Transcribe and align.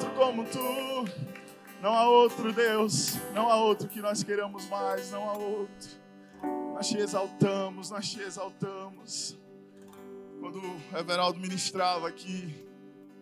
outro 0.00 0.10
como 0.14 0.44
tu. 0.44 1.04
Não 1.82 1.94
há 1.94 2.08
outro 2.08 2.52
Deus, 2.52 3.14
não 3.34 3.50
há 3.50 3.56
outro 3.56 3.88
que 3.88 4.00
nós 4.00 4.22
queiramos 4.22 4.66
mais, 4.68 5.10
não 5.10 5.28
há 5.28 5.32
outro. 5.32 5.90
Nós 6.74 6.88
te 6.88 6.98
exaltamos, 6.98 7.90
nós 7.90 8.10
te 8.10 8.20
exaltamos. 8.20 9.38
Quando 10.40 10.58
o 10.58 10.96
Everaldo 10.96 11.38
ministrava 11.38 12.08
aqui, 12.08 12.66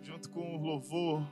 junto 0.02 0.30
com 0.30 0.56
o 0.56 0.60
louvor, 0.60 1.22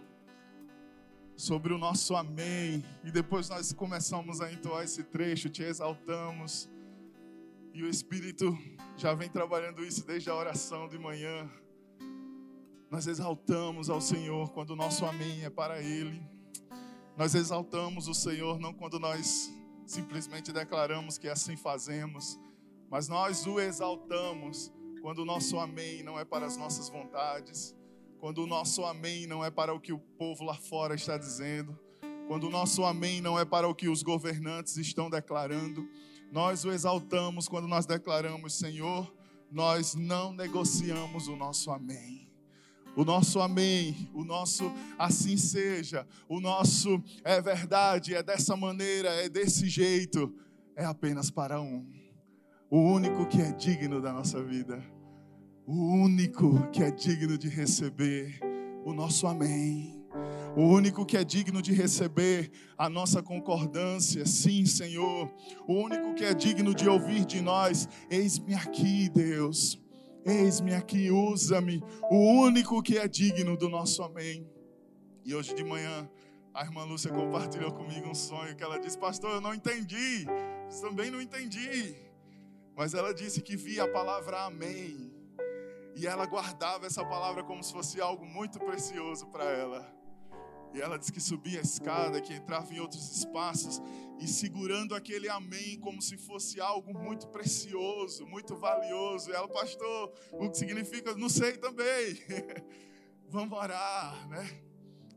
sobre 1.37 1.73
o 1.73 1.79
nosso 1.79 2.17
amém, 2.17 2.85
e 3.05 3.11
depois 3.11 3.49
nós 3.49 3.73
começamos 3.73 4.41
a 4.41 4.53
entoar 4.53 4.85
esse 4.85 5.05
trecho, 5.05 5.49
te 5.49 5.63
exaltamos, 5.63 6.69
e 7.73 7.83
o 7.83 7.89
Espírito 7.89 8.57
já 8.97 9.15
vem 9.15 9.29
trabalhando 9.29 9.85
isso 9.85 10.05
desde 10.07 10.31
a 10.31 10.35
oração 10.35 10.89
de 10.89 10.99
manhã. 10.99 11.49
Nós 12.91 13.09
exaltamos 13.09 13.91
ao 13.91 14.01
Senhor 14.01 14.53
quando 14.53 14.71
o 14.71 14.77
nosso 14.77 15.05
amém 15.05 15.45
é 15.45 15.51
para 15.51 15.83
Ele. 15.83 16.23
Nós 17.17 17.35
exaltamos 17.35 18.07
o 18.07 18.15
Senhor 18.15 18.61
não 18.61 18.73
quando 18.73 19.01
nós 19.01 19.53
simplesmente 19.85 20.53
declaramos 20.53 21.19
que 21.19 21.29
assim 21.29 21.57
fazemos, 21.57 22.39
mas 22.89 23.09
nós 23.09 23.45
o 23.47 23.59
exaltamos 23.59 24.73
quando 25.03 25.21
o 25.21 25.25
nosso 25.25 25.59
amém 25.59 26.03
não 26.05 26.19
é 26.19 26.25
para 26.25 26.47
as 26.47 26.57
nossas 26.57 26.89
vontades, 26.89 27.75
quando 28.21 28.39
o 28.39 28.47
nosso 28.47 28.85
amém 28.85 29.27
não 29.27 29.45
é 29.45 29.51
para 29.51 29.75
o 29.75 29.81
que 29.81 29.93
o 29.93 29.99
povo 29.99 30.45
lá 30.45 30.55
fora 30.55 30.95
está 30.95 31.19
dizendo, 31.19 31.79
quando 32.29 32.45
o 32.45 32.51
nosso 32.51 32.85
amém 32.85 33.21
não 33.21 33.39
é 33.39 33.45
para 33.45 33.69
o 33.69 33.75
que 33.75 33.89
os 33.89 34.03
governantes 34.03 34.77
estão 34.77 35.11
declarando, 35.11 35.89
nós 36.31 36.65
o 36.65 36.71
exaltamos 36.71 37.49
quando 37.49 37.67
nós 37.67 37.87
declaramos, 37.87 38.55
Senhor, 38.55 39.13
nós 39.51 39.95
não 39.95 40.33
negociamos 40.33 41.29
o 41.29 41.37
nosso 41.37 41.71
amém. 41.71 42.26
O 42.97 43.05
nosso 43.05 43.41
amém, 43.41 44.09
o 44.15 44.25
nosso 44.25 44.73
assim 44.99 45.37
seja, 45.37 46.07
o 46.27 46.41
nosso 46.41 47.03
é 47.23 47.43
verdade, 47.43 48.15
é 48.15 48.23
dessa 48.23 48.57
maneira, 48.57 49.11
é 49.11 49.29
desse 49.29 49.69
jeito, 49.69 50.35
é 50.75 50.83
apenas 50.83 51.31
para 51.31 51.61
um. 51.61 51.87
O 52.71 52.79
único 52.79 53.27
que 53.27 53.41
é 53.41 53.53
digno 53.53 54.01
da 54.01 54.15
nossa 54.15 54.43
vida, 54.43 54.83
o 55.67 55.75
único 55.75 56.67
que 56.71 56.83
é 56.83 56.91
digno 56.91 57.37
de 57.37 57.49
receber 57.49 58.41
o 58.83 58.95
nosso 58.95 59.27
amém. 59.27 59.95
O 60.57 60.63
único 60.63 61.05
que 61.05 61.19
é 61.19 61.25
digno 61.25 61.61
de 61.61 61.75
receber 61.75 62.51
a 62.79 62.89
nossa 62.89 63.23
concordância, 63.23 64.25
sim, 64.25 64.65
Senhor. 64.65 65.31
O 65.67 65.75
único 65.75 66.15
que 66.15 66.25
é 66.25 66.33
digno 66.33 66.75
de 66.75 66.89
ouvir 66.89 67.27
de 67.27 67.43
nós, 67.43 67.87
eis-me 68.09 68.55
aqui, 68.55 69.11
Deus. 69.11 69.79
Eis-me 70.27 70.75
aqui, 70.75 71.09
usa-me, 71.09 71.81
o 72.11 72.17
único 72.43 72.83
que 72.83 72.99
é 72.99 73.07
digno 73.07 73.57
do 73.57 73.69
nosso 73.69 74.03
amém. 74.03 74.45
E 75.25 75.33
hoje 75.33 75.55
de 75.55 75.63
manhã, 75.63 76.11
a 76.53 76.65
irmã 76.65 76.83
Lúcia 76.83 77.13
compartilhou 77.13 77.73
comigo 77.73 78.09
um 78.09 78.15
sonho 78.15 78.57
que 78.57 78.65
ela 78.65 78.81
disse: 78.81 78.99
Pastor, 78.99 79.31
eu 79.31 79.41
não 79.41 79.55
entendi, 79.55 80.27
também 80.81 81.13
não 81.13 81.21
entendi. 81.23 81.95
Mas 82.75 82.93
ela 82.93 83.15
disse 83.15 83.41
que 83.41 83.57
via 83.57 83.85
a 83.85 83.89
palavra 83.89 84.47
amém. 84.47 85.15
E 85.95 86.09
ela 86.09 86.27
guardava 86.27 86.87
essa 86.87 87.05
palavra 87.05 87.45
como 87.45 87.63
se 87.63 87.73
fosse 87.73 88.01
algo 88.01 88.27
muito 88.27 88.59
precioso 88.59 89.27
para 89.29 89.45
ela. 89.45 89.96
E 90.75 90.81
ela 90.81 90.99
disse 90.99 91.13
que 91.13 91.21
subia 91.21 91.59
a 91.59 91.63
escada, 91.63 92.21
que 92.21 92.35
entrava 92.35 92.73
em 92.73 92.81
outros 92.81 93.17
espaços 93.17 93.81
e 94.19 94.27
segurando 94.27 94.95
aquele 94.95 95.29
amém 95.29 95.79
como 95.81 96.01
se 96.01 96.17
fosse 96.17 96.61
algo 96.61 96.93
muito 96.93 97.29
precioso, 97.29 98.27
muito 98.27 98.57
valioso. 98.57 99.31
E 99.31 99.33
ela, 99.33 99.49
pastor, 99.49 100.13
o 100.33 100.51
que 100.51 100.59
significa? 100.59 101.15
Não 101.15 101.29
sei 101.29 101.57
também. 101.57 102.19
Vamos 103.29 103.59
orar, 103.59 104.29
né? 104.29 104.63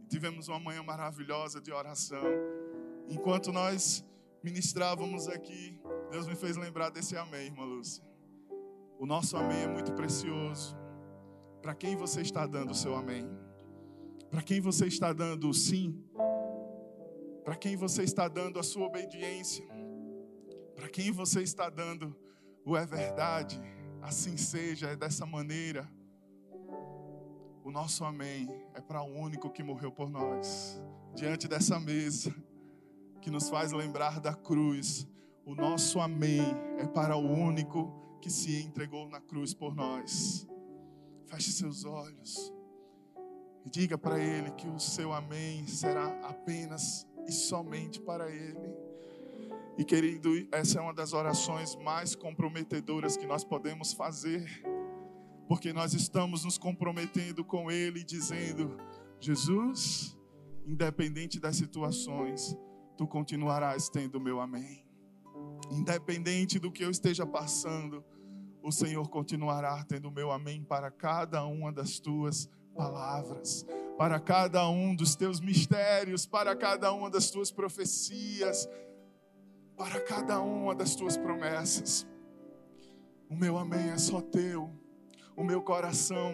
Tivemos 0.09 0.47
uma 0.47 0.59
manhã 0.59 0.81
maravilhosa 0.81 1.61
de 1.61 1.71
oração. 1.71 2.23
Enquanto 3.07 3.51
nós 3.51 4.03
ministrávamos 4.43 5.27
aqui, 5.27 5.79
Deus 6.11 6.27
me 6.27 6.35
fez 6.35 6.57
lembrar 6.57 6.89
desse 6.89 7.15
amém, 7.15 7.47
irmã 7.47 7.65
Lúcia. 7.65 8.03
O 8.97 9.05
nosso 9.05 9.37
amém 9.37 9.61
é 9.63 9.67
muito 9.67 9.93
precioso. 9.93 10.75
Para 11.61 11.75
quem 11.75 11.95
você 11.95 12.21
está 12.21 12.45
dando 12.47 12.71
o 12.71 12.75
seu 12.75 12.95
amém? 12.95 13.29
Para 14.29 14.43
quem 14.43 14.61
você 14.61 14.85
está 14.85 15.11
dando 15.11 15.49
o 15.49 15.53
sim? 15.53 16.03
Para 17.43 17.55
quem 17.55 17.75
você 17.75 18.03
está 18.03 18.27
dando 18.27 18.59
a 18.59 18.63
sua 18.63 18.85
obediência? 18.85 19.65
Para 20.75 20.87
quem 20.87 21.11
você 21.11 21.41
está 21.41 21.69
dando 21.69 22.15
o 22.63 22.77
é 22.77 22.85
verdade? 22.85 23.59
Assim 24.01 24.37
seja, 24.37 24.89
é 24.89 24.95
dessa 24.95 25.25
maneira. 25.25 25.89
O 27.63 27.71
nosso 27.71 28.05
amém 28.05 28.47
é 28.73 28.81
para 28.81 29.01
o 29.01 29.07
único 29.07 29.49
que 29.49 29.63
morreu 29.63 29.91
por 29.91 30.09
nós. 30.09 30.81
Diante 31.15 31.47
dessa 31.47 31.79
mesa 31.79 32.33
que 33.21 33.31
nos 33.31 33.49
faz 33.49 33.71
lembrar 33.71 34.19
da 34.19 34.33
cruz, 34.33 35.07
o 35.43 35.55
nosso 35.55 35.99
amém 35.99 36.41
é 36.77 36.85
para 36.85 37.15
o 37.15 37.27
único 37.27 38.19
que 38.21 38.29
se 38.29 38.61
entregou 38.61 39.09
na 39.09 39.19
cruz 39.19 39.53
por 39.53 39.75
nós. 39.75 40.47
Feche 41.25 41.51
seus 41.51 41.83
olhos. 41.83 42.58
E 43.65 43.69
diga 43.69 43.97
para 43.97 44.19
Ele 44.19 44.51
que 44.51 44.67
o 44.67 44.79
seu 44.79 45.13
amém 45.13 45.67
será 45.67 46.07
apenas 46.27 47.07
e 47.27 47.31
somente 47.31 47.99
para 48.01 48.29
Ele. 48.29 48.89
E 49.77 49.83
querido, 49.85 50.29
essa 50.51 50.79
é 50.79 50.81
uma 50.81 50.93
das 50.93 51.13
orações 51.13 51.75
mais 51.77 52.15
comprometedoras 52.15 53.15
que 53.15 53.25
nós 53.25 53.43
podemos 53.43 53.93
fazer, 53.93 54.45
porque 55.47 55.71
nós 55.71 55.93
estamos 55.93 56.43
nos 56.43 56.57
comprometendo 56.57 57.45
com 57.45 57.71
Ele, 57.71 58.03
dizendo: 58.03 58.77
Jesus, 59.19 60.17
independente 60.65 61.39
das 61.39 61.55
situações, 61.55 62.57
tu 62.97 63.07
continuarás 63.07 63.89
tendo 63.89 64.19
meu 64.19 64.41
amém. 64.41 64.83
Independente 65.71 66.59
do 66.59 66.71
que 66.71 66.83
eu 66.83 66.91
esteja 66.91 67.25
passando, 67.25 68.03
o 68.61 68.71
Senhor 68.71 69.07
continuará 69.09 69.83
tendo 69.85 70.11
meu 70.11 70.31
amém 70.31 70.63
para 70.63 70.91
cada 70.91 71.45
uma 71.45 71.71
das 71.71 71.99
tuas 71.99 72.49
palavras, 72.79 73.65
para 73.97 74.21
cada 74.21 74.69
um 74.69 74.95
dos 74.95 75.13
teus 75.13 75.41
mistérios, 75.41 76.25
para 76.25 76.55
cada 76.55 76.93
uma 76.93 77.09
das 77.09 77.29
tuas 77.29 77.51
profecias, 77.51 78.69
para 79.75 79.99
cada 79.99 80.39
uma 80.39 80.73
das 80.73 80.95
tuas 80.95 81.17
promessas. 81.17 82.07
O 83.29 83.35
meu 83.35 83.57
amém 83.57 83.89
é 83.89 83.97
só 83.97 84.21
teu, 84.21 84.71
o 85.35 85.43
meu 85.43 85.61
coração 85.61 86.33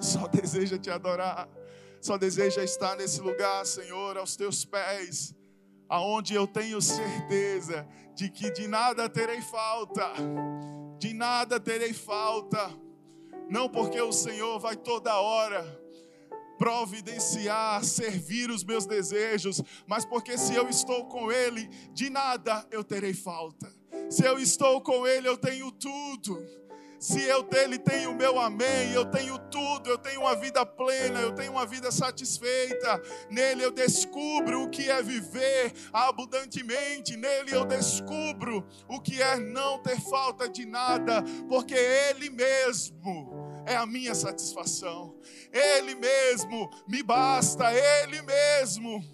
só 0.00 0.26
deseja 0.40 0.76
te 0.76 0.90
adorar, 0.90 1.48
só 2.00 2.18
deseja 2.18 2.64
estar 2.64 2.96
nesse 2.96 3.20
lugar, 3.20 3.64
Senhor, 3.64 4.18
aos 4.18 4.34
teus 4.34 4.64
pés, 4.64 5.32
aonde 5.88 6.34
eu 6.34 6.48
tenho 6.48 6.82
certeza 6.82 7.86
de 8.16 8.28
que 8.28 8.50
de 8.50 8.66
nada 8.66 9.08
terei 9.08 9.40
falta, 9.42 10.12
de 10.98 11.14
nada 11.14 11.60
terei 11.60 11.92
falta 11.92 12.68
não 13.48 13.68
porque 13.68 14.00
o 14.00 14.12
Senhor 14.12 14.58
vai 14.58 14.76
toda 14.76 15.18
hora 15.20 15.80
providenciar, 16.58 17.84
servir 17.84 18.50
os 18.50 18.64
meus 18.64 18.84
desejos, 18.84 19.62
mas 19.86 20.04
porque 20.04 20.36
se 20.36 20.54
eu 20.54 20.68
estou 20.68 21.06
com 21.06 21.30
Ele, 21.30 21.68
de 21.92 22.10
nada 22.10 22.66
eu 22.70 22.82
terei 22.82 23.14
falta. 23.14 23.72
Se 24.10 24.24
eu 24.24 24.38
estou 24.38 24.80
com 24.80 25.06
Ele, 25.06 25.28
eu 25.28 25.36
tenho 25.36 25.70
tudo. 25.70 26.44
Se 26.98 27.22
eu 27.22 27.44
dele 27.44 27.78
tenho 27.78 28.10
o 28.10 28.14
meu 28.14 28.40
amém, 28.40 28.92
eu 28.92 29.04
tenho 29.04 29.38
tudo, 29.38 29.88
eu 29.88 29.98
tenho 29.98 30.22
uma 30.22 30.34
vida 30.34 30.66
plena, 30.66 31.20
eu 31.20 31.32
tenho 31.32 31.52
uma 31.52 31.64
vida 31.64 31.92
satisfeita. 31.92 33.00
Nele 33.30 33.64
eu 33.64 33.70
descubro 33.70 34.64
o 34.64 34.68
que 34.68 34.90
é 34.90 35.00
viver 35.00 35.72
abundantemente, 35.92 37.16
nele 37.16 37.54
eu 37.54 37.64
descubro 37.64 38.66
o 38.88 39.00
que 39.00 39.22
é 39.22 39.38
não 39.38 39.80
ter 39.80 40.00
falta 40.00 40.48
de 40.48 40.66
nada, 40.66 41.22
porque 41.48 41.74
Ele 41.74 42.30
mesmo 42.30 43.62
é 43.64 43.76
a 43.76 43.86
minha 43.86 44.14
satisfação. 44.14 45.14
Ele 45.52 45.94
mesmo 45.94 46.68
me 46.88 47.02
basta, 47.02 47.72
Ele 47.72 48.22
mesmo 48.22 49.04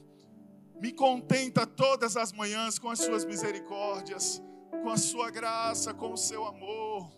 me 0.81 0.91
contenta 0.91 1.67
todas 1.67 2.17
as 2.17 2.33
manhãs 2.33 2.79
com 2.79 2.89
as 2.89 2.99
suas 2.99 3.27
misericórdias, 3.27 4.43
com 4.83 4.89
a 4.89 4.97
sua 4.97 5.31
graça, 5.31 5.93
com 5.93 6.13
o 6.13 6.17
seu 6.17 6.45
amor, 6.45 7.11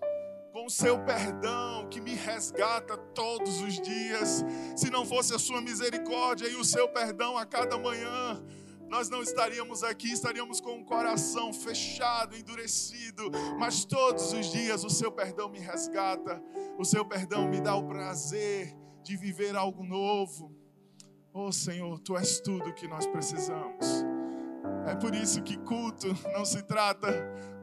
com 0.57 0.65
o 0.65 0.71
seu 0.71 0.99
perdão 1.05 1.87
que 1.91 2.01
me 2.01 2.15
resgata 2.15 2.97
todos 2.97 3.61
os 3.61 3.79
dias. 3.79 4.43
Se 4.75 4.89
não 4.89 5.05
fosse 5.05 5.35
a 5.35 5.39
sua 5.39 5.61
misericórdia 5.61 6.49
e 6.49 6.57
o 6.57 6.65
seu 6.65 6.89
perdão 6.89 7.37
a 7.37 7.45
cada 7.45 7.77
manhã, 7.77 8.43
nós 8.89 9.11
não 9.11 9.23
estaríamos 9.23 9.85
aqui, 9.85 10.11
estaríamos 10.11 10.59
com 10.59 10.81
o 10.81 10.85
coração 10.87 11.53
fechado, 11.53 12.35
endurecido, 12.35 13.31
mas 13.59 13.85
todos 13.85 14.33
os 14.33 14.51
dias 14.51 14.83
o 14.83 14.89
seu 14.89 15.13
perdão 15.13 15.51
me 15.51 15.59
resgata, 15.59 16.43
o 16.79 16.87
seu 16.87 17.05
perdão 17.05 17.47
me 17.47 17.61
dá 17.61 17.77
o 17.77 17.87
prazer 17.87 18.75
de 19.03 19.15
viver 19.15 19.55
algo 19.57 19.85
novo. 19.85 20.57
Oh 21.35 21.53
Senhor, 21.53 21.99
tu 21.99 22.17
és 22.17 22.41
tudo 22.41 22.73
que 22.73 22.89
nós 22.89 23.07
precisamos. 23.07 24.16
É 24.87 24.95
por 24.95 25.15
isso 25.15 25.43
que 25.43 25.57
culto 25.59 26.07
não 26.33 26.45
se 26.45 26.63
trata 26.63 27.11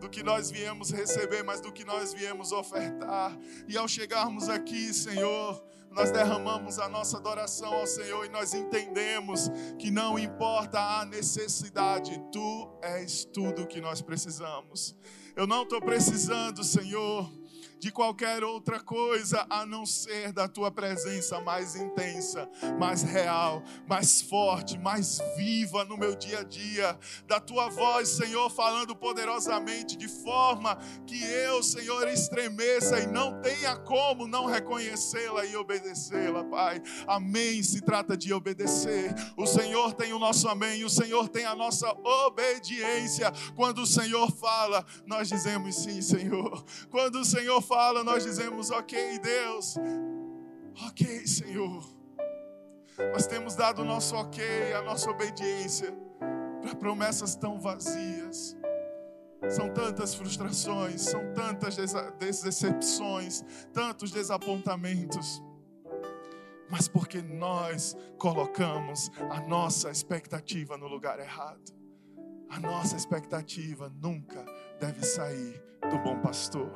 do 0.02 0.10
que 0.10 0.22
nós 0.22 0.52
viemos 0.52 0.92
receber, 0.92 1.42
mas 1.42 1.62
do 1.62 1.72
que 1.72 1.86
nós 1.86 2.14
viemos 2.14 2.52
ofertar. 2.52 3.38
E 3.68 3.78
ao 3.78 3.88
chegarmos 3.88 4.50
aqui, 4.50 4.94
Senhor, 4.94 5.64
nós 5.90 6.12
derramamos 6.12 6.80
a 6.80 6.90
nossa 6.90 7.18
adoração 7.18 7.74
ao 7.74 7.88
Senhor 7.88 8.26
e 8.26 8.30
nós 8.30 8.54
entendemos 8.54 9.50
que 9.80 9.90
não 9.90 10.20
importa 10.20 10.80
a 10.80 11.06
necessidade, 11.06 12.22
Tu 12.32 12.80
és 12.82 13.24
tudo 13.24 13.64
o 13.64 13.68
que 13.68 13.80
nós 13.80 14.02
precisamos. 14.02 14.94
Eu 15.36 15.48
não 15.48 15.64
estou 15.64 15.82
precisando, 15.82 16.64
Senhor 16.64 17.32
de 17.84 17.92
qualquer 17.92 18.46
outra 18.46 18.80
coisa 18.80 19.46
a 19.50 19.66
não 19.66 19.86
ser 19.86 20.32
da 20.32 20.48
tua 20.48 20.72
presença 20.72 21.42
mais 21.42 21.76
intensa, 21.76 22.50
mais 22.80 23.04
real, 23.04 23.62
mais 23.86 24.22
forte, 24.22 24.78
mais 24.78 25.20
viva 25.36 25.84
no 25.84 25.98
meu 25.98 26.16
dia 26.16 26.40
a 26.40 26.44
dia, 26.44 26.98
da 27.28 27.42
tua 27.42 27.68
voz, 27.68 28.08
Senhor, 28.08 28.50
falando 28.50 28.96
poderosamente, 28.96 29.98
de 29.98 30.08
forma 30.08 30.78
que 31.06 31.22
eu, 31.26 31.62
Senhor, 31.62 32.08
estremeça 32.08 33.02
e 33.02 33.08
não 33.08 33.42
tenha 33.42 33.76
como 33.76 34.30
não 34.30 34.46
reconhecê-la 34.46 35.46
e 35.46 35.58
obedecê-la, 35.58 36.46
Pai. 36.46 36.82
Amém. 37.06 37.62
Se 37.62 37.82
trata 37.82 38.16
de 38.16 38.32
obedecer. 38.32 39.14
O 39.36 39.46
Senhor 39.46 39.92
tem 39.92 40.14
o 40.14 40.20
nosso 40.20 40.48
amém, 40.48 40.86
o 40.86 40.90
Senhor 40.90 41.28
tem 41.28 41.44
a 41.44 41.54
nossa 41.54 41.92
obediência. 42.02 43.30
Quando 43.58 43.80
o 43.80 43.86
Senhor 43.86 44.32
fala, 44.32 44.86
nós 45.06 45.28
dizemos 45.28 45.76
sim, 45.76 46.02
Senhor. 46.02 46.64
Quando 46.90 47.20
o 47.20 47.26
Senhor 47.26 47.62
fala, 47.62 47.73
fala, 47.74 48.04
nós 48.04 48.24
dizemos: 48.24 48.70
Ok, 48.70 49.20
Deus, 49.20 49.76
ok, 50.88 51.26
Senhor. 51.26 51.84
Nós 53.12 53.26
temos 53.26 53.56
dado 53.56 53.82
o 53.82 53.86
nosso 53.86 54.16
ok, 54.16 54.74
a 54.74 54.84
nossa 54.84 55.10
obediência 55.10 55.92
para 56.62 56.76
promessas 56.76 57.36
tão 57.36 57.60
vazias. 57.60 58.56
São 59.50 59.74
tantas 59.74 60.14
frustrações, 60.14 61.02
são 61.02 61.34
tantas 61.34 61.76
decepções, 62.20 63.44
tantos 63.74 64.12
desapontamentos. 64.12 65.42
Mas 66.70 66.88
porque 66.88 67.22
nós 67.22 67.98
colocamos 68.20 69.12
a 69.32 69.42
nossa 69.42 69.90
expectativa 69.90 70.78
no 70.78 70.88
lugar 70.88 71.20
errado. 71.20 71.74
A 72.50 72.60
nossa 72.60 72.96
expectativa 72.96 73.92
nunca 74.00 74.46
deve 74.80 75.04
sair 75.04 75.62
do 75.90 75.98
bom 76.00 76.20
pastor, 76.20 76.72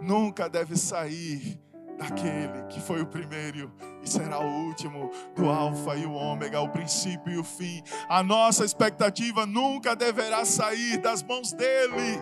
nunca 0.00 0.48
deve 0.48 0.76
sair 0.76 1.60
daquele 1.98 2.66
que 2.70 2.80
foi 2.80 3.02
o 3.02 3.06
primeiro 3.06 3.70
e 4.02 4.08
será 4.08 4.40
o 4.40 4.66
último, 4.66 5.10
do 5.36 5.50
Alfa 5.50 5.96
e 5.96 6.06
o 6.06 6.12
Ômega, 6.12 6.60
o 6.60 6.70
princípio 6.70 7.32
e 7.32 7.38
o 7.38 7.44
fim. 7.44 7.82
A 8.08 8.22
nossa 8.22 8.64
expectativa 8.64 9.44
nunca 9.44 9.94
deverá 9.94 10.44
sair 10.44 10.96
das 10.98 11.22
mãos 11.22 11.52
dele. 11.52 12.18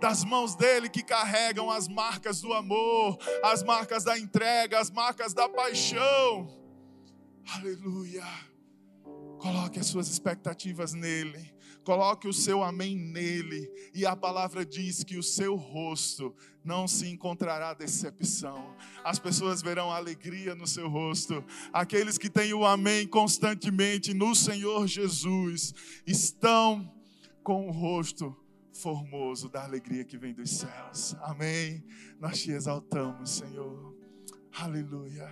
Das 0.00 0.22
mãos 0.22 0.54
dele 0.54 0.90
que 0.90 1.02
carregam 1.02 1.70
as 1.70 1.88
marcas 1.88 2.42
do 2.42 2.52
amor, 2.52 3.16
as 3.42 3.62
marcas 3.62 4.04
da 4.04 4.18
entrega, 4.18 4.78
as 4.78 4.90
marcas 4.90 5.32
da 5.32 5.48
paixão. 5.48 6.46
Aleluia. 7.54 8.24
Coloque 9.38 9.78
as 9.78 9.86
suas 9.86 10.08
expectativas 10.08 10.92
nele. 10.92 11.53
Coloque 11.84 12.26
o 12.26 12.32
seu 12.32 12.62
amém 12.62 12.96
nele, 12.96 13.70
e 13.92 14.06
a 14.06 14.16
palavra 14.16 14.64
diz 14.64 15.04
que 15.04 15.18
o 15.18 15.22
seu 15.22 15.54
rosto 15.54 16.34
não 16.64 16.88
se 16.88 17.06
encontrará 17.08 17.74
decepção. 17.74 18.74
As 19.04 19.18
pessoas 19.18 19.60
verão 19.60 19.92
alegria 19.92 20.54
no 20.54 20.66
seu 20.66 20.88
rosto. 20.88 21.44
Aqueles 21.74 22.16
que 22.16 22.30
têm 22.30 22.54
o 22.54 22.64
amém 22.64 23.06
constantemente 23.06 24.14
no 24.14 24.34
Senhor 24.34 24.86
Jesus 24.86 25.74
estão 26.06 26.90
com 27.42 27.68
o 27.68 27.70
rosto 27.70 28.34
formoso 28.72 29.50
da 29.50 29.62
alegria 29.62 30.04
que 30.04 30.16
vem 30.16 30.32
dos 30.32 30.50
céus. 30.52 31.14
Amém. 31.20 31.84
Nós 32.18 32.42
te 32.42 32.50
exaltamos, 32.50 33.30
Senhor. 33.30 33.94
Aleluia. 34.58 35.30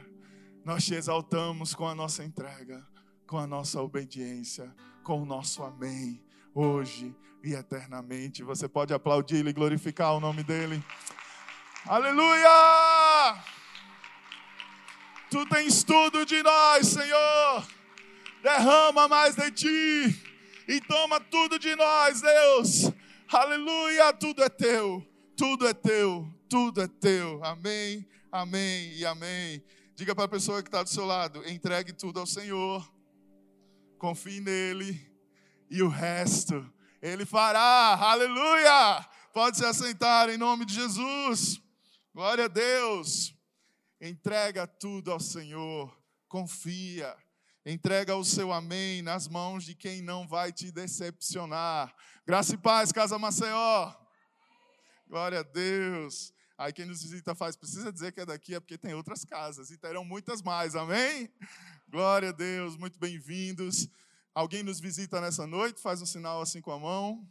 Nós 0.66 0.84
te 0.84 0.94
exaltamos 0.94 1.74
com 1.74 1.88
a 1.88 1.94
nossa 1.94 2.22
entrega, 2.22 2.86
com 3.26 3.38
a 3.38 3.46
nossa 3.46 3.80
obediência, 3.80 4.70
com 5.02 5.22
o 5.22 5.24
nosso 5.24 5.62
amém 5.62 6.22
hoje 6.54 7.14
e 7.42 7.54
eternamente. 7.54 8.42
Você 8.42 8.68
pode 8.68 8.92
aplaudir 8.94 9.46
e 9.46 9.52
glorificar 9.52 10.14
o 10.14 10.20
nome 10.20 10.42
dele. 10.42 10.82
Aleluia! 11.86 13.42
Tu 15.30 15.46
tens 15.46 15.82
tudo 15.82 16.24
de 16.24 16.42
nós, 16.42 16.86
Senhor. 16.86 17.66
Derrama 18.42 19.08
mais 19.08 19.34
de 19.34 19.50
ti 19.50 20.22
e 20.68 20.80
toma 20.80 21.18
tudo 21.20 21.58
de 21.58 21.74
nós, 21.74 22.20
Deus. 22.20 22.92
Aleluia! 23.32 24.12
Tudo 24.12 24.42
é 24.42 24.48
teu, 24.48 25.04
tudo 25.36 25.66
é 25.66 25.74
teu, 25.74 26.28
tudo 26.48 26.82
é 26.82 26.86
teu. 26.86 27.42
Amém, 27.44 28.06
amém 28.30 28.92
e 28.94 29.06
amém. 29.06 29.64
Diga 29.94 30.14
para 30.14 30.24
a 30.24 30.28
pessoa 30.28 30.62
que 30.62 30.68
está 30.68 30.82
do 30.82 30.88
seu 30.88 31.06
lado: 31.06 31.42
entregue 31.48 31.92
tudo 31.92 32.20
ao 32.20 32.26
Senhor, 32.26 32.88
confie 33.98 34.40
nele 34.40 35.11
e 35.72 35.82
o 35.82 35.88
resto 35.88 36.70
ele 37.00 37.24
fará. 37.24 37.96
Aleluia! 37.98 39.08
Pode 39.32 39.56
se 39.56 39.64
assentar 39.64 40.28
em 40.28 40.36
nome 40.36 40.66
de 40.66 40.74
Jesus. 40.74 41.62
Glória 42.14 42.44
a 42.44 42.48
Deus. 42.48 43.34
Entrega 43.98 44.66
tudo 44.66 45.10
ao 45.10 45.18
Senhor. 45.18 45.90
Confia. 46.28 47.16
Entrega 47.64 48.14
o 48.14 48.24
seu 48.24 48.52
amém 48.52 49.00
nas 49.00 49.26
mãos 49.26 49.64
de 49.64 49.74
quem 49.74 50.02
não 50.02 50.28
vai 50.28 50.52
te 50.52 50.70
decepcionar. 50.70 51.94
Graça 52.26 52.52
e 52.54 52.58
paz, 52.58 52.92
Casa 52.92 53.18
Maceió. 53.18 53.94
Glória 55.08 55.40
a 55.40 55.42
Deus. 55.42 56.34
Aí 56.58 56.70
quem 56.70 56.84
nos 56.84 57.02
visita 57.02 57.34
faz, 57.34 57.56
precisa 57.56 57.90
dizer 57.90 58.12
que 58.12 58.20
é 58.20 58.26
daqui, 58.26 58.54
é 58.54 58.60
porque 58.60 58.76
tem 58.76 58.92
outras 58.92 59.24
casas 59.24 59.70
e 59.70 59.78
terão 59.78 60.04
muitas 60.04 60.42
mais, 60.42 60.76
amém? 60.76 61.32
Glória 61.88 62.28
a 62.28 62.32
Deus, 62.32 62.76
muito 62.76 62.98
bem-vindos. 62.98 63.88
Alguém 64.34 64.62
nos 64.62 64.80
visita 64.80 65.20
nessa 65.20 65.46
noite? 65.46 65.78
Faz 65.78 66.00
um 66.00 66.06
sinal 66.06 66.40
assim 66.40 66.62
com 66.62 66.72
a 66.72 66.78
mão. 66.78 67.30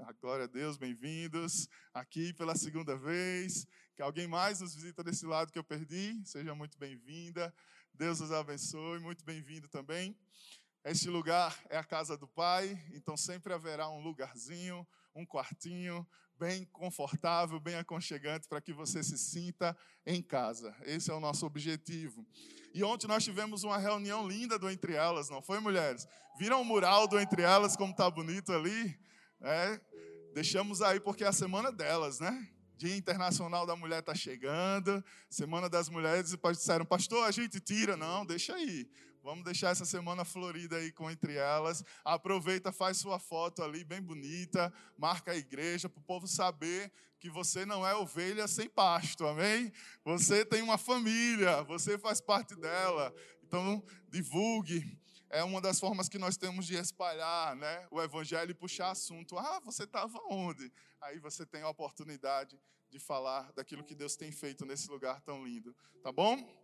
Ah, 0.00 0.12
glória 0.20 0.44
a 0.44 0.46
Deus, 0.46 0.76
bem-vindos 0.76 1.66
aqui 1.94 2.34
pela 2.34 2.54
segunda 2.54 2.94
vez. 2.98 3.66
Que 3.96 4.02
alguém 4.02 4.28
mais 4.28 4.60
nos 4.60 4.74
visita 4.74 5.02
desse 5.02 5.24
lado 5.24 5.50
que 5.50 5.58
eu 5.58 5.64
perdi, 5.64 6.20
seja 6.22 6.54
muito 6.54 6.76
bem-vinda. 6.76 7.50
Deus 7.94 8.20
os 8.20 8.30
abençoe, 8.30 9.00
muito 9.00 9.24
bem-vindo 9.24 9.68
também. 9.68 10.14
Este 10.84 11.08
lugar 11.08 11.58
é 11.70 11.78
a 11.78 11.84
casa 11.84 12.14
do 12.14 12.28
Pai, 12.28 12.78
então 12.92 13.16
sempre 13.16 13.54
haverá 13.54 13.88
um 13.88 14.02
lugarzinho, 14.02 14.86
um 15.14 15.24
quartinho 15.24 16.06
bem 16.38 16.64
confortável, 16.72 17.60
bem 17.60 17.76
aconchegante 17.76 18.48
para 18.48 18.60
que 18.60 18.72
você 18.72 19.02
se 19.02 19.16
sinta 19.16 19.76
em 20.04 20.22
casa. 20.22 20.74
Esse 20.82 21.10
é 21.10 21.14
o 21.14 21.20
nosso 21.20 21.46
objetivo. 21.46 22.26
E 22.72 22.82
ontem 22.82 23.06
nós 23.06 23.22
tivemos 23.22 23.62
uma 23.62 23.78
reunião 23.78 24.26
linda 24.26 24.58
do 24.58 24.68
Entre 24.68 24.94
Elas, 24.94 25.30
não 25.30 25.40
foi, 25.40 25.60
mulheres? 25.60 26.06
Viram 26.38 26.60
o 26.60 26.64
mural 26.64 27.06
do 27.06 27.18
Entre 27.18 27.42
Elas, 27.42 27.76
como 27.76 27.92
está 27.92 28.10
bonito 28.10 28.52
ali? 28.52 28.98
É, 29.40 29.80
deixamos 30.34 30.82
aí 30.82 30.98
porque 30.98 31.24
é 31.24 31.28
a 31.28 31.32
semana 31.32 31.70
delas, 31.70 32.18
né? 32.18 32.48
Dia 32.76 32.96
Internacional 32.96 33.64
da 33.64 33.76
Mulher 33.76 34.00
está 34.00 34.14
chegando, 34.14 35.02
Semana 35.30 35.68
das 35.68 35.88
Mulheres, 35.88 36.32
e 36.32 36.52
disseram, 36.52 36.84
pastor, 36.84 37.26
a 37.26 37.30
gente 37.30 37.60
tira. 37.60 37.96
Não, 37.96 38.26
deixa 38.26 38.54
aí. 38.54 38.90
Vamos 39.24 39.42
deixar 39.42 39.70
essa 39.70 39.86
semana 39.86 40.22
florida 40.22 40.76
aí 40.76 40.92
com 40.92 41.10
entre 41.10 41.36
elas. 41.36 41.82
Aproveita, 42.04 42.70
faz 42.70 42.98
sua 42.98 43.18
foto 43.18 43.62
ali 43.62 43.82
bem 43.82 44.02
bonita, 44.02 44.70
marca 44.98 45.32
a 45.32 45.36
igreja 45.36 45.88
para 45.88 45.98
o 45.98 46.04
povo 46.04 46.28
saber 46.28 46.92
que 47.18 47.30
você 47.30 47.64
não 47.64 47.86
é 47.86 47.94
ovelha 47.94 48.46
sem 48.46 48.68
pasto, 48.68 49.26
amém? 49.26 49.72
Você 50.04 50.44
tem 50.44 50.60
uma 50.60 50.76
família, 50.76 51.62
você 51.62 51.96
faz 51.96 52.20
parte 52.20 52.54
dela. 52.54 53.14
Então, 53.42 53.82
divulgue. 54.10 55.00
É 55.30 55.42
uma 55.42 55.58
das 55.58 55.80
formas 55.80 56.06
que 56.06 56.18
nós 56.18 56.36
temos 56.36 56.66
de 56.66 56.74
espalhar 56.74 57.56
né, 57.56 57.88
o 57.90 58.02
evangelho 58.02 58.50
e 58.50 58.54
puxar 58.54 58.90
assunto. 58.90 59.38
Ah, 59.38 59.58
você 59.60 59.84
estava 59.84 60.18
onde? 60.28 60.70
Aí 61.00 61.18
você 61.18 61.46
tem 61.46 61.62
a 61.62 61.70
oportunidade 61.70 62.60
de 62.90 62.98
falar 62.98 63.50
daquilo 63.54 63.84
que 63.84 63.94
Deus 63.94 64.16
tem 64.16 64.30
feito 64.30 64.66
nesse 64.66 64.90
lugar 64.90 65.22
tão 65.22 65.46
lindo. 65.46 65.74
Tá 66.02 66.12
bom? 66.12 66.63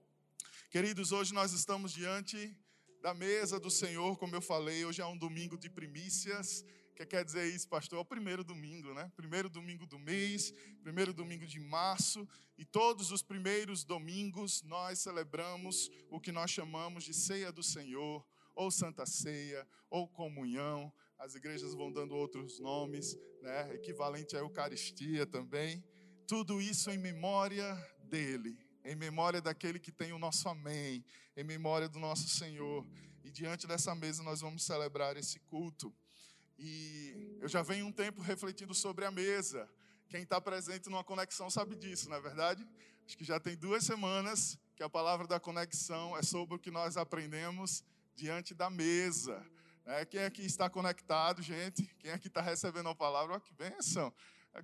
Queridos, 0.71 1.11
hoje 1.11 1.35
nós 1.35 1.53
estamos 1.53 1.93
diante 1.93 2.57
da 3.03 3.13
mesa 3.13 3.59
do 3.59 3.69
Senhor, 3.69 4.17
como 4.17 4.37
eu 4.37 4.41
falei, 4.41 4.85
hoje 4.85 5.03
é 5.03 5.05
um 5.05 5.19
domingo 5.19 5.59
de 5.59 5.69
primícias 5.69 6.65
que 6.95 7.05
quer 7.05 7.25
dizer 7.25 7.53
isso, 7.53 7.69
pastor? 7.69 7.99
É 7.99 8.03
o 8.03 8.05
primeiro 8.05 8.45
domingo, 8.45 8.95
né? 8.95 9.11
Primeiro 9.17 9.51
domingo 9.51 9.85
do 9.85 9.99
mês, 9.99 10.55
primeiro 10.81 11.13
domingo 11.13 11.45
de 11.45 11.59
março, 11.59 12.25
e 12.57 12.65
todos 12.65 13.11
os 13.11 13.21
primeiros 13.21 13.83
domingos 13.83 14.63
nós 14.63 15.01
celebramos 15.01 15.91
o 16.09 16.21
que 16.21 16.31
nós 16.31 16.53
chamamos 16.53 17.03
de 17.03 17.15
ceia 17.15 17.51
do 17.51 17.65
Senhor, 17.65 18.25
ou 18.55 18.71
Santa 18.71 19.05
Ceia, 19.07 19.67
ou 19.91 20.07
comunhão. 20.07 20.93
As 21.19 21.35
igrejas 21.35 21.75
vão 21.75 21.91
dando 21.91 22.15
outros 22.15 22.61
nomes, 22.61 23.19
né? 23.43 23.75
Equivalente 23.75 24.37
à 24.37 24.39
Eucaristia 24.39 25.27
também. 25.27 25.83
Tudo 26.29 26.63
isso 26.63 26.93
em 26.93 26.99
memória 26.99 27.75
dele, 28.05 28.57
em 28.85 28.95
memória 28.95 29.41
daquele 29.41 29.79
que 29.79 29.93
tem 29.93 30.13
o 30.13 30.19
nosso 30.19 30.49
amém, 30.49 31.05
em 31.37 31.45
memória 31.45 31.89
do 31.89 31.99
nosso 31.99 32.29
Senhor. 32.29 32.87
E 33.23 33.31
diante 33.31 33.67
dessa 33.67 33.95
mesa 33.95 34.23
nós 34.23 34.41
vamos 34.41 34.65
celebrar 34.65 35.17
esse 35.17 35.39
culto. 35.41 35.95
E 36.59 37.39
eu 37.41 37.49
já 37.49 37.63
venho 37.63 37.87
um 37.87 37.93
tempo 37.93 38.21
refletindo 38.21 38.75
sobre 38.75 39.05
a 39.05 39.11
mesa. 39.11 39.69
Quem 40.09 40.23
está 40.23 40.41
presente 40.41 40.89
numa 40.91 41.05
conexão 41.05 41.49
sabe 41.49 41.77
disso, 41.77 42.09
não 42.09 42.17
é 42.17 42.21
verdade? 42.21 42.67
Acho 43.07 43.17
que 43.17 43.25
já 43.25 43.41
tem 43.41 43.57
duas 43.57 43.85
semanas 43.85 44.59
que 44.77 44.83
a 44.83 44.89
palavra 44.89 45.27
da 45.27 45.41
conexão 45.41 46.17
é 46.17 46.23
sobre 46.23 46.57
o 46.57 46.59
que 46.59 46.71
nós 46.71 46.97
aprendemos 46.97 47.85
diante 48.15 48.55
da 48.55 48.69
mesa. 48.69 49.45
Né? 49.85 50.05
Quem 50.05 50.25
aqui 50.25 50.43
está 50.43 50.69
conectado, 50.69 51.43
gente? 51.43 51.83
Quem 51.99 52.11
aqui 52.11 52.29
está 52.29 52.41
recebendo 52.41 52.89
a 52.89 52.95
palavra? 52.95 53.37
Oh, 53.37 53.41
que 53.41 53.53
bênção! 53.55 54.13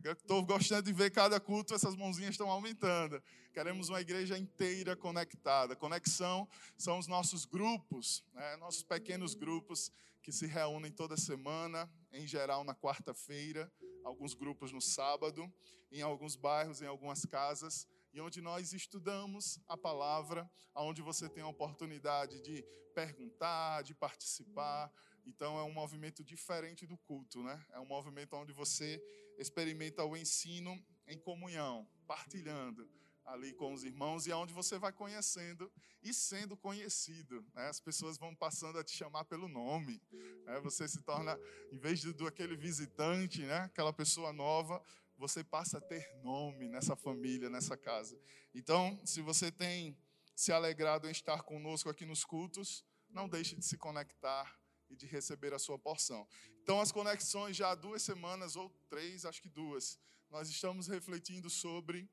Estou 0.04 0.44
gostando 0.44 0.82
de 0.82 0.92
ver 0.92 1.10
cada 1.10 1.38
culto, 1.38 1.72
essas 1.72 1.94
mãozinhas 1.94 2.32
estão 2.32 2.50
aumentando. 2.50 3.22
Queremos 3.52 3.88
uma 3.88 4.00
igreja 4.00 4.36
inteira 4.36 4.96
conectada. 4.96 5.76
Conexão 5.76 6.48
são 6.76 6.98
os 6.98 7.06
nossos 7.06 7.44
grupos, 7.44 8.24
né? 8.34 8.56
nossos 8.56 8.82
pequenos 8.82 9.34
grupos 9.34 9.92
que 10.22 10.32
se 10.32 10.46
reúnem 10.46 10.90
toda 10.90 11.16
semana, 11.16 11.88
em 12.12 12.26
geral 12.26 12.64
na 12.64 12.74
quarta-feira, 12.74 13.72
alguns 14.04 14.34
grupos 14.34 14.72
no 14.72 14.80
sábado, 14.80 15.50
em 15.90 16.02
alguns 16.02 16.34
bairros, 16.34 16.82
em 16.82 16.86
algumas 16.86 17.24
casas, 17.24 17.86
e 18.12 18.20
onde 18.20 18.40
nós 18.40 18.72
estudamos 18.72 19.60
a 19.68 19.76
palavra, 19.76 20.50
onde 20.74 21.00
você 21.00 21.28
tem 21.28 21.44
a 21.44 21.48
oportunidade 21.48 22.40
de 22.40 22.64
perguntar, 22.92 23.82
de 23.82 23.94
participar. 23.94 24.90
Então 25.26 25.58
é 25.58 25.64
um 25.64 25.72
movimento 25.72 26.22
diferente 26.22 26.86
do 26.86 26.96
culto, 26.96 27.42
né? 27.42 27.62
É 27.70 27.80
um 27.80 27.84
movimento 27.84 28.34
onde 28.36 28.52
você 28.52 29.02
experimenta 29.36 30.04
o 30.04 30.16
ensino 30.16 30.80
em 31.06 31.18
comunhão, 31.18 31.86
partilhando 32.06 32.88
ali 33.26 33.52
com 33.52 33.74
os 33.74 33.82
irmãos 33.82 34.26
e 34.26 34.30
é 34.30 34.36
onde 34.36 34.54
você 34.54 34.78
vai 34.78 34.92
conhecendo 34.92 35.70
e 36.02 36.14
sendo 36.14 36.56
conhecido. 36.56 37.44
Né? 37.54 37.68
As 37.68 37.80
pessoas 37.80 38.16
vão 38.16 38.34
passando 38.34 38.78
a 38.78 38.84
te 38.84 38.92
chamar 38.92 39.24
pelo 39.24 39.48
nome. 39.48 40.00
Né? 40.44 40.60
Você 40.60 40.86
se 40.86 41.02
torna, 41.02 41.38
em 41.72 41.76
vez 41.76 42.00
de 42.00 42.12
do 42.12 42.26
aquele 42.26 42.56
visitante, 42.56 43.42
né? 43.42 43.58
aquela 43.58 43.92
pessoa 43.92 44.32
nova, 44.32 44.80
você 45.18 45.42
passa 45.42 45.78
a 45.78 45.80
ter 45.80 46.08
nome 46.22 46.68
nessa 46.68 46.94
família, 46.94 47.50
nessa 47.50 47.76
casa. 47.76 48.18
Então, 48.54 48.98
se 49.04 49.20
você 49.20 49.50
tem 49.50 49.96
se 50.34 50.52
alegrado 50.52 51.08
em 51.08 51.10
estar 51.10 51.42
conosco 51.42 51.88
aqui 51.88 52.04
nos 52.04 52.24
cultos, 52.24 52.84
não 53.08 53.28
deixe 53.28 53.56
de 53.56 53.64
se 53.64 53.76
conectar 53.76 54.56
e 54.88 54.96
de 54.96 55.06
receber 55.06 55.52
a 55.52 55.58
sua 55.58 55.78
porção. 55.78 56.26
Então, 56.62 56.80
as 56.80 56.92
conexões 56.92 57.56
já 57.56 57.70
há 57.70 57.74
duas 57.74 58.02
semanas 58.02 58.56
ou 58.56 58.70
três, 58.88 59.24
acho 59.24 59.42
que 59.42 59.48
duas, 59.48 59.98
nós 60.30 60.48
estamos 60.48 60.86
refletindo 60.88 61.48
sobre 61.48 62.08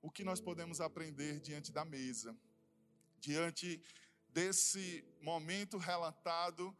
o 0.00 0.10
que 0.10 0.24
nós 0.24 0.40
podemos 0.40 0.80
aprender 0.80 1.40
diante 1.40 1.72
da 1.72 1.84
mesa, 1.84 2.36
diante 3.18 3.82
desse 4.28 5.04
momento 5.20 5.78
relatado 5.78 6.76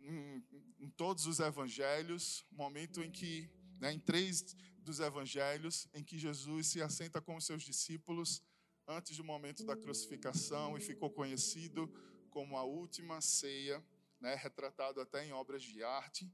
em, 0.00 0.44
em 0.78 0.90
todos 0.90 1.26
os 1.26 1.38
evangelhos, 1.40 2.44
momento 2.50 3.02
em 3.02 3.10
que, 3.10 3.48
né, 3.78 3.92
em 3.92 3.98
três 3.98 4.56
dos 4.78 4.98
evangelhos 4.98 5.86
em 5.94 6.02
que 6.02 6.18
Jesus 6.18 6.68
se 6.68 6.82
assenta 6.82 7.20
com 7.20 7.36
os 7.36 7.44
seus 7.44 7.62
discípulos 7.62 8.42
antes 8.86 9.16
do 9.16 9.22
momento 9.22 9.64
da 9.64 9.76
crucificação 9.76 10.76
e 10.76 10.80
ficou 10.80 11.10
conhecido 11.10 11.86
como 12.30 12.56
a 12.56 12.64
última 12.64 13.20
ceia, 13.20 13.84
né, 14.20 14.34
retratado 14.34 15.00
até 15.00 15.24
em 15.24 15.32
obras 15.32 15.62
de 15.62 15.82
arte. 15.82 16.30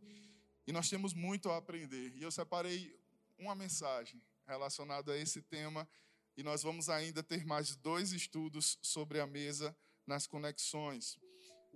E 0.66 0.72
nós 0.72 0.90
temos 0.90 1.14
muito 1.14 1.50
a 1.50 1.56
aprender. 1.56 2.14
E 2.16 2.22
eu 2.22 2.30
separei 2.30 2.98
uma 3.38 3.54
mensagem 3.54 4.22
relacionada 4.46 5.12
a 5.12 5.16
esse 5.16 5.40
tema 5.42 5.88
e 6.36 6.42
nós 6.42 6.62
vamos 6.62 6.88
ainda 6.88 7.22
ter 7.22 7.46
mais 7.46 7.76
dois 7.76 8.12
estudos 8.12 8.78
sobre 8.82 9.20
a 9.20 9.26
mesa 9.26 9.76
nas 10.06 10.26
conexões. 10.26 11.18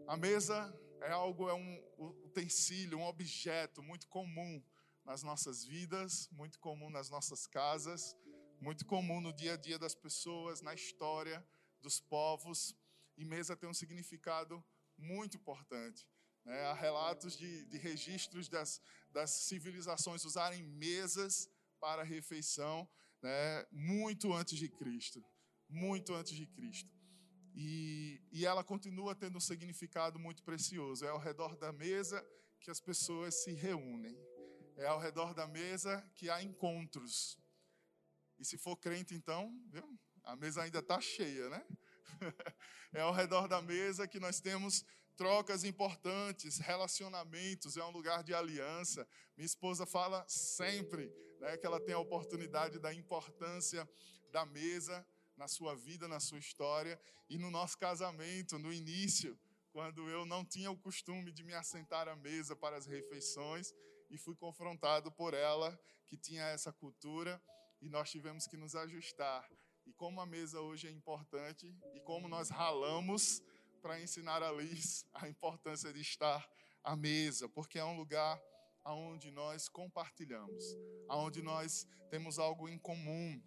A 0.07 0.17
mesa 0.17 0.73
é 1.03 1.11
algo, 1.11 1.49
é 1.49 1.55
um 1.55 1.83
utensílio, 1.99 2.99
um 2.99 3.07
objeto 3.07 3.83
muito 3.83 4.09
comum 4.09 4.63
nas 5.05 5.23
nossas 5.23 5.65
vidas, 5.65 6.29
muito 6.31 6.59
comum 6.59 6.91
nas 6.91 7.09
nossas 7.09 7.47
casas, 7.47 8.17
muito 8.61 8.85
comum 8.85 9.21
no 9.21 9.33
dia 9.33 9.55
a 9.55 9.57
dia 9.57 9.79
das 9.79 9.95
pessoas, 9.95 10.61
na 10.61 10.75
história 10.75 11.45
dos 11.81 12.01
povos. 12.01 12.77
E 13.17 13.25
mesa 13.25 13.57
tem 13.57 13.69
um 13.69 13.75
significado 13.75 14.63
muito 15.01 15.37
importante. 15.37 16.07
Né? 16.45 16.63
Há 16.67 16.75
relatos 16.75 17.37
de, 17.37 17.65
de 17.67 17.79
registros 17.79 18.49
das, 18.49 18.81
das 19.11 19.31
civilizações 19.31 20.25
usarem 20.25 20.63
mesas 20.63 21.49
para 21.81 22.03
refeição 22.03 22.89
né? 23.23 23.67
muito 23.71 24.33
antes 24.33 24.59
de 24.59 24.69
Cristo. 24.69 25.25
Muito 25.69 26.15
antes 26.15 26.35
de 26.35 26.47
Cristo. 26.47 26.91
E, 27.55 28.23
e 28.33 28.47
ela 28.47 28.63
continua 28.63 29.15
tendo 29.15 29.39
um 29.39 29.41
significado 29.41 30.19
muito 30.19 30.43
precioso. 30.43 31.05
É 31.05 31.09
ao 31.09 31.19
redor 31.19 31.57
da 31.57 31.73
mesa 31.73 32.25
que 32.61 32.71
as 32.71 32.81
pessoas 32.81 33.43
se 33.43 33.53
reúnem. 33.53 34.17
É 34.77 34.87
ao 34.87 34.99
redor 34.99 35.35
da 35.35 35.47
mesa 35.47 36.01
que 36.17 36.31
há 36.31 36.43
encontros. 36.43 37.39
E 38.39 38.45
se 38.45 38.57
for 38.57 38.77
crente, 38.77 39.15
então, 39.15 39.53
viu? 39.69 39.99
a 40.25 40.37
mesa 40.37 40.63
ainda 40.63 40.79
está 40.79 41.01
cheia, 41.01 41.49
né? 41.49 41.65
é 42.93 43.01
ao 43.01 43.13
redor 43.13 43.49
da 43.49 43.63
mesa 43.63 44.07
que 44.09 44.21
nós 44.21 44.41
temos 44.41 44.85
trocas 45.17 45.65
importantes, 45.65 46.59
relacionamentos, 46.59 47.77
é 47.77 47.85
um 47.85 47.91
lugar 47.91 48.23
de 48.23 48.33
aliança. 48.33 49.07
Minha 49.37 49.47
esposa 49.47 49.85
fala 49.85 50.25
sempre 50.29 51.13
né, 51.41 51.57
que 51.57 51.67
ela 51.67 51.79
tem 51.79 51.95
a 51.95 51.99
oportunidade 51.99 52.79
da 52.79 52.93
importância 52.95 53.89
da 54.33 54.47
mesa 54.47 55.07
na 55.37 55.49
sua 55.49 55.75
vida, 55.75 56.09
na 56.09 56.21
sua 56.21 56.39
história 56.39 57.01
e 57.29 57.39
no 57.39 57.51
nosso 57.51 57.79
casamento, 57.79 58.59
no 58.59 58.73
início, 58.73 59.39
quando 59.73 60.09
eu 60.09 60.25
não 60.27 60.45
tinha 60.45 60.71
o 60.71 60.77
costume 60.77 61.33
de 61.33 61.43
me 61.43 61.55
assentar 61.55 62.09
à 62.09 62.17
mesa 62.17 62.57
para 62.57 62.77
as 62.77 62.87
refeições 62.87 63.73
e 64.11 64.19
fui 64.19 64.35
confrontado 64.35 65.13
por 65.13 65.33
ela, 65.35 65.79
que 66.07 66.17
tinha 66.17 66.45
essa 66.45 66.73
cultura, 66.73 67.41
e 67.81 67.89
nós 67.89 68.11
tivemos 68.11 68.47
que 68.47 68.57
nos 68.57 68.75
ajustar. 68.75 69.49
E 69.91 69.93
como 69.95 70.21
a 70.21 70.25
mesa 70.27 70.61
hoje 70.61 70.87
é 70.87 70.91
importante, 70.93 71.77
e 71.93 71.99
como 71.99 72.29
nós 72.29 72.49
ralamos 72.49 73.43
para 73.83 74.01
ensinar 74.01 74.41
a 74.41 74.53
Liz 74.53 75.05
a 75.13 75.29
importância 75.29 75.93
de 75.93 76.01
estar 76.01 76.49
à 76.85 76.95
mesa, 76.95 77.49
porque 77.49 77.77
é 77.77 77.85
um 77.85 77.97
lugar 77.97 78.41
onde 78.85 79.33
nós 79.33 79.69
compartilhamos, 79.69 80.65
onde 81.09 81.43
nós 81.43 81.89
temos 82.09 82.39
algo 82.39 82.69
em 82.69 82.79
comum. 82.79 83.43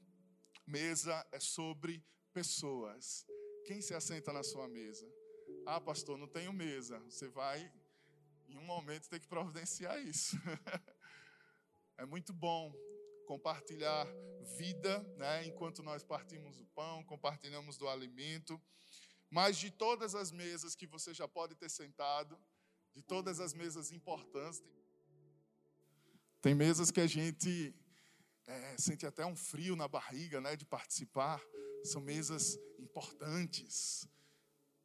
Mesa 0.68 1.26
é 1.32 1.40
sobre 1.40 2.04
pessoas. 2.34 3.26
Quem 3.66 3.82
se 3.82 3.94
assenta 3.94 4.34
na 4.34 4.44
sua 4.44 4.68
mesa? 4.68 5.10
Ah, 5.66 5.80
pastor, 5.80 6.18
não 6.18 6.28
tenho 6.28 6.52
mesa. 6.52 7.00
Você 7.06 7.30
vai 7.30 7.72
em 8.50 8.58
um 8.58 8.66
momento 8.66 9.08
tem 9.08 9.18
que 9.18 9.30
providenciar 9.30 9.98
isso. 10.06 10.36
é 11.98 12.06
muito 12.06 12.34
bom 12.34 12.76
compartilhar 13.24 14.08
vida, 14.58 15.00
né, 15.18 15.46
enquanto 15.46 15.82
nós 15.82 16.04
partimos 16.04 16.60
o 16.60 16.66
pão, 16.68 17.04
compartilhamos 17.04 17.78
do 17.78 17.88
alimento. 17.88 18.62
Mas 19.30 19.58
de 19.58 19.72
todas 19.72 20.14
as 20.14 20.32
mesas 20.32 20.76
que 20.76 20.86
você 20.86 21.14
já 21.14 21.28
pode 21.28 21.56
ter 21.56 21.70
sentado, 21.70 22.40
de 22.94 23.02
todas 23.02 23.40
as 23.40 23.54
mesas 23.54 23.92
importantes, 23.92 24.62
tem 26.42 26.54
mesas 26.54 26.92
que 26.92 27.00
a 27.00 27.08
gente 27.08 27.74
é, 28.46 28.76
sente 28.78 29.06
até 29.06 29.26
um 29.26 29.36
frio 29.36 29.76
na 29.76 29.88
barriga, 29.88 30.42
né, 30.42 30.56
de 30.56 30.66
participar. 30.66 31.42
São 31.84 32.02
mesas 32.02 32.60
importantes. 32.78 34.08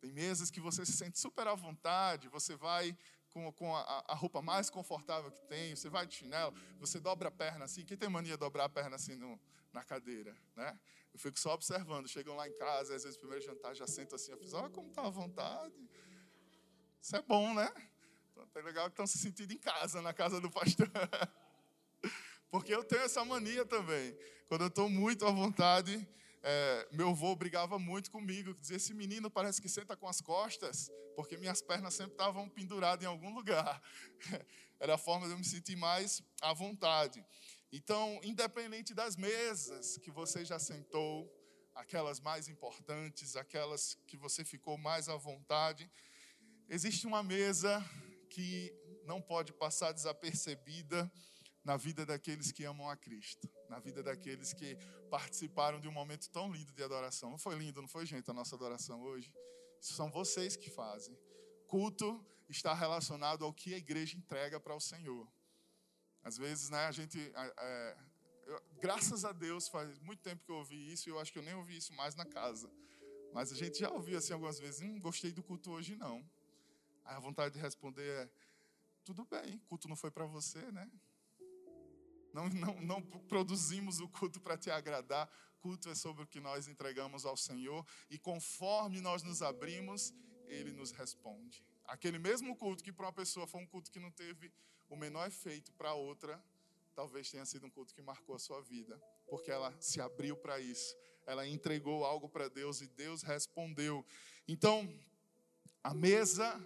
Tem 0.00 0.12
mesas 0.12 0.50
que 0.50 0.60
você 0.60 0.86
se 0.86 0.92
sente 0.92 1.18
super 1.18 1.46
à 1.48 1.54
vontade, 1.54 2.28
você 2.28 2.54
vai 2.54 2.96
com, 3.30 3.52
com 3.52 3.74
a, 3.74 4.04
a, 4.08 4.14
roupa 4.14 4.42
mais 4.42 4.70
confortável 4.70 5.30
que 5.30 5.40
tem, 5.42 5.74
você 5.74 5.88
vai 5.88 6.06
de 6.06 6.14
chinelo, 6.14 6.54
você 6.78 6.98
dobra 6.98 7.28
a 7.28 7.30
perna 7.30 7.64
assim. 7.64 7.84
Quem 7.84 7.96
tem 7.96 8.08
mania 8.08 8.32
de 8.32 8.38
dobrar 8.38 8.64
a 8.64 8.68
perna 8.68 8.96
assim 8.96 9.14
no, 9.16 9.38
na 9.72 9.84
cadeira, 9.84 10.36
né? 10.56 10.78
Eu 11.12 11.18
fico 11.18 11.38
só 11.38 11.54
observando. 11.54 12.08
Chegam 12.08 12.36
lá 12.36 12.48
em 12.48 12.56
casa, 12.56 12.94
às 12.94 13.02
vezes, 13.02 13.16
primeiro 13.16 13.44
jantar, 13.44 13.74
já 13.74 13.86
sento 13.86 14.14
assim. 14.14 14.32
Eu 14.32 14.38
fiz, 14.38 14.52
olha 14.52 14.70
como 14.70 14.88
está 14.88 15.06
à 15.06 15.10
vontade. 15.10 15.74
Isso 17.00 17.16
é 17.16 17.22
bom, 17.22 17.54
né? 17.54 17.72
Então, 18.32 18.46
é 18.54 18.62
legal 18.62 18.86
que 18.86 18.92
estão 18.92 19.06
se 19.06 19.18
sentindo 19.18 19.52
em 19.52 19.58
casa, 19.58 20.02
na 20.02 20.12
casa 20.12 20.40
do 20.40 20.50
pastor. 20.50 20.90
Porque 22.50 22.74
eu 22.74 22.84
tenho 22.84 23.02
essa 23.02 23.24
mania 23.24 23.64
também. 23.64 24.16
Quando 24.46 24.62
eu 24.62 24.68
estou 24.68 24.88
muito 24.88 25.26
à 25.26 25.30
vontade, 25.30 26.06
é, 26.42 26.88
meu 26.92 27.10
avô 27.10 27.34
brigava 27.34 27.78
muito 27.78 28.10
comigo, 28.10 28.54
dizia: 28.54 28.76
esse 28.76 28.94
menino 28.94 29.30
parece 29.30 29.60
que 29.60 29.68
senta 29.68 29.96
com 29.96 30.08
as 30.08 30.20
costas, 30.20 30.90
porque 31.16 31.36
minhas 31.36 31.60
pernas 31.60 31.94
sempre 31.94 32.12
estavam 32.12 32.48
penduradas 32.48 33.04
em 33.04 33.08
algum 33.08 33.34
lugar. 33.34 33.82
Era 34.80 34.94
a 34.94 34.98
forma 34.98 35.26
de 35.26 35.32
eu 35.32 35.38
me 35.38 35.44
sentir 35.44 35.76
mais 35.76 36.22
à 36.40 36.52
vontade. 36.52 37.24
Então, 37.72 38.20
independente 38.22 38.94
das 38.94 39.16
mesas 39.16 39.98
que 39.98 40.10
você 40.10 40.44
já 40.44 40.58
sentou, 40.58 41.30
aquelas 41.74 42.20
mais 42.20 42.48
importantes, 42.48 43.36
aquelas 43.36 43.98
que 44.06 44.16
você 44.16 44.44
ficou 44.44 44.78
mais 44.78 45.08
à 45.08 45.16
vontade, 45.16 45.90
existe 46.68 47.06
uma 47.06 47.22
mesa 47.22 47.84
que 48.30 48.72
não 49.04 49.20
pode 49.20 49.52
passar 49.52 49.92
desapercebida 49.92 51.10
na 51.68 51.76
vida 51.76 52.06
daqueles 52.06 52.50
que 52.50 52.64
amam 52.64 52.88
a 52.88 52.96
Cristo, 52.96 53.46
na 53.68 53.78
vida 53.78 54.02
daqueles 54.02 54.54
que 54.54 54.74
participaram 55.10 55.78
de 55.78 55.86
um 55.86 55.92
momento 55.92 56.30
tão 56.30 56.50
lindo 56.50 56.72
de 56.72 56.82
adoração. 56.82 57.28
Não 57.28 57.36
foi 57.36 57.58
lindo, 57.58 57.82
não 57.82 57.88
foi, 57.88 58.06
gente, 58.06 58.30
a 58.30 58.32
nossa 58.32 58.56
adoração 58.56 59.02
hoje? 59.02 59.30
Isso 59.78 59.92
são 59.92 60.10
vocês 60.10 60.56
que 60.56 60.70
fazem. 60.70 61.14
Culto 61.66 62.24
está 62.48 62.72
relacionado 62.72 63.44
ao 63.44 63.52
que 63.52 63.74
a 63.74 63.76
igreja 63.76 64.16
entrega 64.16 64.58
para 64.58 64.74
o 64.74 64.80
Senhor. 64.80 65.30
Às 66.22 66.38
vezes, 66.38 66.70
né, 66.70 66.86
a 66.86 66.90
gente. 66.90 67.20
É, 67.36 67.98
eu, 68.46 68.62
graças 68.80 69.26
a 69.26 69.32
Deus, 69.32 69.68
faz 69.68 69.98
muito 69.98 70.22
tempo 70.22 70.42
que 70.42 70.50
eu 70.50 70.56
ouvi 70.56 70.90
isso 70.90 71.10
e 71.10 71.12
eu 71.12 71.20
acho 71.20 71.30
que 71.30 71.38
eu 71.38 71.42
nem 71.42 71.52
ouvi 71.54 71.76
isso 71.76 71.92
mais 71.92 72.14
na 72.14 72.24
casa. 72.24 72.72
Mas 73.34 73.52
a 73.52 73.54
gente 73.54 73.78
já 73.78 73.90
ouviu 73.90 74.16
assim 74.16 74.32
algumas 74.32 74.58
vezes: 74.58 74.80
hum, 74.80 74.98
gostei 74.98 75.32
do 75.32 75.42
culto 75.42 75.70
hoje, 75.72 75.94
não. 75.96 76.26
Aí 77.04 77.14
a 77.14 77.20
vontade 77.20 77.56
de 77.56 77.60
responder 77.60 78.08
é: 78.08 78.30
tudo 79.04 79.26
bem, 79.26 79.58
culto 79.68 79.86
não 79.86 79.96
foi 79.96 80.10
para 80.10 80.24
você, 80.24 80.72
né? 80.72 80.90
Não, 82.38 82.48
não, 82.48 82.80
não 82.80 83.02
produzimos 83.02 83.98
o 83.98 84.08
culto 84.08 84.40
para 84.40 84.56
te 84.56 84.70
agradar, 84.70 85.28
culto 85.60 85.88
é 85.88 85.94
sobre 85.94 86.22
o 86.22 86.26
que 86.26 86.38
nós 86.38 86.68
entregamos 86.68 87.26
ao 87.26 87.36
Senhor, 87.36 87.84
e 88.08 88.16
conforme 88.16 89.00
nós 89.00 89.24
nos 89.24 89.42
abrimos, 89.42 90.14
Ele 90.46 90.70
nos 90.70 90.92
responde. 90.92 91.64
Aquele 91.84 92.18
mesmo 92.18 92.54
culto 92.54 92.84
que 92.84 92.92
para 92.92 93.06
uma 93.06 93.12
pessoa 93.12 93.44
foi 93.46 93.60
um 93.60 93.66
culto 93.66 93.90
que 93.90 93.98
não 93.98 94.12
teve 94.12 94.52
o 94.88 94.94
menor 94.94 95.26
efeito, 95.26 95.72
para 95.72 95.94
outra, 95.94 96.40
talvez 96.94 97.28
tenha 97.28 97.44
sido 97.44 97.66
um 97.66 97.70
culto 97.70 97.92
que 97.92 98.02
marcou 98.02 98.36
a 98.36 98.38
sua 98.38 98.62
vida, 98.62 98.96
porque 99.28 99.50
ela 99.50 99.74
se 99.80 100.00
abriu 100.00 100.36
para 100.36 100.60
isso, 100.60 100.96
ela 101.26 101.46
entregou 101.46 102.04
algo 102.04 102.28
para 102.28 102.48
Deus 102.48 102.80
e 102.80 102.86
Deus 102.86 103.22
respondeu. 103.22 104.06
Então, 104.46 104.88
a 105.82 105.92
mesa 105.92 106.64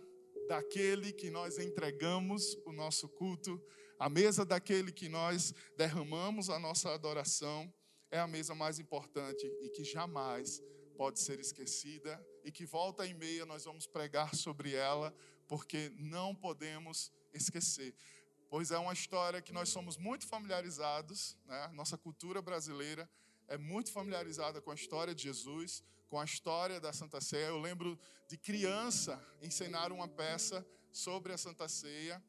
daquele 0.49 1.12
que 1.12 1.31
nós 1.31 1.59
entregamos 1.59 2.55
o 2.67 2.73
nosso 2.73 3.09
culto, 3.09 3.59
a 4.02 4.09
mesa 4.09 4.44
daquele 4.44 4.90
que 4.90 5.09
nós 5.09 5.54
derramamos 5.76 6.50
a 6.50 6.59
nossa 6.59 6.92
adoração, 6.92 7.73
é 8.11 8.18
a 8.18 8.26
mesa 8.26 8.52
mais 8.52 8.80
importante 8.80 9.47
e 9.62 9.68
que 9.68 9.85
jamais 9.85 10.61
pode 10.97 11.21
ser 11.21 11.38
esquecida 11.38 12.21
e 12.42 12.50
que 12.50 12.66
volta 12.66 13.06
e 13.06 13.14
meia 13.14 13.47
nós 13.47 13.64
vamos 13.64 13.87
pregar 13.87 14.35
sobre 14.35 14.75
ela, 14.75 15.14
porque 15.47 15.92
não 15.97 16.35
podemos 16.35 17.12
esquecer. 17.32 17.94
Pois 18.50 18.73
é 18.73 18.78
uma 18.78 18.92
história 18.92 19.40
que 19.40 19.52
nós 19.52 19.68
somos 19.68 19.97
muito 19.97 20.26
familiarizados, 20.26 21.38
né? 21.47 21.71
nossa 21.73 21.97
cultura 21.97 22.42
brasileira 22.42 23.09
é 23.47 23.56
muito 23.56 23.92
familiarizada 23.92 24.61
com 24.61 24.73
a 24.73 24.75
história 24.75 25.14
de 25.14 25.23
Jesus, 25.23 25.80
com 26.09 26.18
a 26.18 26.25
história 26.25 26.80
da 26.80 26.92
Santa 26.92 27.21
Ceia. 27.21 27.47
Eu 27.47 27.61
lembro 27.61 27.97
de 28.28 28.37
criança 28.37 29.25
ensinar 29.40 29.92
uma 29.92 30.09
peça 30.09 30.66
sobre 30.90 31.32
a 31.32 31.38
Santa 31.38 31.68
Ceia. 31.68 32.21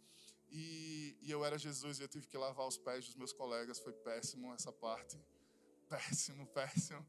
E, 0.55 1.17
e, 1.24 1.31
eu 1.31 1.43
era 1.43 1.57
Jesus 1.57 2.00
e 2.00 2.03
eu 2.03 2.07
tive 2.07 2.27
que 2.27 2.38
lavar 2.38 2.67
os 2.67 2.77
pés 2.77 3.05
dos 3.07 3.15
meus 3.15 3.33
colegas. 3.33 3.79
Foi 3.79 3.91
péssimo 3.91 4.53
essa 4.53 4.72
parte. 4.72 5.17
Péssimo, 5.89 6.45
péssimo. 6.48 7.05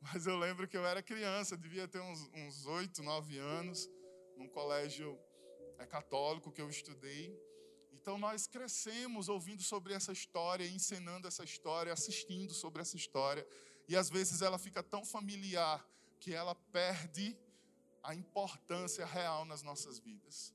Mas 0.00 0.26
eu 0.26 0.36
lembro 0.36 0.66
que 0.66 0.76
eu 0.76 0.86
era 0.86 1.02
criança, 1.02 1.56
devia 1.56 1.86
ter 1.86 2.00
uns 2.00 2.66
oito, 2.66 3.02
nove 3.02 3.38
anos, 3.38 3.88
num 4.36 4.48
colégio 4.48 5.18
é, 5.78 5.86
católico 5.86 6.52
que 6.52 6.60
eu 6.60 6.68
estudei. 6.68 7.36
Então 7.92 8.16
nós 8.16 8.46
crescemos 8.46 9.28
ouvindo 9.28 9.62
sobre 9.62 9.92
essa 9.92 10.12
história, 10.12 10.66
ensinando 10.66 11.28
essa 11.28 11.44
história, 11.44 11.92
assistindo 11.92 12.54
sobre 12.54 12.80
essa 12.80 12.96
história, 12.96 13.46
e 13.88 13.96
às 13.96 14.08
vezes 14.08 14.40
ela 14.40 14.58
fica 14.58 14.82
tão 14.82 15.04
familiar 15.04 15.84
que 16.20 16.32
ela 16.32 16.54
perde 16.54 17.36
a 18.02 18.14
importância 18.14 19.04
real 19.04 19.44
nas 19.44 19.62
nossas 19.62 19.98
vidas. 19.98 20.54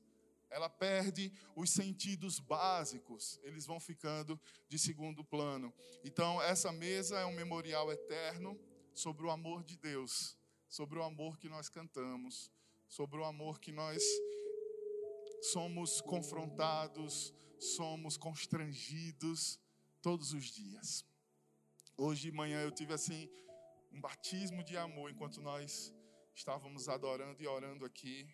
Ela 0.54 0.70
perde 0.70 1.32
os 1.56 1.70
sentidos 1.70 2.38
básicos, 2.38 3.40
eles 3.42 3.66
vão 3.66 3.80
ficando 3.80 4.40
de 4.68 4.78
segundo 4.78 5.24
plano. 5.24 5.74
Então, 6.04 6.40
essa 6.40 6.70
mesa 6.70 7.18
é 7.18 7.26
um 7.26 7.34
memorial 7.34 7.90
eterno 7.90 8.56
sobre 8.94 9.26
o 9.26 9.30
amor 9.30 9.64
de 9.64 9.76
Deus, 9.76 10.38
sobre 10.68 11.00
o 11.00 11.02
amor 11.02 11.38
que 11.38 11.48
nós 11.48 11.68
cantamos, 11.68 12.52
sobre 12.88 13.18
o 13.18 13.24
amor 13.24 13.58
que 13.58 13.72
nós 13.72 14.00
somos 15.42 16.00
confrontados, 16.00 17.34
somos 17.58 18.16
constrangidos 18.16 19.58
todos 20.00 20.32
os 20.32 20.44
dias. 20.44 21.04
Hoje 21.98 22.30
de 22.30 22.32
manhã 22.32 22.62
eu 22.62 22.70
tive 22.70 22.92
assim 22.92 23.28
um 23.90 24.00
batismo 24.00 24.62
de 24.62 24.76
amor 24.76 25.10
enquanto 25.10 25.40
nós 25.40 25.92
estávamos 26.32 26.88
adorando 26.88 27.42
e 27.42 27.46
orando 27.48 27.84
aqui, 27.84 28.32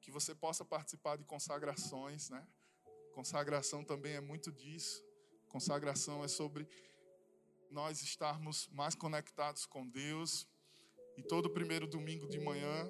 que 0.00 0.10
você 0.10 0.34
possa 0.34 0.64
participar 0.64 1.16
de 1.16 1.24
consagrações, 1.24 2.30
né? 2.30 2.46
Consagração 3.12 3.84
também 3.84 4.14
é 4.14 4.20
muito 4.20 4.50
disso. 4.50 5.04
Consagração 5.48 6.24
é 6.24 6.28
sobre 6.28 6.68
nós 7.70 8.02
estarmos 8.02 8.68
mais 8.68 8.94
conectados 8.94 9.66
com 9.66 9.86
Deus. 9.88 10.48
E 11.16 11.22
todo 11.22 11.50
primeiro 11.50 11.86
domingo 11.86 12.26
de 12.28 12.38
manhã 12.38 12.88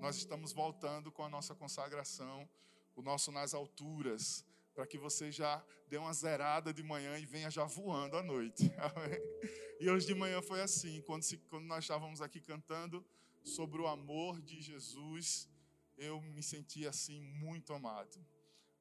nós 0.00 0.16
estamos 0.16 0.52
voltando 0.52 1.10
com 1.10 1.24
a 1.24 1.30
nossa 1.30 1.54
consagração, 1.54 2.46
o 2.94 3.00
nosso 3.00 3.32
nas 3.32 3.54
alturas, 3.54 4.44
para 4.74 4.86
que 4.86 4.98
você 4.98 5.32
já 5.32 5.64
dê 5.88 5.96
uma 5.96 6.12
zerada 6.12 6.74
de 6.74 6.82
manhã 6.82 7.18
e 7.18 7.24
venha 7.24 7.50
já 7.50 7.64
voando 7.64 8.16
à 8.16 8.22
noite. 8.22 8.64
E 9.80 9.90
hoje 9.90 10.06
de 10.06 10.14
manhã 10.14 10.40
foi 10.40 10.62
assim, 10.62 11.02
quando, 11.02 11.24
se, 11.24 11.36
quando 11.36 11.64
nós 11.64 11.84
estávamos 11.84 12.22
aqui 12.22 12.40
cantando 12.40 13.04
sobre 13.42 13.82
o 13.82 13.86
amor 13.86 14.40
de 14.40 14.62
Jesus, 14.62 15.48
eu 15.96 16.20
me 16.20 16.42
senti 16.42 16.86
assim 16.86 17.20
muito 17.20 17.72
amado. 17.72 18.24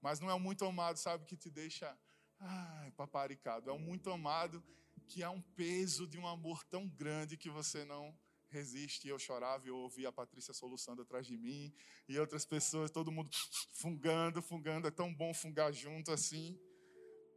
Mas 0.01 0.19
não 0.19 0.29
é 0.29 0.33
um 0.33 0.39
muito 0.39 0.65
amado, 0.65 0.97
sabe, 0.97 1.25
que 1.25 1.37
te 1.37 1.49
deixa 1.49 1.97
ai, 2.39 2.91
paparicado. 2.91 3.69
É 3.69 3.73
um 3.73 3.79
muito 3.79 4.09
amado 4.11 4.63
que 5.07 5.23
há 5.23 5.29
um 5.29 5.41
peso 5.41 6.07
de 6.07 6.17
um 6.17 6.27
amor 6.27 6.63
tão 6.65 6.87
grande 6.87 7.37
que 7.37 7.49
você 7.49 7.85
não 7.85 8.17
resiste. 8.49 9.07
Eu 9.07 9.17
chorava 9.17 9.67
eu 9.67 9.77
ouvia 9.77 10.09
a 10.09 10.11
Patrícia 10.11 10.53
soluçando 10.53 11.01
atrás 11.01 11.25
de 11.25 11.37
mim, 11.37 11.73
e 12.07 12.19
outras 12.19 12.45
pessoas, 12.45 12.91
todo 12.91 13.11
mundo 13.11 13.29
fungando, 13.73 14.41
fungando. 14.41 14.87
É 14.87 14.91
tão 14.91 15.13
bom 15.13 15.33
fungar 15.33 15.71
junto 15.73 16.11
assim. 16.11 16.59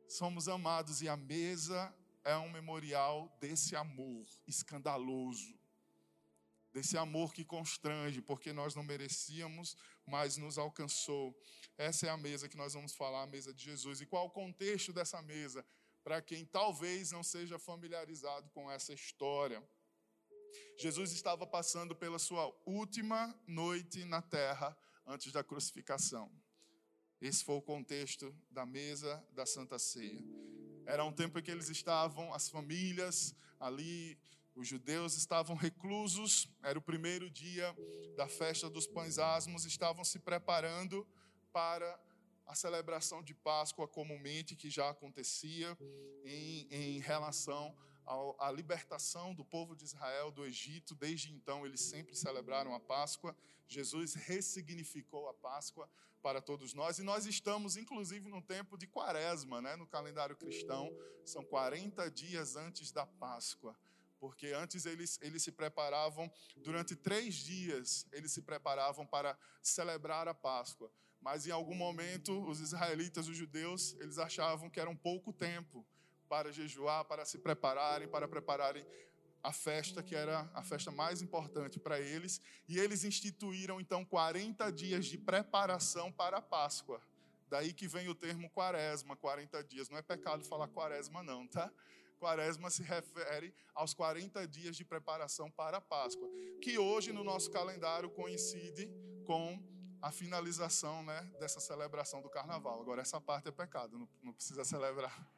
Somos 0.08 0.48
amados 0.48 1.02
e 1.02 1.08
a 1.08 1.16
mesa 1.16 1.94
é 2.22 2.36
um 2.36 2.50
memorial 2.50 3.34
desse 3.40 3.74
amor 3.74 4.26
escandaloso. 4.46 5.55
Desse 6.76 6.98
amor 6.98 7.32
que 7.32 7.42
constrange, 7.42 8.20
porque 8.20 8.52
nós 8.52 8.74
não 8.74 8.82
merecíamos, 8.82 9.74
mas 10.04 10.36
nos 10.36 10.58
alcançou. 10.58 11.34
Essa 11.78 12.06
é 12.06 12.10
a 12.10 12.18
mesa 12.18 12.50
que 12.50 12.56
nós 12.58 12.74
vamos 12.74 12.94
falar, 12.94 13.22
a 13.22 13.26
mesa 13.26 13.50
de 13.50 13.64
Jesus. 13.64 14.02
E 14.02 14.04
qual 14.04 14.26
o 14.26 14.30
contexto 14.30 14.92
dessa 14.92 15.22
mesa? 15.22 15.64
Para 16.04 16.20
quem 16.20 16.44
talvez 16.44 17.12
não 17.12 17.22
seja 17.22 17.58
familiarizado 17.58 18.50
com 18.50 18.70
essa 18.70 18.92
história. 18.92 19.66
Jesus 20.76 21.12
estava 21.12 21.46
passando 21.46 21.96
pela 21.96 22.18
sua 22.18 22.54
última 22.66 23.34
noite 23.46 24.04
na 24.04 24.20
terra 24.20 24.76
antes 25.06 25.32
da 25.32 25.42
crucificação. 25.42 26.30
Esse 27.22 27.42
foi 27.42 27.54
o 27.54 27.62
contexto 27.62 28.38
da 28.50 28.66
mesa 28.66 29.26
da 29.32 29.46
Santa 29.46 29.78
Ceia. 29.78 30.22
Era 30.84 31.06
um 31.06 31.12
tempo 31.12 31.38
em 31.38 31.42
que 31.42 31.50
eles 31.50 31.70
estavam, 31.70 32.34
as 32.34 32.50
famílias 32.50 33.34
ali, 33.58 34.18
os 34.56 34.66
judeus 34.66 35.14
estavam 35.16 35.54
reclusos, 35.54 36.48
era 36.62 36.78
o 36.78 36.82
primeiro 36.82 37.30
dia 37.30 37.76
da 38.16 38.26
festa 38.26 38.70
dos 38.70 38.86
pães 38.86 39.18
asmos, 39.18 39.66
estavam 39.66 40.02
se 40.02 40.18
preparando 40.18 41.06
para 41.52 42.00
a 42.46 42.54
celebração 42.54 43.22
de 43.22 43.34
Páscoa 43.34 43.86
comumente 43.86 44.56
que 44.56 44.70
já 44.70 44.88
acontecia 44.88 45.76
em, 46.24 46.66
em 46.70 47.00
relação 47.00 47.76
à 48.38 48.50
libertação 48.50 49.34
do 49.34 49.44
povo 49.44 49.76
de 49.76 49.84
Israel 49.84 50.30
do 50.30 50.46
Egito. 50.46 50.94
Desde 50.94 51.30
então, 51.32 51.66
eles 51.66 51.82
sempre 51.82 52.16
celebraram 52.16 52.74
a 52.74 52.80
Páscoa. 52.80 53.36
Jesus 53.68 54.14
ressignificou 54.14 55.28
a 55.28 55.34
Páscoa 55.34 55.90
para 56.22 56.40
todos 56.40 56.72
nós. 56.72 56.98
E 56.98 57.02
nós 57.02 57.26
estamos, 57.26 57.76
inclusive, 57.76 58.30
no 58.30 58.40
tempo 58.40 58.78
de 58.78 58.86
Quaresma, 58.86 59.60
né? 59.60 59.76
no 59.76 59.86
calendário 59.86 60.36
cristão. 60.36 60.90
São 61.24 61.44
40 61.44 62.10
dias 62.10 62.56
antes 62.56 62.90
da 62.90 63.04
Páscoa 63.04 63.76
porque 64.18 64.48
antes 64.48 64.86
eles, 64.86 65.18
eles 65.22 65.42
se 65.42 65.52
preparavam, 65.52 66.30
durante 66.56 66.96
três 66.96 67.34
dias, 67.34 68.06
eles 68.12 68.32
se 68.32 68.42
preparavam 68.42 69.06
para 69.06 69.38
celebrar 69.62 70.28
a 70.28 70.34
Páscoa. 70.34 70.90
Mas 71.20 71.46
em 71.46 71.50
algum 71.50 71.74
momento, 71.74 72.32
os 72.48 72.60
israelitas, 72.60 73.28
os 73.28 73.36
judeus, 73.36 73.94
eles 74.00 74.18
achavam 74.18 74.70
que 74.70 74.78
era 74.78 74.88
um 74.88 74.96
pouco 74.96 75.32
tempo 75.32 75.86
para 76.28 76.52
jejuar, 76.52 77.04
para 77.04 77.24
se 77.24 77.38
prepararem, 77.38 78.08
para 78.08 78.28
prepararem 78.28 78.86
a 79.42 79.52
festa 79.52 80.02
que 80.02 80.14
era 80.14 80.50
a 80.54 80.62
festa 80.62 80.90
mais 80.90 81.22
importante 81.22 81.78
para 81.78 82.00
eles. 82.00 82.40
E 82.68 82.78
eles 82.78 83.04
instituíram 83.04 83.80
então 83.80 84.04
40 84.04 84.72
dias 84.72 85.06
de 85.06 85.16
preparação 85.16 86.10
para 86.10 86.38
a 86.38 86.42
Páscoa. 86.42 87.00
Daí 87.48 87.72
que 87.72 87.86
vem 87.86 88.08
o 88.08 88.14
termo 88.14 88.50
quaresma, 88.50 89.14
40 89.16 89.62
dias. 89.62 89.88
Não 89.88 89.98
é 89.98 90.02
pecado 90.02 90.44
falar 90.44 90.66
quaresma, 90.68 91.22
não, 91.22 91.46
tá? 91.46 91.70
Quaresma 92.16 92.70
se 92.70 92.82
refere 92.82 93.54
aos 93.74 93.94
40 93.94 94.46
dias 94.48 94.76
de 94.76 94.84
preparação 94.84 95.50
para 95.50 95.78
a 95.78 95.80
Páscoa, 95.80 96.28
que 96.60 96.78
hoje 96.78 97.12
no 97.12 97.22
nosso 97.22 97.50
calendário 97.50 98.10
coincide 98.10 98.90
com 99.24 99.62
a 100.00 100.10
finalização 100.10 101.02
né, 101.02 101.22
dessa 101.38 101.60
celebração 101.60 102.22
do 102.22 102.28
carnaval. 102.28 102.80
Agora, 102.80 103.02
essa 103.02 103.20
parte 103.20 103.48
é 103.48 103.52
pecado, 103.52 103.98
não, 103.98 104.08
não 104.22 104.32
precisa 104.32 104.64
celebrar. 104.64 105.30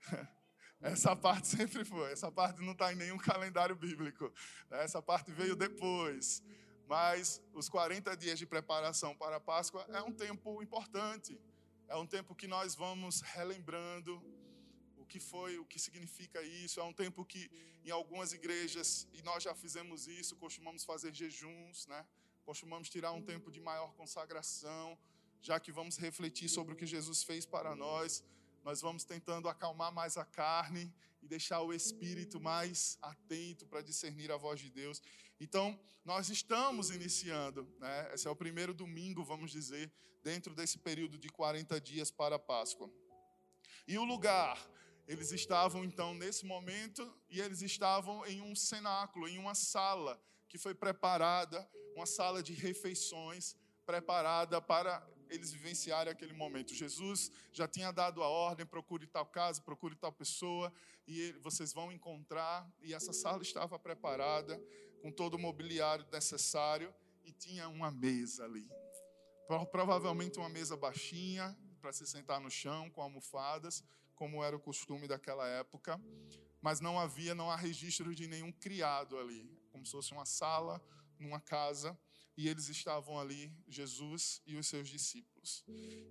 Essa 0.82 1.14
parte 1.14 1.46
sempre 1.46 1.84
foi, 1.84 2.10
essa 2.10 2.28
parte 2.28 2.60
não 2.60 2.72
está 2.72 2.92
em 2.92 2.96
nenhum 2.96 3.16
calendário 3.16 3.76
bíblico. 3.76 4.32
Essa 4.68 5.00
parte 5.00 5.30
veio 5.30 5.54
depois. 5.54 6.42
Mas 6.88 7.40
os 7.54 7.68
40 7.68 8.16
dias 8.16 8.36
de 8.36 8.44
preparação 8.44 9.14
para 9.14 9.36
a 9.36 9.40
Páscoa 9.40 9.86
é 9.90 10.02
um 10.02 10.12
tempo 10.12 10.60
importante. 10.60 11.40
É 11.86 11.94
um 11.94 12.04
tempo 12.04 12.34
que 12.34 12.48
nós 12.48 12.74
vamos 12.74 13.20
relembrando 13.20 14.20
que 15.12 15.20
foi, 15.20 15.58
o 15.58 15.66
que 15.70 15.78
significa 15.86 16.40
isso. 16.64 16.80
É 16.80 16.84
um 16.90 16.96
tempo 17.02 17.20
que 17.32 17.42
em 17.84 17.90
algumas 17.90 18.32
igrejas, 18.32 19.06
e 19.12 19.20
nós 19.22 19.42
já 19.46 19.54
fizemos 19.54 20.06
isso, 20.06 20.36
costumamos 20.36 20.84
fazer 20.84 21.12
jejuns, 21.12 21.86
né? 21.86 22.00
Costumamos 22.48 22.88
tirar 22.88 23.12
um 23.12 23.22
tempo 23.32 23.50
de 23.50 23.60
maior 23.60 23.92
consagração, 24.00 24.98
já 25.48 25.60
que 25.60 25.70
vamos 25.70 25.98
refletir 25.98 26.48
sobre 26.48 26.72
o 26.72 26.76
que 26.76 26.86
Jesus 26.86 27.22
fez 27.22 27.44
para 27.44 27.76
nós. 27.76 28.24
Nós 28.64 28.80
vamos 28.80 29.04
tentando 29.04 29.48
acalmar 29.48 29.92
mais 29.92 30.16
a 30.16 30.24
carne 30.24 30.84
e 31.22 31.28
deixar 31.28 31.60
o 31.60 31.74
espírito 31.74 32.40
mais 32.40 32.96
atento 33.02 33.66
para 33.66 33.82
discernir 33.82 34.32
a 34.32 34.38
voz 34.38 34.58
de 34.60 34.70
Deus. 34.70 35.02
Então, 35.38 35.78
nós 36.06 36.30
estamos 36.30 36.90
iniciando, 36.90 37.68
né? 37.78 38.10
Esse 38.14 38.26
é 38.26 38.30
o 38.30 38.36
primeiro 38.36 38.72
domingo, 38.72 39.22
vamos 39.22 39.50
dizer, 39.50 39.92
dentro 40.22 40.54
desse 40.54 40.78
período 40.78 41.18
de 41.18 41.28
40 41.28 41.78
dias 41.80 42.10
para 42.10 42.36
a 42.36 42.38
Páscoa. 42.38 42.90
E 43.86 43.98
o 43.98 44.04
lugar, 44.04 44.56
eles 45.06 45.32
estavam 45.32 45.84
então 45.84 46.14
nesse 46.14 46.46
momento 46.46 47.12
e 47.28 47.40
eles 47.40 47.62
estavam 47.62 48.24
em 48.26 48.40
um 48.40 48.54
cenáculo, 48.54 49.28
em 49.28 49.38
uma 49.38 49.54
sala 49.54 50.20
que 50.48 50.58
foi 50.58 50.74
preparada, 50.74 51.68
uma 51.96 52.06
sala 52.06 52.42
de 52.42 52.52
refeições 52.52 53.56
preparada 53.84 54.60
para 54.60 55.06
eles 55.28 55.52
vivenciarem 55.52 56.12
aquele 56.12 56.32
momento. 56.32 56.74
Jesus 56.74 57.30
já 57.52 57.66
tinha 57.66 57.90
dado 57.90 58.22
a 58.22 58.28
ordem: 58.28 58.66
procure 58.66 59.06
tal 59.06 59.26
casa, 59.26 59.62
procure 59.62 59.94
tal 59.96 60.12
pessoa, 60.12 60.72
e 61.06 61.32
vocês 61.40 61.72
vão 61.72 61.90
encontrar. 61.90 62.70
E 62.80 62.94
essa 62.94 63.12
sala 63.12 63.42
estava 63.42 63.78
preparada 63.78 64.62
com 65.00 65.10
todo 65.10 65.34
o 65.34 65.38
mobiliário 65.38 66.06
necessário 66.12 66.94
e 67.24 67.32
tinha 67.32 67.68
uma 67.68 67.90
mesa 67.90 68.44
ali. 68.44 68.68
Provavelmente 69.70 70.38
uma 70.38 70.48
mesa 70.48 70.76
baixinha 70.76 71.56
para 71.80 71.92
se 71.92 72.06
sentar 72.06 72.40
no 72.40 72.50
chão 72.50 72.88
com 72.90 73.02
almofadas, 73.02 73.82
como 74.14 74.42
era 74.42 74.56
o 74.56 74.60
costume 74.60 75.08
daquela 75.08 75.46
época, 75.48 76.00
mas 76.60 76.80
não 76.80 76.98
havia, 76.98 77.34
não 77.34 77.50
há 77.50 77.56
registro 77.56 78.14
de 78.14 78.26
nenhum 78.26 78.52
criado 78.52 79.18
ali 79.18 79.62
como 79.72 79.86
se 79.86 79.92
fosse 79.92 80.12
uma 80.12 80.26
sala 80.26 80.80
numa 81.18 81.40
casa, 81.40 81.98
e 82.36 82.48
eles 82.48 82.68
estavam 82.68 83.18
ali, 83.18 83.52
Jesus 83.66 84.40
e 84.46 84.56
os 84.56 84.66
seus 84.66 84.88
discípulos. 84.88 85.64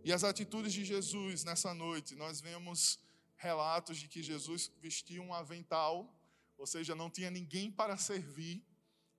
E 0.04 0.12
as 0.12 0.24
atitudes 0.24 0.74
de 0.74 0.84
Jesus 0.84 1.44
nessa 1.44 1.74
noite, 1.74 2.16
nós 2.16 2.42
vemos 2.42 3.00
relatos 3.38 3.98
de 3.98 4.08
que 4.08 4.22
Jesus 4.22 4.72
vestia 4.80 5.22
um 5.22 5.34
avental, 5.34 6.14
ou 6.58 6.68
seja, 6.68 6.96
não 6.96 7.10
tinha 7.10 7.32
ninguém 7.32 7.72
para 7.72 7.98
servir, 7.98 8.66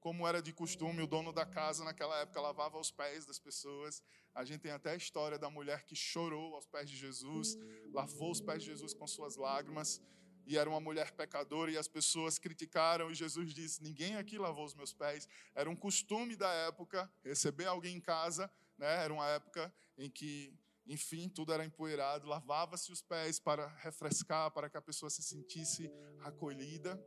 como 0.01 0.27
era 0.27 0.43
de 0.43 0.53
costume, 0.53 1.03
o 1.03 1.07
dono 1.07 1.33
da 1.33 1.47
casa 1.47 1.85
naquela 1.85 2.19
época 2.21 2.41
lavava 2.41 2.79
os 2.79 2.91
pés 2.91 3.25
das 3.25 3.39
pessoas. 3.39 4.03
A 4.35 4.45
gente 4.45 4.61
tem 4.61 4.73
até 4.73 4.93
a 4.93 4.97
história 4.97 5.39
da 5.39 5.51
mulher 5.51 5.85
que 5.85 5.95
chorou 5.95 6.55
aos 6.55 6.67
pés 6.67 6.89
de 6.89 6.97
Jesus, 6.97 7.57
lavou 7.93 8.31
os 8.31 8.41
pés 8.41 8.63
de 8.63 8.71
Jesus 8.71 8.95
com 8.95 9.07
suas 9.07 9.37
lágrimas 9.37 10.01
e 10.47 10.57
era 10.57 10.69
uma 10.69 10.81
mulher 10.81 11.13
pecadora 11.13 11.71
e 11.71 11.77
as 11.77 11.87
pessoas 11.87 12.39
criticaram 12.39 13.11
e 13.11 13.15
Jesus 13.15 13.53
disse: 13.53 13.83
"Ninguém 13.83 14.17
aqui 14.17 14.39
lavou 14.39 14.65
os 14.65 14.75
meus 14.75 14.93
pés". 14.93 15.29
Era 15.55 15.69
um 15.69 15.77
costume 15.77 16.35
da 16.35 16.51
época 16.51 17.11
receber 17.23 17.67
alguém 17.67 17.97
em 17.97 18.01
casa, 18.01 18.51
né? 18.77 19.05
Era 19.05 19.13
uma 19.13 19.29
época 19.29 19.73
em 19.97 20.11
que, 20.11 20.53
enfim, 20.87 21.29
tudo 21.29 21.53
era 21.53 21.65
empoeirado, 21.65 22.27
lavava-se 22.27 22.91
os 22.91 23.03
pés 23.03 23.39
para 23.39 23.67
refrescar, 23.79 24.51
para 24.51 24.69
que 24.69 24.77
a 24.77 24.83
pessoa 24.83 25.11
se 25.11 25.23
sentisse 25.23 25.91
acolhida. 26.21 27.01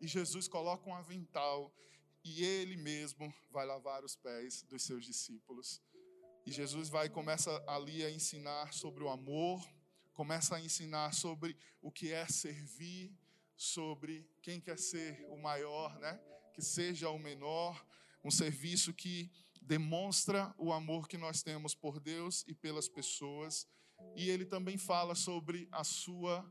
E 0.00 0.06
Jesus 0.06 0.46
coloca 0.46 0.88
um 0.88 0.94
avental 0.94 1.74
e 2.24 2.44
ele 2.44 2.76
mesmo 2.76 3.32
vai 3.50 3.66
lavar 3.66 4.04
os 4.04 4.14
pés 4.14 4.62
dos 4.62 4.84
seus 4.84 5.04
discípulos. 5.04 5.82
E 6.48 6.50
Jesus 6.50 6.88
vai 6.88 7.10
começa 7.10 7.62
ali 7.66 8.02
a 8.02 8.10
ensinar 8.10 8.72
sobre 8.72 9.04
o 9.04 9.10
amor, 9.10 9.62
começa 10.14 10.56
a 10.56 10.60
ensinar 10.62 11.12
sobre 11.12 11.54
o 11.82 11.92
que 11.92 12.10
é 12.10 12.26
servir, 12.26 13.14
sobre 13.54 14.26
quem 14.40 14.58
quer 14.58 14.78
ser 14.78 15.26
o 15.28 15.36
maior, 15.36 15.94
né? 15.98 16.18
Que 16.54 16.62
seja 16.62 17.10
o 17.10 17.18
menor, 17.18 17.84
um 18.24 18.30
serviço 18.30 18.94
que 18.94 19.30
demonstra 19.60 20.54
o 20.56 20.72
amor 20.72 21.06
que 21.06 21.18
nós 21.18 21.42
temos 21.42 21.74
por 21.74 22.00
Deus 22.00 22.46
e 22.48 22.54
pelas 22.54 22.88
pessoas. 22.88 23.68
E 24.16 24.30
ele 24.30 24.46
também 24.46 24.78
fala 24.78 25.14
sobre 25.14 25.68
a 25.70 25.84
sua 25.84 26.50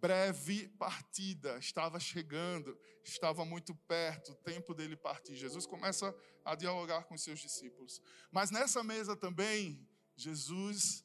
breve 0.00 0.68
partida, 0.78 1.58
estava 1.58 2.00
chegando, 2.00 2.76
estava 3.04 3.44
muito 3.44 3.74
perto, 3.74 4.32
o 4.32 4.36
tempo 4.36 4.74
dele 4.74 4.96
partir. 4.96 5.36
Jesus 5.36 5.66
começa 5.66 6.14
a 6.44 6.54
dialogar 6.54 7.04
com 7.04 7.16
seus 7.18 7.38
discípulos. 7.38 8.00
Mas 8.30 8.50
nessa 8.50 8.82
mesa 8.82 9.14
também, 9.14 9.86
Jesus 10.16 11.04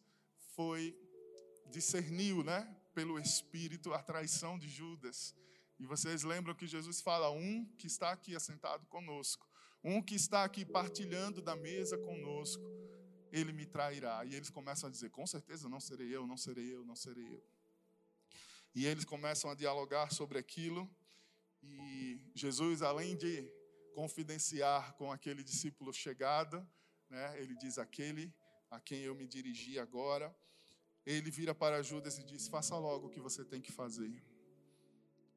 foi 0.55 0.97
discerniu, 1.67 2.43
né, 2.43 2.73
pelo 2.93 3.19
Espírito, 3.19 3.93
a 3.93 4.01
traição 4.01 4.57
de 4.57 4.69
Judas. 4.69 5.35
E 5.77 5.85
vocês 5.85 6.23
lembram 6.23 6.55
que 6.55 6.65
Jesus 6.65 7.01
fala: 7.01 7.29
um 7.31 7.65
que 7.77 7.87
está 7.87 8.11
aqui 8.11 8.35
assentado 8.35 8.85
conosco, 8.87 9.45
um 9.83 10.01
que 10.01 10.15
está 10.15 10.43
aqui 10.43 10.65
partilhando 10.65 11.41
da 11.41 11.55
mesa 11.55 11.97
conosco, 11.97 12.63
ele 13.31 13.51
me 13.51 13.65
trairá. 13.65 14.23
E 14.25 14.35
eles 14.35 14.49
começam 14.49 14.87
a 14.87 14.91
dizer: 14.91 15.09
com 15.09 15.27
certeza 15.27 15.67
não 15.67 15.79
serei 15.79 16.15
eu, 16.15 16.25
não 16.25 16.37
serei 16.37 16.73
eu, 16.73 16.85
não 16.85 16.95
serei 16.95 17.27
eu. 17.27 17.43
E 18.75 18.85
eles 18.85 19.05
começam 19.05 19.49
a 19.49 19.55
dialogar 19.55 20.11
sobre 20.11 20.37
aquilo. 20.37 20.87
E 21.63 22.19
Jesus, 22.35 22.81
além 22.81 23.15
de 23.15 23.49
confidenciar 23.93 24.93
com 24.95 25.11
aquele 25.11 25.43
discípulo 25.43 25.93
chegado, 25.93 26.67
né, 27.09 27.41
ele 27.41 27.55
diz: 27.55 27.77
aquele 27.77 28.33
a 28.69 28.79
quem 28.79 29.01
eu 29.01 29.15
me 29.15 29.25
dirigi 29.25 29.79
agora 29.79 30.35
ele 31.05 31.29
vira 31.29 31.53
para 31.53 31.83
Judas 31.83 32.17
e 32.17 32.23
diz: 32.23 32.47
Faça 32.47 32.75
logo 32.77 33.07
o 33.07 33.09
que 33.09 33.19
você 33.19 33.45
tem 33.45 33.61
que 33.61 33.71
fazer. 33.71 34.23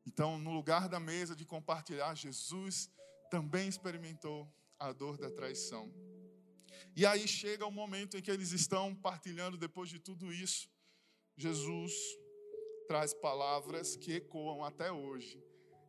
Então, 0.07 0.39
no 0.39 0.51
lugar 0.51 0.89
da 0.89 0.99
mesa 0.99 1.37
de 1.37 1.45
compartilhar, 1.45 2.15
Jesus 2.15 2.91
também 3.31 3.69
experimentou 3.69 4.51
a 4.79 4.93
dor 4.93 5.19
da 5.19 5.31
traição. 5.31 5.93
E 6.97 7.05
aí 7.05 7.29
chega 7.29 7.67
o 7.67 7.71
momento 7.71 8.17
em 8.17 8.23
que 8.23 8.31
eles 8.31 8.53
estão 8.53 8.95
partilhando, 8.95 9.59
depois 9.59 9.91
de 9.91 9.99
tudo 9.99 10.33
isso, 10.33 10.71
Jesus 11.37 11.93
traz 12.89 13.15
palavras 13.15 13.95
que 13.95 14.15
ecoam 14.15 14.65
até 14.65 14.91
hoje 14.91 15.41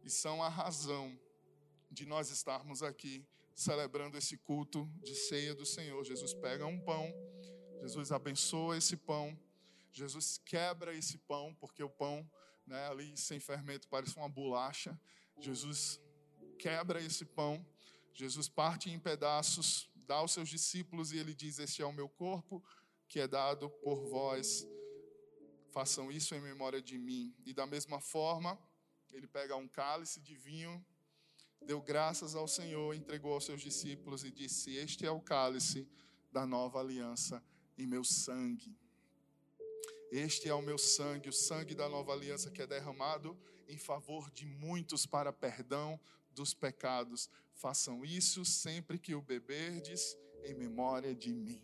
e 0.04 0.10
são 0.10 0.44
a 0.44 0.50
razão 0.50 1.20
de 1.90 2.06
nós 2.06 2.30
estarmos 2.30 2.84
aqui 2.84 3.26
celebrando 3.56 4.18
esse 4.18 4.38
culto 4.38 4.88
de 5.02 5.16
ceia 5.16 5.56
do 5.56 5.66
Senhor. 5.66 6.04
Jesus 6.04 6.34
pega 6.36 6.66
um 6.68 6.80
pão, 6.80 7.12
Jesus 7.82 8.12
abençoa 8.12 8.78
esse 8.78 8.96
pão 8.96 9.36
Jesus 9.92 10.40
quebra 10.46 10.94
esse 10.96 11.18
pão, 11.18 11.54
porque 11.60 11.84
o 11.84 11.90
pão 11.90 12.30
né, 12.66 12.88
ali 12.88 13.18
sem 13.18 13.40
fermento 13.40 13.88
parece 13.88 14.16
uma 14.18 14.30
bolacha. 14.30 15.00
Jesus 15.40 16.00
quebra 16.58 17.02
esse 17.02 17.26
pão, 17.26 17.66
Jesus 18.14 18.48
parte 18.48 18.90
em 18.90 19.00
pedaços, 19.00 19.90
dá 19.96 20.16
aos 20.16 20.32
seus 20.32 20.50
discípulos 20.50 21.12
e 21.12 21.18
ele 21.18 21.34
diz: 21.34 21.60
Este 21.60 21.82
é 21.82 21.86
o 21.86 21.94
meu 21.94 22.08
corpo 22.08 22.64
que 23.08 23.20
é 23.20 23.28
dado 23.28 23.70
por 23.70 24.08
vós. 24.08 24.68
Façam 25.72 26.12
isso 26.12 26.34
em 26.36 26.42
memória 26.42 26.82
de 26.82 26.98
mim. 26.98 27.34
E 27.46 27.54
da 27.54 27.66
mesma 27.66 28.00
forma, 28.00 28.60
ele 29.12 29.28
pega 29.28 29.56
um 29.56 29.68
cálice 29.68 30.20
de 30.20 30.36
vinho, 30.36 30.84
deu 31.62 31.82
graças 31.82 32.36
ao 32.36 32.48
Senhor, 32.48 32.96
entregou 32.96 33.34
aos 33.34 33.46
seus 33.46 33.62
discípulos 33.62 34.24
e 34.24 34.32
disse: 34.32 34.76
Este 34.76 35.06
é 35.06 35.12
o 35.12 35.22
cálice 35.22 35.88
da 36.32 36.46
nova 36.46 36.80
aliança 36.80 37.44
em 37.78 37.86
meu 37.86 38.04
sangue. 38.04 38.76
Este 40.12 40.50
é 40.50 40.54
o 40.54 40.62
meu 40.62 40.78
sangue, 40.78 41.30
o 41.30 41.34
sangue 41.34 41.76
da 41.76 41.88
nova 41.88 42.14
aliança 42.14 42.50
que 42.50 42.62
é 42.62 42.68
derramado 42.68 43.38
em 43.68 43.78
favor 43.78 44.32
de 44.32 44.46
muitos 44.46 45.06
para 45.06 45.32
perdão 45.32 46.00
dos 46.32 46.54
pecados. 46.54 47.30
Façam 47.54 48.04
isso 48.04 48.44
sempre 48.44 48.98
que 48.98 49.14
o 49.14 49.22
beberdes 49.22 50.18
em 50.44 50.56
memória 50.56 51.14
de 51.14 51.32
mim. 51.32 51.62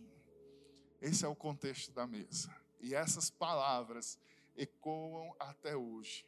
Esse 1.02 1.26
é 1.26 1.28
o 1.28 1.36
contexto 1.36 1.92
da 1.92 2.06
mesa. 2.06 2.65
E 2.80 2.94
essas 2.94 3.30
palavras 3.30 4.18
ecoam 4.56 5.36
até 5.40 5.76
hoje. 5.76 6.26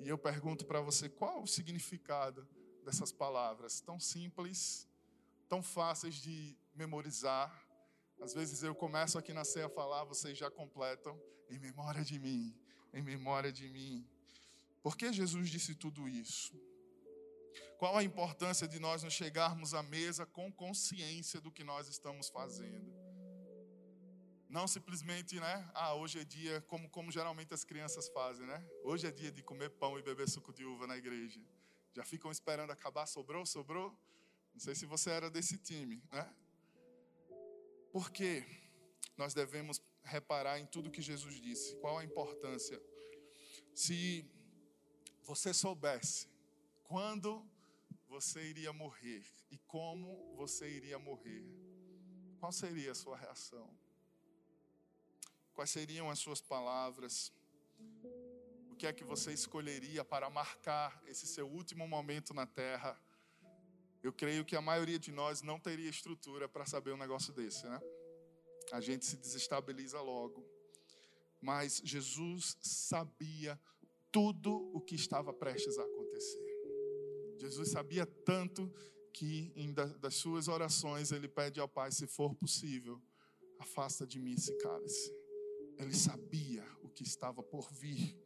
E 0.00 0.08
eu 0.08 0.18
pergunto 0.18 0.66
para 0.66 0.80
você 0.80 1.08
qual 1.08 1.42
o 1.42 1.46
significado 1.46 2.46
dessas 2.84 3.12
palavras 3.12 3.80
tão 3.80 3.98
simples, 3.98 4.88
tão 5.48 5.62
fáceis 5.62 6.14
de 6.14 6.56
memorizar, 6.74 7.68
às 8.20 8.34
vezes 8.34 8.62
eu 8.62 8.74
começo 8.74 9.16
aqui 9.16 9.32
na 9.32 9.44
ceia 9.44 9.66
a 9.66 9.70
falar, 9.70 10.04
vocês 10.04 10.36
já 10.36 10.50
completam, 10.50 11.20
em 11.48 11.58
memória 11.58 12.04
de 12.04 12.18
mim, 12.18 12.54
em 12.92 13.02
memória 13.02 13.52
de 13.52 13.68
mim. 13.68 14.06
Por 14.82 14.96
que 14.96 15.12
Jesus 15.12 15.48
disse 15.48 15.74
tudo 15.74 16.08
isso? 16.08 16.52
Qual 17.78 17.96
a 17.96 18.02
importância 18.02 18.66
de 18.66 18.80
nós 18.80 19.04
nos 19.04 19.14
chegarmos 19.14 19.72
à 19.72 19.82
mesa 19.82 20.26
com 20.26 20.52
consciência 20.52 21.40
do 21.40 21.52
que 21.52 21.62
nós 21.62 21.88
estamos 21.88 22.28
fazendo? 22.28 23.07
Não 24.48 24.66
simplesmente, 24.66 25.38
né? 25.38 25.70
Ah, 25.74 25.94
hoje 25.94 26.20
é 26.20 26.24
dia, 26.24 26.62
como, 26.62 26.88
como 26.88 27.12
geralmente 27.12 27.52
as 27.52 27.64
crianças 27.64 28.08
fazem, 28.08 28.46
né? 28.46 28.66
Hoje 28.82 29.06
é 29.06 29.10
dia 29.10 29.30
de 29.30 29.42
comer 29.42 29.68
pão 29.68 29.98
e 29.98 30.02
beber 30.02 30.26
suco 30.26 30.54
de 30.54 30.64
uva 30.64 30.86
na 30.86 30.96
igreja. 30.96 31.38
Já 31.92 32.02
ficam 32.02 32.30
esperando 32.30 32.70
acabar, 32.70 33.04
sobrou, 33.06 33.44
sobrou? 33.44 33.94
Não 34.54 34.60
sei 34.60 34.74
se 34.74 34.86
você 34.86 35.10
era 35.10 35.30
desse 35.30 35.58
time, 35.58 36.02
né? 36.10 36.34
Por 37.92 38.10
quê? 38.10 38.42
Nós 39.18 39.34
devemos 39.34 39.82
reparar 40.02 40.58
em 40.58 40.64
tudo 40.64 40.90
que 40.90 41.02
Jesus 41.02 41.38
disse. 41.40 41.76
Qual 41.76 41.98
a 41.98 42.04
importância? 42.04 42.80
Se 43.74 44.24
você 45.24 45.52
soubesse 45.52 46.26
quando 46.84 47.46
você 48.06 48.42
iria 48.48 48.72
morrer 48.72 49.22
e 49.50 49.58
como 49.58 50.34
você 50.36 50.66
iria 50.70 50.98
morrer, 50.98 51.44
qual 52.40 52.50
seria 52.50 52.92
a 52.92 52.94
sua 52.94 53.16
reação? 53.16 53.68
Quais 55.58 55.70
seriam 55.70 56.08
as 56.08 56.20
suas 56.20 56.40
palavras? 56.40 57.32
O 58.70 58.76
que 58.76 58.86
é 58.86 58.92
que 58.92 59.02
você 59.02 59.32
escolheria 59.32 60.04
para 60.04 60.30
marcar 60.30 61.02
esse 61.04 61.26
seu 61.26 61.48
último 61.48 61.88
momento 61.88 62.32
na 62.32 62.46
terra? 62.46 62.96
Eu 64.00 64.12
creio 64.12 64.44
que 64.44 64.54
a 64.54 64.62
maioria 64.62 65.00
de 65.00 65.10
nós 65.10 65.42
não 65.42 65.58
teria 65.58 65.90
estrutura 65.90 66.48
para 66.48 66.64
saber 66.64 66.92
um 66.92 66.96
negócio 66.96 67.32
desse, 67.32 67.66
né? 67.66 67.80
A 68.70 68.80
gente 68.80 69.04
se 69.04 69.16
desestabiliza 69.16 70.00
logo. 70.00 70.48
Mas 71.40 71.82
Jesus 71.84 72.56
sabia 72.62 73.60
tudo 74.12 74.54
o 74.72 74.80
que 74.80 74.94
estava 74.94 75.32
prestes 75.32 75.76
a 75.76 75.82
acontecer. 75.82 77.34
Jesus 77.36 77.72
sabia 77.72 78.06
tanto 78.06 78.72
que 79.12 79.52
em 79.56 79.72
das 79.72 80.14
suas 80.14 80.46
orações 80.46 81.10
ele 81.10 81.26
pede 81.26 81.58
ao 81.58 81.68
Pai, 81.68 81.90
se 81.90 82.06
for 82.06 82.32
possível, 82.36 83.02
afasta 83.58 84.06
de 84.06 84.20
mim 84.20 84.34
esse 84.34 84.56
cálice. 84.58 85.17
Ele 85.78 85.94
sabia 85.94 86.66
o 86.82 86.88
que 86.88 87.02
estava 87.02 87.42
por 87.42 87.72
vir. 87.72 88.18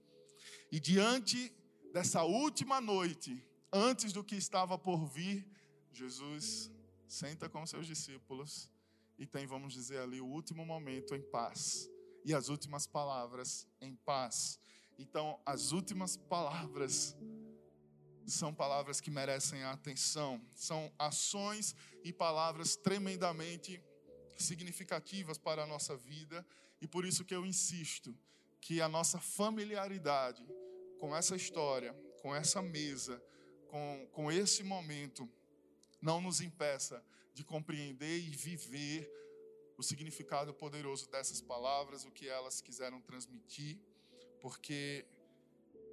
E 0.70 0.80
diante 0.80 1.54
dessa 1.92 2.22
última 2.24 2.80
noite, 2.80 3.46
antes 3.72 4.12
do 4.12 4.24
que 4.24 4.34
estava 4.34 4.78
por 4.78 5.06
vir, 5.06 5.46
Jesus 5.92 6.70
senta 7.06 7.48
com 7.48 7.66
seus 7.66 7.86
discípulos 7.86 8.70
e 9.18 9.26
tem, 9.26 9.46
vamos 9.46 9.74
dizer 9.74 9.98
ali, 10.00 10.20
o 10.20 10.26
último 10.26 10.64
momento 10.64 11.14
em 11.14 11.22
paz. 11.22 11.88
E 12.24 12.32
as 12.32 12.48
últimas 12.48 12.86
palavras 12.86 13.68
em 13.80 13.94
paz. 13.96 14.58
Então, 14.98 15.40
as 15.44 15.72
últimas 15.72 16.16
palavras 16.16 17.16
são 18.26 18.54
palavras 18.54 19.00
que 19.00 19.10
merecem 19.10 19.62
a 19.62 19.72
atenção, 19.72 20.40
são 20.54 20.92
ações 20.98 21.74
e 22.04 22.12
palavras 22.12 22.76
tremendamente 22.76 23.82
significativas 24.36 25.36
para 25.38 25.64
a 25.64 25.66
nossa 25.66 25.96
vida, 25.96 26.46
e 26.82 26.86
por 26.88 27.04
isso 27.04 27.24
que 27.24 27.34
eu 27.34 27.46
insisto 27.46 28.12
que 28.60 28.80
a 28.80 28.88
nossa 28.88 29.20
familiaridade 29.20 30.44
com 30.98 31.14
essa 31.16 31.36
história, 31.36 31.94
com 32.20 32.34
essa 32.34 32.60
mesa, 32.60 33.22
com, 33.68 34.08
com 34.10 34.32
esse 34.32 34.64
momento, 34.64 35.30
não 36.00 36.20
nos 36.20 36.40
impeça 36.40 37.00
de 37.32 37.44
compreender 37.44 38.18
e 38.18 38.30
viver 38.30 39.08
o 39.78 39.82
significado 39.82 40.52
poderoso 40.52 41.08
dessas 41.08 41.40
palavras, 41.40 42.04
o 42.04 42.10
que 42.10 42.28
elas 42.28 42.60
quiseram 42.60 43.00
transmitir, 43.00 43.78
porque 44.40 45.06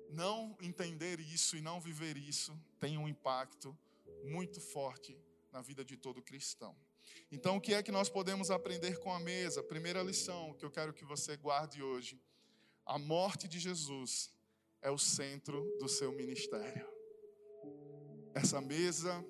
não 0.10 0.58
entender 0.60 1.20
isso 1.20 1.56
e 1.56 1.62
não 1.62 1.80
viver 1.80 2.18
isso 2.18 2.60
tem 2.80 2.98
um 2.98 3.08
impacto 3.08 3.78
muito 4.24 4.60
forte 4.60 5.16
na 5.52 5.62
vida 5.62 5.86
de 5.86 5.96
todo 5.96 6.20
cristão. 6.20 6.76
Então, 7.32 7.58
o 7.58 7.62
que 7.62 7.74
é 7.74 7.84
que 7.84 7.92
nós 7.92 8.10
podemos 8.10 8.50
aprender 8.50 9.00
com 9.00 9.12
a 9.14 9.20
mesa? 9.20 9.62
Primeira 9.62 10.02
lição 10.02 10.54
que 10.56 10.66
eu 10.66 10.72
quero 10.72 10.94
que 10.94 11.06
você 11.06 11.38
guarde 11.38 11.82
hoje: 11.84 12.20
a 12.86 12.98
morte 12.98 13.48
de 13.48 13.60
Jesus 13.60 14.34
é 14.82 14.90
o 14.90 14.98
centro 14.98 15.78
do 15.80 15.88
seu 15.88 16.12
ministério. 16.12 16.88
Essa 18.34 18.60
mesa 18.62 19.26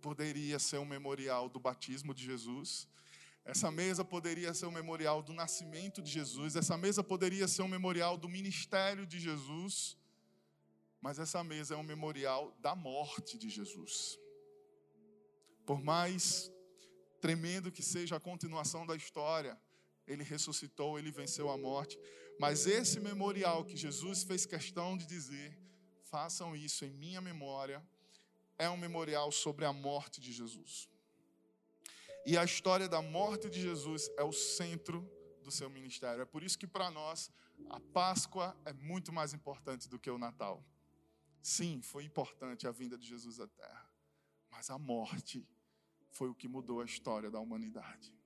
poderia 0.00 0.58
ser 0.58 0.78
um 0.78 0.84
memorial 0.84 1.48
do 1.48 1.58
batismo 1.58 2.12
de 2.12 2.24
Jesus. 2.24 2.86
Essa 3.44 3.70
mesa 3.70 4.04
poderia 4.04 4.54
ser 4.54 4.66
um 4.66 4.70
memorial 4.70 5.22
do 5.22 5.32
nascimento 5.32 6.00
de 6.00 6.10
Jesus. 6.10 6.56
Essa 6.56 6.76
mesa 6.76 7.02
poderia 7.02 7.48
ser 7.48 7.62
um 7.62 7.68
memorial 7.68 8.16
do 8.16 8.28
ministério 8.28 9.06
de 9.06 9.18
Jesus. 9.18 9.96
Mas 11.00 11.18
essa 11.18 11.44
mesa 11.44 11.74
é 11.74 11.76
um 11.76 11.82
memorial 11.82 12.56
da 12.60 12.74
morte 12.74 13.36
de 13.36 13.50
Jesus. 13.50 14.18
Por 15.66 15.82
mais 15.82 16.50
tremendo 17.24 17.72
que 17.72 17.82
seja 17.82 18.16
a 18.16 18.20
continuação 18.20 18.84
da 18.84 18.94
história, 18.94 19.58
ele 20.06 20.22
ressuscitou, 20.22 20.98
ele 20.98 21.10
venceu 21.10 21.48
a 21.48 21.56
morte. 21.56 21.98
Mas 22.38 22.66
esse 22.66 23.00
memorial 23.00 23.64
que 23.64 23.78
Jesus 23.78 24.24
fez 24.24 24.44
questão 24.44 24.94
de 24.94 25.06
dizer, 25.06 25.58
façam 26.02 26.54
isso 26.54 26.84
em 26.84 26.90
minha 26.90 27.22
memória, 27.22 27.82
é 28.58 28.68
um 28.68 28.76
memorial 28.76 29.32
sobre 29.32 29.64
a 29.64 29.72
morte 29.72 30.20
de 30.20 30.34
Jesus. 30.34 30.86
E 32.26 32.36
a 32.36 32.44
história 32.44 32.90
da 32.90 33.00
morte 33.00 33.48
de 33.48 33.58
Jesus 33.58 34.10
é 34.18 34.22
o 34.22 34.30
centro 34.30 35.10
do 35.42 35.50
seu 35.50 35.70
ministério. 35.70 36.20
É 36.20 36.26
por 36.26 36.42
isso 36.42 36.58
que 36.58 36.66
para 36.66 36.90
nós 36.90 37.30
a 37.70 37.80
Páscoa 37.80 38.54
é 38.66 38.74
muito 38.74 39.10
mais 39.14 39.32
importante 39.32 39.88
do 39.88 39.98
que 39.98 40.10
o 40.10 40.18
Natal. 40.18 40.62
Sim, 41.40 41.80
foi 41.80 42.04
importante 42.04 42.66
a 42.66 42.70
vinda 42.70 42.98
de 42.98 43.08
Jesus 43.08 43.40
à 43.40 43.46
terra, 43.46 43.90
mas 44.50 44.68
a 44.68 44.76
morte 44.76 45.48
foi 46.14 46.30
o 46.30 46.34
que 46.34 46.48
mudou 46.48 46.80
a 46.80 46.84
história 46.84 47.30
da 47.30 47.40
humanidade. 47.40 48.16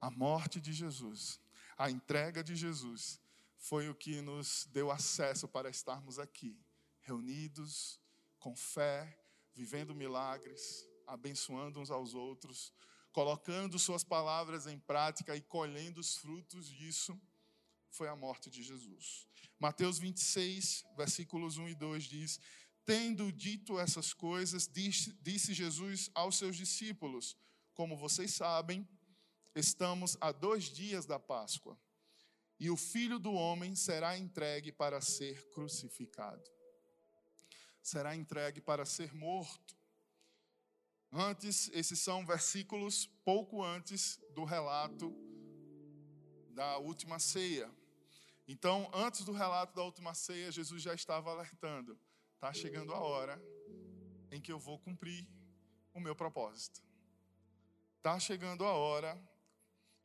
A 0.00 0.10
morte 0.10 0.60
de 0.60 0.72
Jesus, 0.72 1.40
a 1.76 1.90
entrega 1.90 2.44
de 2.44 2.54
Jesus, 2.54 3.20
foi 3.56 3.88
o 3.88 3.94
que 3.94 4.20
nos 4.20 4.66
deu 4.72 4.90
acesso 4.90 5.48
para 5.48 5.68
estarmos 5.68 6.18
aqui, 6.18 6.58
reunidos, 7.00 8.00
com 8.38 8.54
fé, 8.54 9.18
vivendo 9.54 9.94
milagres, 9.94 10.86
abençoando 11.06 11.80
uns 11.80 11.90
aos 11.90 12.14
outros, 12.14 12.72
colocando 13.10 13.78
Suas 13.78 14.04
palavras 14.04 14.66
em 14.66 14.78
prática 14.78 15.34
e 15.34 15.40
colhendo 15.40 16.00
os 16.00 16.16
frutos 16.16 16.68
disso, 16.68 17.20
foi 17.90 18.08
a 18.08 18.14
morte 18.14 18.48
de 18.48 18.62
Jesus. 18.62 19.26
Mateus 19.58 19.98
26, 19.98 20.84
versículos 20.96 21.58
1 21.58 21.70
e 21.70 21.74
2 21.74 22.04
diz: 22.04 22.40
Tendo 22.84 23.30
dito 23.30 23.78
essas 23.78 24.12
coisas, 24.12 24.68
disse, 24.68 25.54
Jesus 25.54 26.10
aos 26.14 26.36
seus 26.36 26.56
discípulos: 26.56 27.36
Como 27.74 27.96
vocês 27.96 28.32
sabem, 28.32 28.88
estamos 29.54 30.16
a 30.20 30.32
dois 30.32 30.64
dias 30.64 31.06
da 31.06 31.18
Páscoa, 31.18 31.78
e 32.58 32.70
o 32.70 32.76
filho 32.76 33.18
do 33.18 33.32
homem 33.32 33.74
será 33.74 34.18
entregue 34.18 34.72
para 34.72 35.00
ser 35.00 35.48
crucificado 35.50 36.50
será 37.82 38.14
entregue 38.14 38.60
para 38.60 38.84
ser 38.84 39.14
morto. 39.14 39.76
Antes, 41.12 41.68
esses 41.72 41.98
são 41.98 42.24
versículos 42.24 43.06
pouco 43.24 43.62
antes 43.62 44.20
do 44.34 44.44
relato 44.44 45.12
da 46.50 46.78
última 46.78 47.18
ceia. 47.18 47.70
Então, 48.46 48.88
antes 48.92 49.24
do 49.24 49.32
relato 49.32 49.74
da 49.74 49.82
última 49.82 50.14
ceia, 50.14 50.52
Jesus 50.52 50.82
já 50.82 50.94
estava 50.94 51.30
alertando: 51.30 51.98
está 52.40 52.54
chegando 52.54 52.94
a 52.94 52.98
hora 52.98 53.38
em 54.32 54.40
que 54.40 54.50
eu 54.50 54.58
vou 54.58 54.78
cumprir 54.78 55.28
o 55.92 56.00
meu 56.00 56.16
propósito. 56.16 56.82
Está 57.98 58.18
chegando 58.18 58.64
a 58.64 58.72
hora 58.72 59.22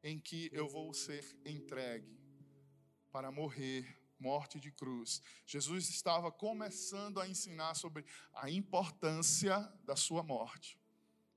em 0.04 0.20
que 0.20 0.50
eu 0.52 0.68
vou 0.68 0.94
ser 0.94 1.24
entregue 1.46 2.20
para 3.10 3.32
morrer 3.32 3.88
morte 4.20 4.60
de 4.60 4.70
cruz. 4.70 5.22
Jesus 5.46 5.88
estava 5.88 6.30
começando 6.30 7.22
a 7.22 7.28
ensinar 7.28 7.74
sobre 7.74 8.04
a 8.34 8.50
importância 8.50 9.58
da 9.86 9.96
sua 9.96 10.22
morte. 10.22 10.78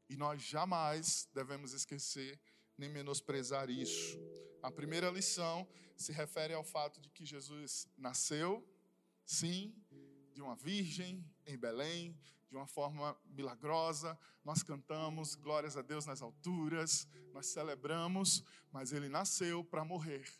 E 0.08 0.16
nós 0.16 0.42
jamais 0.42 1.28
devemos 1.32 1.72
esquecer 1.72 2.40
nem 2.76 2.90
menosprezar 2.90 3.70
isso. 3.70 4.18
A 4.60 4.68
primeira 4.72 5.10
lição 5.10 5.64
se 5.96 6.10
refere 6.10 6.54
ao 6.54 6.64
fato 6.64 7.00
de 7.00 7.08
que 7.08 7.24
Jesus 7.24 7.88
nasceu, 7.96 8.68
sim, 9.24 9.72
de 10.38 10.42
uma 10.42 10.54
virgem 10.54 11.28
em 11.48 11.58
Belém, 11.58 12.16
de 12.48 12.54
uma 12.54 12.68
forma 12.68 13.18
milagrosa. 13.26 14.16
Nós 14.44 14.62
cantamos 14.62 15.34
glórias 15.34 15.76
a 15.76 15.82
Deus 15.82 16.06
nas 16.06 16.22
alturas, 16.22 17.08
nós 17.32 17.46
celebramos, 17.46 18.44
mas 18.70 18.92
ele 18.92 19.08
nasceu 19.08 19.64
para 19.64 19.84
morrer. 19.84 20.32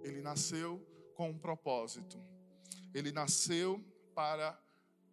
Ele 0.00 0.20
nasceu 0.20 0.84
com 1.14 1.30
um 1.30 1.38
propósito. 1.38 2.20
Ele 2.92 3.12
nasceu 3.12 3.80
para 4.16 4.60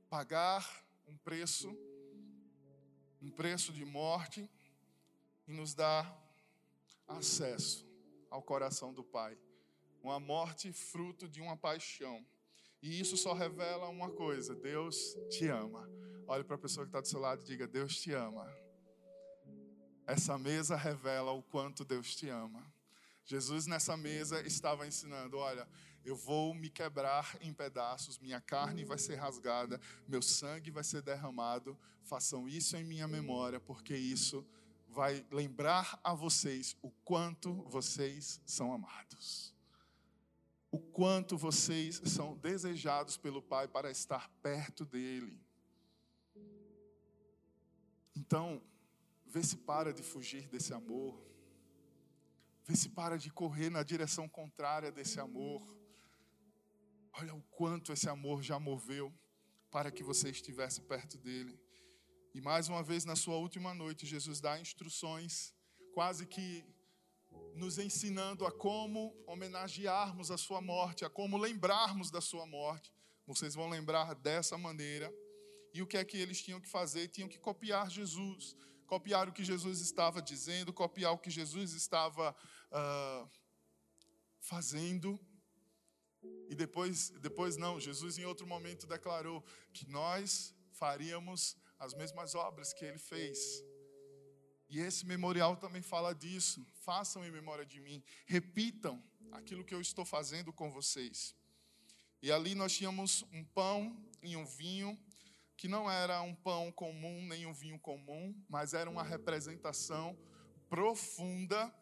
pagar 0.10 0.84
um 1.08 1.16
preço, 1.18 1.70
um 3.22 3.30
preço 3.30 3.72
de 3.72 3.86
morte 3.86 4.50
e 5.48 5.54
nos 5.54 5.76
dar 5.76 6.12
acesso 7.08 7.88
ao 8.32 8.42
coração 8.42 8.92
do 8.92 9.04
Pai. 9.04 9.38
Uma 10.02 10.20
morte 10.20 10.74
fruto 10.74 11.30
de 11.30 11.40
uma 11.40 11.56
paixão. 11.56 12.26
E 12.82 13.00
isso 13.00 13.16
só 13.16 13.34
revela 13.34 13.90
uma 13.90 14.10
coisa: 14.12 14.56
Deus 14.56 15.16
te 15.30 15.48
ama. 15.48 15.90
Olhe 16.28 16.44
para 16.44 16.56
a 16.56 16.60
pessoa 16.60 16.86
que 16.86 16.90
está 16.90 17.02
do 17.02 17.08
seu 17.08 17.20
lado 17.20 17.42
e 17.42 17.46
diga: 17.46 17.68
Deus 17.68 18.00
te 18.00 18.12
ama. 18.14 18.52
Essa 20.08 20.38
mesa 20.38 20.76
revela 20.76 21.32
o 21.32 21.44
quanto 21.44 21.86
Deus 21.86 22.16
te 22.16 22.28
ama. 22.28 22.66
Jesus 23.24 23.68
nessa 23.68 23.96
mesa 23.96 24.42
estava 24.46 24.88
ensinando: 24.88 25.38
olha, 25.38 25.68
Eu 26.04 26.16
vou 26.16 26.54
me 26.56 26.70
quebrar 26.70 27.38
em 27.42 27.54
pedaços, 27.54 28.18
minha 28.18 28.42
carne 28.42 28.84
vai 28.84 28.98
ser 28.98 29.16
rasgada, 29.16 29.80
meu 30.08 30.22
sangue 30.22 30.72
vai 30.72 30.84
ser 30.84 31.04
derramado. 31.04 31.78
Façam 32.02 32.50
isso 32.50 32.76
em 32.76 32.84
minha 32.84 33.08
memória, 33.08 33.60
porque 33.60 33.96
isso 33.96 34.44
vai 34.90 35.26
lembrar 35.32 36.00
a 36.04 36.14
vocês 36.16 36.76
o 36.82 36.90
quanto 37.06 37.54
vocês 37.70 38.42
são 38.46 38.74
amados. 38.74 39.51
O 40.72 40.80
quanto 40.80 41.38
vocês 41.38 42.02
são 42.06 42.38
desejados 42.38 43.18
pelo 43.18 43.42
Pai 43.42 43.68
para 43.68 43.92
estar 43.92 44.30
perto 44.42 44.86
dele. 44.86 45.38
Então, 48.16 48.62
vê 49.26 49.44
se 49.44 49.58
para 49.58 49.94
de 49.94 50.02
fugir 50.02 50.48
desse 50.48 50.74
amor. 50.74 51.22
Vê 52.64 52.76
se 52.76 52.90
para 52.90 53.18
de 53.18 53.30
correr 53.30 53.70
na 53.70 53.84
direção 53.84 54.30
contrária 54.30 54.92
desse 54.92 55.20
amor. 55.20 55.62
Olha 57.14 57.36
o 57.36 57.42
quanto 57.44 57.92
esse 57.92 58.08
amor 58.08 58.42
já 58.42 58.58
moveu 58.58 59.14
para 59.70 59.92
que 59.92 60.04
você 60.04 60.30
estivesse 60.30 60.82
perto 60.82 61.18
dele. 61.18 61.60
E 62.34 62.40
mais 62.40 62.70
uma 62.70 62.82
vez, 62.82 63.04
na 63.04 63.16
sua 63.16 63.36
última 63.36 63.74
noite, 63.74 64.06
Jesus 64.06 64.40
dá 64.40 64.60
instruções, 64.60 65.54
quase 65.94 66.26
que 66.26 66.64
nos 67.56 67.78
ensinando 67.78 68.46
a 68.46 68.52
como 68.52 69.16
homenagearmos 69.26 70.32
a 70.32 70.38
sua 70.38 70.62
morte, 70.62 71.06
a 71.06 71.10
como 71.10 71.38
lembrarmos 71.38 72.10
da 72.10 72.22
sua 72.22 72.46
morte. 72.46 72.92
Vocês 73.26 73.56
vão 73.56 73.70
lembrar 73.70 74.14
dessa 74.16 74.58
maneira. 74.58 75.14
E 75.74 75.82
o 75.82 75.88
que 75.88 75.98
é 75.98 76.04
que 76.04 76.18
eles 76.18 76.42
tinham 76.42 76.60
que 76.60 76.68
fazer? 76.68 77.08
Tinham 77.08 77.30
que 77.30 77.40
copiar 77.40 77.90
Jesus, 77.90 78.56
copiar 78.86 79.30
o 79.30 79.32
que 79.32 79.44
Jesus 79.44 79.80
estava 79.80 80.22
dizendo, 80.22 80.74
copiar 80.74 81.14
o 81.14 81.18
que 81.18 81.30
Jesus 81.30 81.74
estava 81.74 82.36
uh, 82.72 83.30
fazendo. 84.40 85.20
E 86.50 86.56
depois, 86.56 87.10
depois 87.22 87.58
não, 87.58 87.80
Jesus 87.80 88.18
em 88.18 88.26
outro 88.26 88.46
momento 88.46 88.86
declarou 88.86 89.44
que 89.74 89.88
nós 89.90 90.54
faríamos 90.74 91.56
as 91.80 91.94
mesmas 91.94 92.36
obras 92.36 92.74
que 92.74 92.86
ele 92.86 93.00
fez. 93.00 93.64
E 94.72 94.80
esse 94.80 95.06
memorial 95.06 95.58
também 95.58 95.82
fala 95.82 96.16
disso. 96.16 96.66
Façam 96.86 97.26
em 97.26 97.30
memória 97.30 97.66
de 97.66 97.82
mim, 97.82 98.02
repitam 98.26 99.04
aquilo 99.34 99.66
que 99.66 99.76
eu 99.76 99.82
estou 99.82 100.06
fazendo 100.06 100.54
com 100.54 100.72
vocês. 100.72 101.36
E 102.22 102.32
ali 102.32 102.56
nós 102.56 102.74
tínhamos 102.74 103.26
um 103.34 103.44
pão 103.44 104.02
e 104.24 104.38
um 104.38 104.46
vinho, 104.46 104.98
que 105.58 105.68
não 105.68 105.92
era 105.92 106.22
um 106.22 106.34
pão 106.34 106.72
comum 106.72 107.26
nem 107.28 107.46
um 107.46 107.54
vinho 107.54 107.78
comum, 107.78 108.34
mas 108.48 108.74
era 108.74 108.90
uma 108.90 109.04
representação 109.04 110.18
profunda 110.70 111.74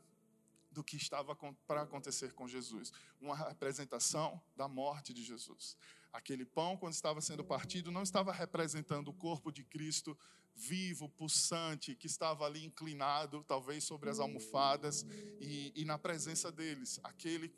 do 0.71 0.83
que 0.83 0.97
estava 0.97 1.35
para 1.67 1.83
acontecer 1.83 2.33
com 2.33 2.47
Jesus, 2.47 2.91
uma 3.21 3.35
representação 3.35 4.41
da 4.55 4.67
morte 4.67 5.13
de 5.13 5.23
Jesus. 5.23 5.77
Aquele 6.11 6.45
pão, 6.45 6.75
quando 6.75 6.93
estava 6.93 7.21
sendo 7.21 7.43
partido, 7.43 7.91
não 7.91 8.03
estava 8.03 8.31
representando 8.31 9.09
o 9.09 9.13
corpo 9.13 9.51
de 9.51 9.63
Cristo 9.63 10.17
vivo, 10.55 11.07
pulsante, 11.07 11.95
que 11.95 12.07
estava 12.07 12.45
ali 12.45 12.65
inclinado, 12.65 13.43
talvez 13.47 13.83
sobre 13.83 14.09
as 14.09 14.19
almofadas 14.19 15.05
e, 15.39 15.71
e 15.75 15.85
na 15.85 15.97
presença 15.97 16.51
deles. 16.51 16.99
Aquele 17.03 17.53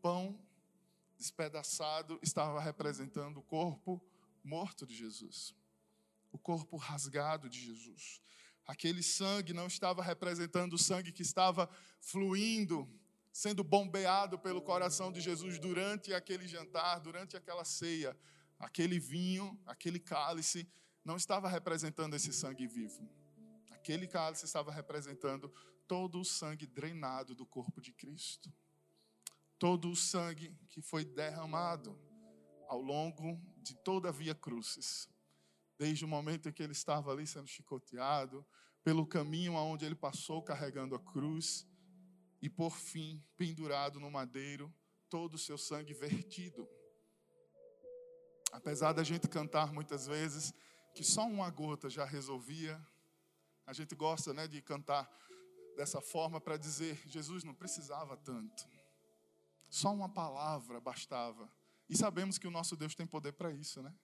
pão 0.00 0.38
despedaçado 1.18 2.18
estava 2.22 2.60
representando 2.60 3.38
o 3.38 3.42
corpo 3.42 4.02
morto 4.42 4.86
de 4.86 4.94
Jesus, 4.94 5.54
o 6.32 6.38
corpo 6.38 6.76
rasgado 6.76 7.48
de 7.48 7.60
Jesus. 7.60 8.20
Aquele 8.66 9.02
sangue 9.02 9.52
não 9.52 9.66
estava 9.66 10.02
representando 10.02 10.74
o 10.74 10.78
sangue 10.78 11.12
que 11.12 11.22
estava 11.22 11.68
fluindo 12.00 12.88
sendo 13.36 13.62
bombeado 13.62 14.38
pelo 14.38 14.62
coração 14.62 15.12
de 15.12 15.20
Jesus 15.20 15.58
durante 15.58 16.14
aquele 16.14 16.48
jantar, 16.48 17.00
durante 17.00 17.36
aquela 17.36 17.66
ceia. 17.66 18.16
Aquele 18.58 18.98
vinho, 18.98 19.60
aquele 19.66 20.00
cálice, 20.00 20.66
não 21.04 21.16
estava 21.16 21.46
representando 21.46 22.14
esse 22.14 22.32
sangue 22.32 22.66
vivo. 22.66 23.06
Aquele 23.72 24.06
cálice 24.06 24.46
estava 24.46 24.72
representando 24.72 25.52
todo 25.86 26.18
o 26.18 26.24
sangue 26.24 26.66
drenado 26.66 27.34
do 27.34 27.44
corpo 27.44 27.78
de 27.78 27.92
Cristo. 27.92 28.50
Todo 29.58 29.90
o 29.90 29.94
sangue 29.94 30.56
que 30.70 30.80
foi 30.80 31.04
derramado 31.04 31.94
ao 32.66 32.80
longo 32.80 33.38
de 33.58 33.74
toda 33.74 34.08
a 34.08 34.12
via 34.12 34.34
crucis. 34.34 35.10
Desde 35.78 36.06
o 36.06 36.08
momento 36.08 36.48
em 36.48 36.52
que 36.54 36.62
ele 36.62 36.72
estava 36.72 37.12
ali 37.12 37.26
sendo 37.26 37.48
chicoteado, 37.48 38.46
pelo 38.82 39.06
caminho 39.06 39.58
aonde 39.58 39.84
ele 39.84 39.94
passou 39.94 40.42
carregando 40.42 40.94
a 40.94 40.98
cruz, 40.98 41.66
e 42.40 42.48
por 42.48 42.76
fim, 42.76 43.22
pendurado 43.36 43.98
no 43.98 44.10
madeiro, 44.10 44.72
todo 45.08 45.34
o 45.34 45.38
seu 45.38 45.56
sangue 45.56 45.94
vertido. 45.94 46.68
Apesar 48.52 48.92
da 48.92 49.02
gente 49.02 49.28
cantar 49.28 49.72
muitas 49.72 50.06
vezes 50.06 50.52
que 50.94 51.04
só 51.04 51.26
uma 51.26 51.50
gota 51.50 51.90
já 51.90 52.04
resolvia, 52.04 52.80
a 53.66 53.72
gente 53.72 53.94
gosta 53.94 54.32
né, 54.32 54.46
de 54.46 54.62
cantar 54.62 55.10
dessa 55.76 56.00
forma 56.00 56.40
para 56.40 56.56
dizer: 56.56 57.00
Jesus 57.06 57.44
não 57.44 57.54
precisava 57.54 58.16
tanto, 58.16 58.66
só 59.68 59.92
uma 59.92 60.08
palavra 60.08 60.80
bastava. 60.80 61.50
E 61.88 61.96
sabemos 61.96 62.38
que 62.38 62.48
o 62.48 62.50
nosso 62.50 62.76
Deus 62.76 62.94
tem 62.94 63.06
poder 63.06 63.32
para 63.32 63.52
isso, 63.52 63.82
né? 63.82 63.94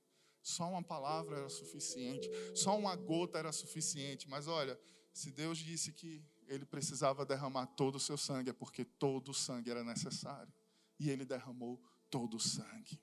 Só 0.42 0.68
uma 0.68 0.82
palavra 0.82 1.36
era 1.38 1.48
suficiente, 1.48 2.28
só 2.54 2.76
uma 2.76 2.94
gota 2.96 3.38
era 3.38 3.52
suficiente. 3.52 4.28
Mas 4.28 4.46
olha, 4.46 4.78
se 5.12 5.30
Deus 5.30 5.58
disse 5.58 5.92
que 5.92 6.24
ele 6.48 6.64
precisava 6.64 7.24
derramar 7.24 7.66
todo 7.66 7.96
o 7.96 8.00
seu 8.00 8.16
sangue, 8.16 8.50
é 8.50 8.52
porque 8.52 8.84
todo 8.84 9.30
o 9.30 9.34
sangue 9.34 9.70
era 9.70 9.84
necessário. 9.84 10.52
E 10.98 11.10
ele 11.10 11.24
derramou 11.24 11.82
todo 12.10 12.36
o 12.36 12.40
sangue. 12.40 13.00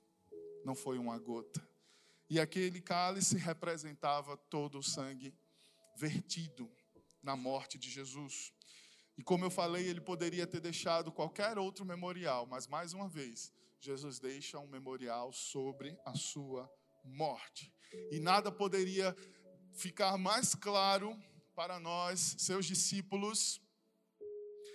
Não 0.63 0.75
foi 0.75 0.97
uma 0.97 1.17
gota. 1.17 1.67
E 2.29 2.39
aquele 2.39 2.79
cálice 2.79 3.37
representava 3.37 4.37
todo 4.37 4.79
o 4.79 4.83
sangue 4.83 5.33
vertido 5.97 6.69
na 7.23 7.35
morte 7.35 7.77
de 7.77 7.89
Jesus. 7.89 8.53
E 9.17 9.23
como 9.23 9.43
eu 9.43 9.49
falei, 9.49 9.87
ele 9.87 9.99
poderia 9.99 10.47
ter 10.47 10.61
deixado 10.61 11.11
qualquer 11.11 11.57
outro 11.57 11.83
memorial, 11.83 12.45
mas 12.45 12.67
mais 12.67 12.93
uma 12.93 13.09
vez, 13.09 13.51
Jesus 13.79 14.19
deixa 14.19 14.59
um 14.59 14.67
memorial 14.67 15.33
sobre 15.33 15.97
a 16.05 16.13
sua 16.15 16.71
morte. 17.03 17.73
E 18.11 18.19
nada 18.19 18.51
poderia 18.51 19.15
ficar 19.73 20.17
mais 20.17 20.53
claro 20.53 21.17
para 21.59 21.77
nós, 21.77 22.37
seus 22.37 22.65
discípulos, 22.65 23.61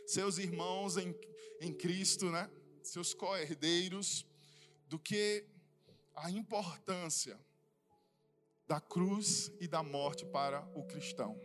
seus 0.07 0.37
irmãos 0.37 0.99
em, 0.99 1.19
em 1.59 1.73
Cristo, 1.73 2.31
né? 2.31 2.51
seus 2.83 3.15
co-herdeiros, 3.15 4.27
do 4.87 4.99
que 4.99 5.47
a 6.15 6.31
importância 6.31 7.41
da 8.69 8.83
cruz 8.83 9.51
e 9.59 9.67
da 9.67 9.83
morte 9.83 10.27
para 10.27 10.61
o 10.79 10.85
cristão. 10.85 11.41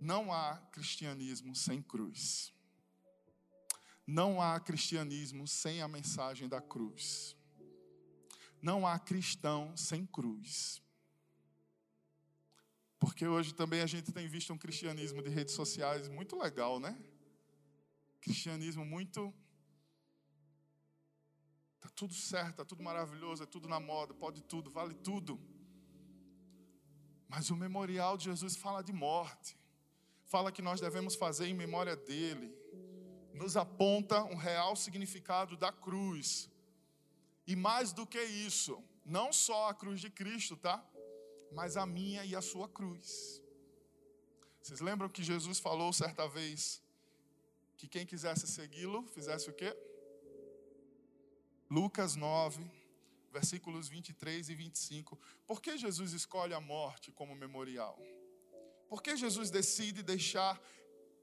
Não 0.00 0.32
há 0.32 0.58
cristianismo 0.70 1.52
sem 1.56 1.82
cruz. 1.82 2.54
Não 4.06 4.40
há 4.40 4.60
cristianismo 4.60 5.48
sem 5.48 5.82
a 5.82 5.88
mensagem 5.88 6.48
da 6.48 6.60
cruz. 6.60 7.36
Não 8.62 8.86
há 8.86 8.96
cristão 8.96 9.76
sem 9.76 10.06
cruz. 10.06 10.83
Porque 13.04 13.26
hoje 13.26 13.52
também 13.52 13.82
a 13.82 13.86
gente 13.86 14.10
tem 14.10 14.26
visto 14.26 14.50
um 14.50 14.56
cristianismo 14.56 15.20
de 15.22 15.28
redes 15.28 15.52
sociais 15.52 16.08
muito 16.08 16.38
legal, 16.38 16.80
né? 16.80 16.98
Cristianismo 18.18 18.82
muito. 18.82 19.32
Tá 21.82 21.90
tudo 21.94 22.14
certo, 22.14 22.56
tá 22.56 22.64
tudo 22.64 22.82
maravilhoso, 22.82 23.42
é 23.42 23.46
tudo 23.46 23.68
na 23.68 23.78
moda, 23.78 24.14
pode 24.14 24.40
tudo, 24.42 24.70
vale 24.70 24.94
tudo. 24.94 25.38
Mas 27.28 27.50
o 27.50 27.56
memorial 27.56 28.16
de 28.16 28.24
Jesus 28.24 28.56
fala 28.56 28.82
de 28.82 28.94
morte, 29.06 29.54
fala 30.24 30.50
que 30.50 30.62
nós 30.62 30.80
devemos 30.80 31.14
fazer 31.14 31.46
em 31.46 31.52
memória 31.52 31.94
dele, 31.94 32.56
nos 33.34 33.54
aponta 33.54 34.24
um 34.24 34.36
real 34.36 34.74
significado 34.74 35.58
da 35.58 35.70
cruz. 35.70 36.50
E 37.46 37.54
mais 37.54 37.92
do 37.92 38.06
que 38.06 38.22
isso, 38.22 38.82
não 39.04 39.30
só 39.30 39.68
a 39.68 39.74
cruz 39.74 40.00
de 40.00 40.08
Cristo, 40.08 40.56
tá? 40.56 40.82
Mas 41.52 41.76
a 41.76 41.86
minha 41.86 42.24
e 42.24 42.34
a 42.34 42.42
sua 42.42 42.68
cruz. 42.68 43.42
Vocês 44.62 44.80
lembram 44.80 45.08
que 45.08 45.22
Jesus 45.22 45.58
falou 45.58 45.92
certa 45.92 46.26
vez 46.28 46.82
que 47.76 47.86
quem 47.86 48.06
quisesse 48.06 48.46
segui-lo 48.46 49.06
fizesse 49.08 49.50
o 49.50 49.52
quê? 49.52 49.76
Lucas 51.70 52.14
9, 52.16 52.64
versículos 53.32 53.88
23 53.88 54.48
e 54.48 54.54
25. 54.54 55.18
Por 55.46 55.60
que 55.60 55.76
Jesus 55.76 56.12
escolhe 56.12 56.54
a 56.54 56.60
morte 56.60 57.10
como 57.10 57.34
memorial? 57.34 57.98
Por 58.88 59.02
que 59.02 59.16
Jesus 59.16 59.50
decide 59.50 60.02
deixar 60.02 60.60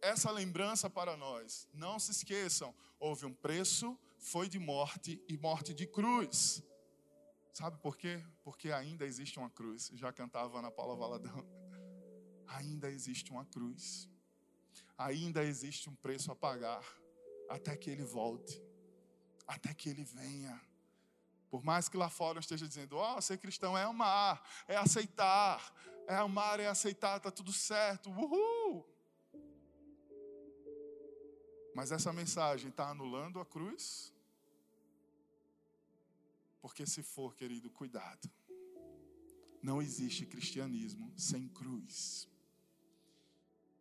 essa 0.01 0.29
lembrança 0.29 0.89
para 0.89 1.15
nós? 1.15 1.67
Não 1.73 1.97
se 1.99 2.11
esqueçam, 2.11 2.75
houve 2.99 3.25
um 3.25 3.33
preço, 3.33 3.97
foi 4.17 4.49
de 4.49 4.59
morte 4.59 5.23
e 5.27 5.37
morte 5.37 5.73
de 5.73 5.87
cruz. 5.87 6.61
Sabe 7.53 7.77
por 7.79 7.97
quê? 7.97 8.23
Porque 8.43 8.71
ainda 8.71 9.05
existe 9.05 9.37
uma 9.37 9.49
cruz. 9.49 9.91
Já 9.93 10.11
cantava 10.11 10.59
Ana 10.59 10.71
Paula 10.71 10.95
Valadão. 10.95 11.45
Ainda 12.47 12.89
existe 12.89 13.31
uma 13.31 13.45
cruz. 13.45 14.09
Ainda 14.97 15.43
existe 15.43 15.89
um 15.89 15.95
preço 15.95 16.31
a 16.31 16.35
pagar 16.35 16.85
até 17.49 17.75
que 17.75 17.89
ele 17.89 18.03
volte. 18.03 18.61
até 19.47 19.73
que 19.73 19.89
ele 19.89 20.03
venha. 20.03 20.61
Por 21.49 21.61
mais 21.63 21.89
que 21.89 21.97
lá 21.97 22.09
fora 22.09 22.37
eu 22.37 22.39
esteja 22.39 22.65
dizendo, 22.65 22.95
ó, 22.95 23.17
oh, 23.17 23.21
ser 23.21 23.37
cristão 23.37 23.77
é 23.77 23.83
amar, 23.83 24.41
é 24.65 24.77
aceitar, 24.77 25.73
é 26.07 26.15
amar, 26.15 26.61
é 26.61 26.67
aceitar, 26.67 27.19
tá 27.19 27.29
tudo 27.29 27.51
certo, 27.51 28.09
uhul. 28.09 28.87
Mas 31.75 31.91
essa 31.91 32.13
mensagem 32.13 32.69
está 32.69 32.89
anulando 32.89 33.41
a 33.41 33.45
cruz? 33.45 34.13
Porque 36.61 36.85
se 36.85 37.01
for, 37.01 37.35
querido, 37.35 37.69
cuidado. 37.71 38.29
Não 39.61 39.81
existe 39.81 40.25
cristianismo 40.25 41.11
sem 41.17 41.47
cruz. 41.47 42.29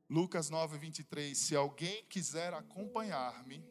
Lucas 0.08 0.50
9, 0.50 0.78
23. 0.78 1.36
Se 1.36 1.54
alguém 1.54 2.04
quiser 2.06 2.52
acompanhar-me, 2.52 3.64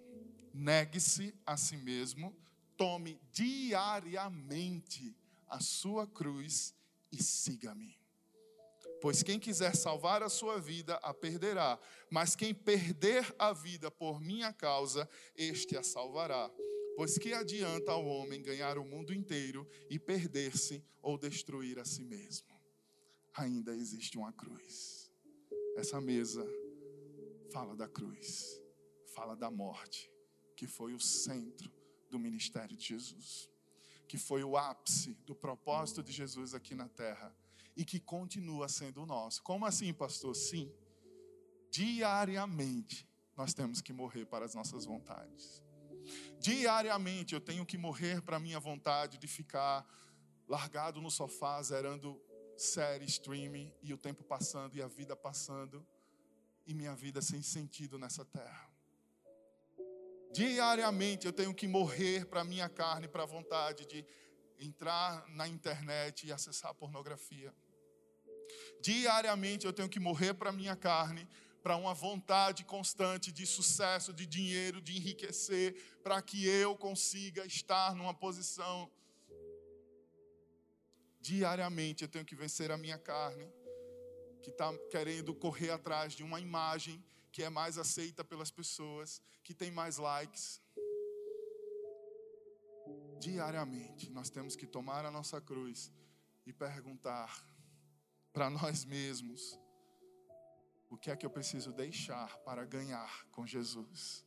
negue-se 0.53 1.35
a 1.45 1.57
si 1.57 1.75
mesmo, 1.75 2.35
tome 2.77 3.19
diariamente 3.31 5.15
a 5.47 5.59
sua 5.59 6.07
cruz 6.07 6.73
e 7.11 7.21
siga-me. 7.21 7.99
Pois 9.01 9.23
quem 9.23 9.39
quiser 9.39 9.75
salvar 9.75 10.23
a 10.23 10.29
sua 10.29 10.59
vida, 10.59 10.95
a 10.95 11.13
perderá. 11.13 11.79
Mas 12.09 12.35
quem 12.35 12.53
perder 12.53 13.33
a 13.37 13.53
vida 13.53 13.89
por 13.89 14.21
minha 14.21 14.53
causa, 14.53 15.09
este 15.35 15.77
a 15.77 15.83
salvará. 15.83 16.49
Pois 16.99 17.17
que 17.17 17.31
adianta 17.31 17.93
ao 17.93 18.05
homem 18.05 18.41
ganhar 18.41 18.77
o 18.77 18.83
mundo 18.83 19.13
inteiro 19.13 19.65
e 19.89 19.97
perder-se 19.97 20.83
ou 21.01 21.17
destruir 21.17 21.79
a 21.79 21.85
si 21.85 22.03
mesmo? 22.03 22.49
Ainda 23.35 23.73
existe 23.73 24.17
uma 24.17 24.33
cruz. 24.33 25.09
Essa 25.77 26.01
mesa 26.01 26.45
fala 27.53 27.73
da 27.73 27.87
cruz, 27.87 28.61
fala 29.15 29.33
da 29.33 29.49
morte, 29.49 30.11
que 30.57 30.67
foi 30.67 30.93
o 30.93 30.99
centro 30.99 31.71
do 32.09 32.19
ministério 32.19 32.75
de 32.75 32.87
Jesus, 32.87 33.49
que 34.05 34.17
foi 34.17 34.43
o 34.43 34.57
ápice 34.57 35.13
do 35.25 35.33
propósito 35.33 36.03
de 36.03 36.11
Jesus 36.11 36.53
aqui 36.53 36.75
na 36.75 36.89
terra 36.89 37.33
e 37.77 37.85
que 37.85 38.01
continua 38.01 38.67
sendo 38.67 39.03
o 39.03 39.05
nosso. 39.05 39.41
Como 39.41 39.65
assim, 39.65 39.93
pastor? 39.93 40.35
Sim, 40.35 40.69
diariamente 41.71 43.07
nós 43.37 43.53
temos 43.53 43.79
que 43.79 43.93
morrer 43.93 44.25
para 44.25 44.43
as 44.43 44.53
nossas 44.53 44.83
vontades. 44.83 45.68
Diariamente 46.39 47.33
eu 47.33 47.41
tenho 47.41 47.65
que 47.65 47.77
morrer 47.77 48.21
para 48.21 48.39
minha 48.39 48.59
vontade 48.59 49.17
de 49.17 49.27
ficar 49.27 49.85
largado 50.47 51.01
no 51.01 51.11
sofá, 51.11 51.61
zerando 51.61 52.21
série, 52.57 53.05
streaming, 53.05 53.73
e 53.81 53.93
o 53.93 53.97
tempo 53.97 54.23
passando, 54.23 54.75
e 54.75 54.81
a 54.81 54.87
vida 54.87 55.15
passando, 55.15 55.85
e 56.65 56.73
minha 56.73 56.95
vida 56.95 57.21
sem 57.21 57.41
sentido 57.41 57.97
nessa 57.97 58.25
terra. 58.25 58.69
Diariamente 60.31 61.25
eu 61.25 61.33
tenho 61.33 61.53
que 61.53 61.67
morrer 61.67 62.25
para 62.25 62.43
minha 62.43 62.69
carne, 62.69 63.07
para 63.07 63.23
a 63.23 63.25
vontade 63.25 63.85
de 63.85 64.05
entrar 64.59 65.27
na 65.29 65.47
internet 65.47 66.27
e 66.27 66.31
acessar 66.31 66.73
pornografia. 66.73 67.53
Diariamente 68.81 69.65
eu 69.65 69.73
tenho 69.73 69.89
que 69.89 69.99
morrer 69.99 70.33
para 70.33 70.51
minha 70.51 70.75
carne, 70.75 71.27
para 71.61 71.75
uma 71.75 71.93
vontade 71.93 72.63
constante 72.63 73.31
de 73.31 73.45
sucesso, 73.45 74.13
de 74.13 74.25
dinheiro, 74.25 74.81
de 74.81 74.97
enriquecer, 74.97 75.75
para 76.03 76.21
que 76.21 76.47
eu 76.47 76.75
consiga 76.75 77.45
estar 77.45 77.93
numa 77.95 78.13
posição 78.13 78.89
Diariamente 81.21 82.03
eu 82.03 82.07
tenho 82.09 82.25
que 82.25 82.35
vencer 82.35 82.71
a 82.71 82.77
minha 82.77 82.97
carne, 82.97 83.45
que 84.41 84.49
está 84.49 84.75
querendo 84.89 85.35
correr 85.35 85.69
atrás 85.69 86.13
de 86.13 86.23
uma 86.23 86.39
imagem 86.39 87.03
que 87.31 87.43
é 87.43 87.49
mais 87.49 87.77
aceita 87.77 88.23
pelas 88.23 88.49
pessoas, 88.49 89.21
que 89.43 89.53
tem 89.53 89.69
mais 89.69 89.97
likes. 89.97 90.61
Diariamente 93.19 94.09
nós 94.09 94.29
temos 94.29 94.55
que 94.55 94.65
tomar 94.65 95.05
a 95.05 95.11
nossa 95.11 95.41
cruz 95.41 95.91
e 96.45 96.53
perguntar 96.53 97.45
para 98.31 98.49
nós 98.49 98.85
mesmos: 98.85 99.59
o 100.89 100.97
que 100.97 101.11
é 101.11 101.15
que 101.15 101.25
eu 101.25 101.29
preciso 101.29 101.71
deixar 101.71 102.37
para 102.39 102.65
ganhar 102.65 103.25
com 103.31 103.45
Jesus? 103.45 104.25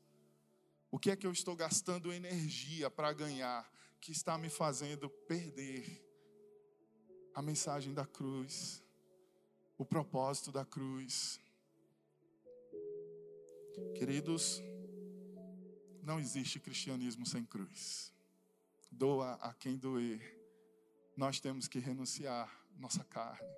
O 0.90 0.98
que 0.98 1.10
é 1.10 1.16
que 1.16 1.26
eu 1.26 1.32
estou 1.32 1.56
gastando 1.56 2.12
energia 2.12 2.90
para 2.90 3.12
ganhar 3.12 3.70
que 4.00 4.12
está 4.12 4.36
me 4.36 4.48
fazendo 4.48 5.08
perder? 5.08 6.12
a 7.34 7.40
mensagem 7.40 7.94
da 7.94 8.04
cruz, 8.04 8.82
o 9.78 9.84
propósito 9.84 10.52
da 10.52 10.64
cruz. 10.64 11.40
Queridos, 13.96 14.62
não 16.02 16.20
existe 16.20 16.60
cristianismo 16.60 17.24
sem 17.24 17.44
cruz. 17.44 18.12
Doa 18.90 19.34
a 19.34 19.54
quem 19.54 19.76
doer. 19.76 20.38
Nós 21.16 21.40
temos 21.40 21.66
que 21.68 21.78
renunciar 21.78 22.50
nossa 22.76 23.04
carne. 23.04 23.48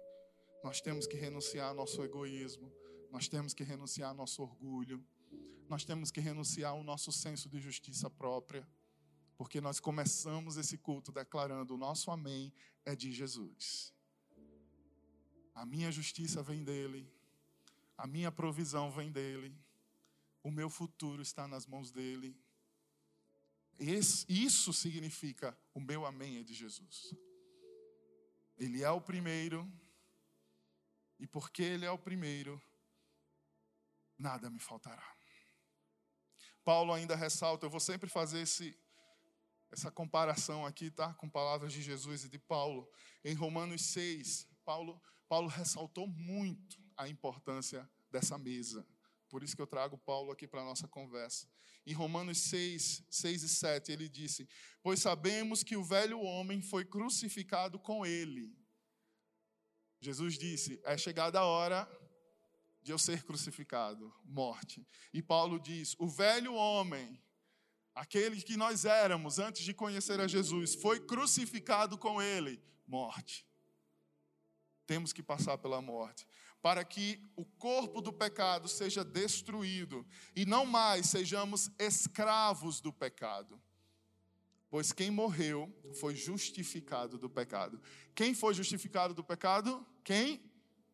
Nós 0.62 0.80
temos 0.80 1.07
que 1.07 1.16
renunciar 1.16 1.74
nosso 1.74 2.02
egoísmo. 2.02 2.72
Nós 3.14 3.28
temos 3.28 3.54
que 3.54 3.62
renunciar 3.62 4.12
nosso 4.12 4.42
orgulho. 4.42 5.00
Nós 5.68 5.84
temos 5.84 6.10
que 6.10 6.18
renunciar 6.18 6.74
o 6.74 6.82
nosso 6.82 7.12
senso 7.12 7.48
de 7.48 7.60
justiça 7.60 8.10
própria. 8.10 8.68
Porque 9.36 9.60
nós 9.60 9.78
começamos 9.78 10.56
esse 10.56 10.76
culto 10.76 11.12
declarando: 11.12 11.74
o 11.74 11.78
nosso 11.78 12.10
amém 12.10 12.52
é 12.84 12.96
de 12.96 13.12
Jesus. 13.12 13.94
A 15.54 15.64
minha 15.64 15.92
justiça 15.92 16.42
vem 16.42 16.64
dele, 16.64 17.08
a 17.96 18.04
minha 18.04 18.32
provisão 18.32 18.90
vem 18.90 19.12
dele, 19.12 19.56
o 20.42 20.50
meu 20.50 20.68
futuro 20.68 21.22
está 21.22 21.46
nas 21.46 21.66
mãos 21.66 21.92
dele. 21.92 22.36
Isso 23.78 24.72
significa 24.72 25.56
o 25.72 25.78
meu 25.78 26.04
amém 26.04 26.38
é 26.38 26.42
de 26.42 26.52
Jesus. 26.52 27.14
Ele 28.58 28.82
é 28.82 28.90
o 28.90 29.00
primeiro, 29.00 29.72
e 31.20 31.28
porque 31.28 31.62
Ele 31.62 31.84
é 31.84 31.90
o 31.92 31.98
primeiro, 31.98 32.60
nada 34.18 34.50
me 34.50 34.58
faltará. 34.58 35.04
Paulo 36.64 36.92
ainda 36.92 37.14
ressalta, 37.14 37.66
eu 37.66 37.70
vou 37.70 37.80
sempre 37.80 38.08
fazer 38.08 38.40
esse, 38.40 38.78
essa 39.70 39.90
comparação 39.90 40.64
aqui, 40.64 40.90
tá? 40.90 41.12
Com 41.14 41.28
palavras 41.28 41.72
de 41.72 41.82
Jesus 41.82 42.24
e 42.24 42.28
de 42.28 42.38
Paulo. 42.38 42.90
Em 43.22 43.34
Romanos 43.34 43.82
6, 43.82 44.48
Paulo, 44.64 45.00
Paulo 45.28 45.48
ressaltou 45.48 46.06
muito 46.06 46.82
a 46.96 47.08
importância 47.08 47.88
dessa 48.10 48.38
mesa. 48.38 48.86
Por 49.28 49.42
isso 49.42 49.54
que 49.54 49.60
eu 49.60 49.66
trago 49.66 49.98
Paulo 49.98 50.32
aqui 50.32 50.46
para 50.46 50.62
a 50.62 50.64
nossa 50.64 50.88
conversa. 50.88 51.46
Em 51.86 51.92
Romanos 51.92 52.38
6, 52.38 53.04
6 53.10 53.42
e 53.42 53.48
7, 53.48 53.92
ele 53.92 54.08
disse: 54.08 54.48
Pois 54.82 55.00
sabemos 55.00 55.62
que 55.62 55.76
o 55.76 55.84
velho 55.84 56.20
homem 56.20 56.62
foi 56.62 56.84
crucificado 56.84 57.78
com 57.78 58.06
ele. 58.06 58.56
Jesus 60.00 60.38
disse: 60.38 60.80
É 60.84 60.96
chegada 60.96 61.40
a 61.40 61.44
hora 61.44 61.86
de 62.85 62.93
eu 62.93 62.99
ser 62.99 63.24
crucificado, 63.24 64.14
morte. 64.24 64.87
E 65.12 65.20
Paulo 65.20 65.59
diz: 65.59 65.97
O 65.99 66.07
velho 66.07 66.55
homem 66.55 67.20
Aquele 67.95 68.43
que 68.43 68.57
nós 68.57 68.85
éramos 68.85 69.39
antes 69.39 69.62
de 69.62 69.72
conhecer 69.72 70.18
a 70.18 70.26
Jesus 70.26 70.74
foi 70.74 70.99
crucificado 70.99 71.97
com 71.97 72.20
ele, 72.20 72.61
morte. 72.87 73.47
Temos 74.85 75.12
que 75.12 75.22
passar 75.22 75.57
pela 75.59 75.80
morte, 75.80 76.26
para 76.61 76.85
que 76.85 77.22
o 77.37 77.45
corpo 77.45 78.01
do 78.01 78.12
pecado 78.12 78.66
seja 78.68 79.05
destruído 79.05 80.05
e 80.35 80.45
não 80.45 80.66
mais 80.66 81.07
sejamos 81.07 81.70
escravos 81.78 82.80
do 82.80 82.93
pecado. 82.93 83.62
Pois 84.68 84.93
quem 84.93 85.09
morreu 85.09 85.72
foi 86.01 86.16
justificado 86.16 87.16
do 87.16 87.30
pecado. 87.30 87.80
Quem 88.12 88.35
foi 88.35 88.55
justificado 88.55 89.14
do 89.14 89.22
pecado? 89.22 89.87
Quem 90.03 90.43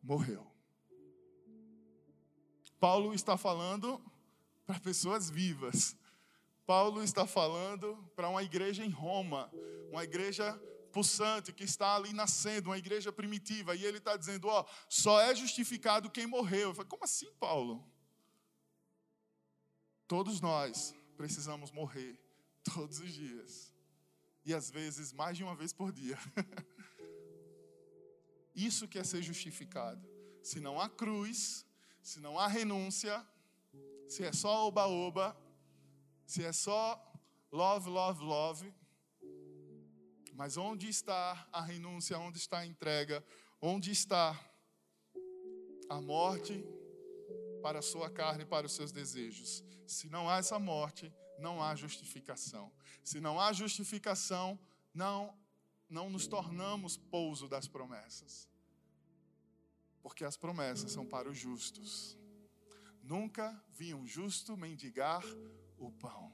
morreu. 0.03 0.50
Paulo 2.81 3.13
está 3.13 3.37
falando 3.37 4.03
para 4.65 4.77
pessoas 4.81 5.29
vivas 5.29 5.95
Paulo 6.71 7.03
está 7.03 7.27
falando 7.27 7.97
para 8.15 8.29
uma 8.29 8.41
igreja 8.41 8.85
em 8.85 8.89
Roma, 8.89 9.51
uma 9.91 10.05
igreja 10.05 10.53
pulsante 10.93 11.51
que 11.51 11.65
está 11.65 11.97
ali 11.97 12.13
nascendo, 12.13 12.69
uma 12.69 12.77
igreja 12.77 13.11
primitiva, 13.11 13.75
e 13.75 13.83
ele 13.83 13.97
está 13.97 14.15
dizendo: 14.15 14.47
Ó, 14.47 14.65
só 14.87 15.19
é 15.19 15.35
justificado 15.35 16.09
quem 16.09 16.25
morreu. 16.25 16.69
Eu 16.69 16.73
falei, 16.73 16.87
como 16.87 17.03
assim, 17.03 17.29
Paulo? 17.33 17.85
Todos 20.07 20.39
nós 20.39 20.95
precisamos 21.17 21.71
morrer 21.71 22.17
todos 22.63 22.99
os 22.99 23.13
dias, 23.13 23.73
e 24.45 24.53
às 24.53 24.71
vezes 24.71 25.11
mais 25.11 25.35
de 25.35 25.43
uma 25.43 25.57
vez 25.57 25.73
por 25.73 25.91
dia. 25.91 26.17
Isso 28.55 28.87
que 28.87 28.97
é 28.97 29.03
ser 29.03 29.21
justificado. 29.21 30.07
Se 30.41 30.61
não 30.61 30.79
há 30.79 30.89
cruz, 30.89 31.65
se 32.01 32.19
não 32.19 32.37
há 32.37 32.47
renúncia, 32.47 33.25
se 34.07 34.23
é 34.23 34.33
só 34.33 34.67
oba-oba, 34.67 35.35
se 36.25 36.43
é 36.43 36.51
só 36.51 37.01
love, 37.51 37.89
love, 37.89 38.23
love, 38.23 38.73
mas 40.33 40.57
onde 40.57 40.89
está 40.89 41.47
a 41.51 41.61
renúncia? 41.61 42.17
Onde 42.17 42.37
está 42.39 42.59
a 42.59 42.65
entrega? 42.65 43.23
Onde 43.61 43.91
está 43.91 44.39
a 45.87 46.01
morte 46.01 46.65
para 47.61 47.79
a 47.79 47.81
sua 47.81 48.09
carne, 48.09 48.43
para 48.45 48.65
os 48.65 48.73
seus 48.73 48.91
desejos? 48.91 49.63
Se 49.85 50.09
não 50.09 50.27
há 50.27 50.37
essa 50.37 50.57
morte, 50.57 51.13
não 51.37 51.61
há 51.61 51.75
justificação. 51.75 52.71
Se 53.03 53.19
não 53.19 53.39
há 53.39 53.53
justificação, 53.53 54.59
não 54.93 55.39
não 55.87 56.09
nos 56.09 56.25
tornamos 56.25 56.95
pouso 56.95 57.49
das 57.49 57.67
promessas. 57.67 58.47
Porque 60.01 60.23
as 60.25 60.37
promessas 60.37 60.91
são 60.91 61.05
para 61.05 61.29
os 61.29 61.37
justos. 61.37 62.17
Nunca 63.03 63.63
vi 63.69 63.93
um 63.93 64.05
justo 64.05 64.57
mendigar 64.57 65.23
o 65.77 65.91
pão. 65.91 66.33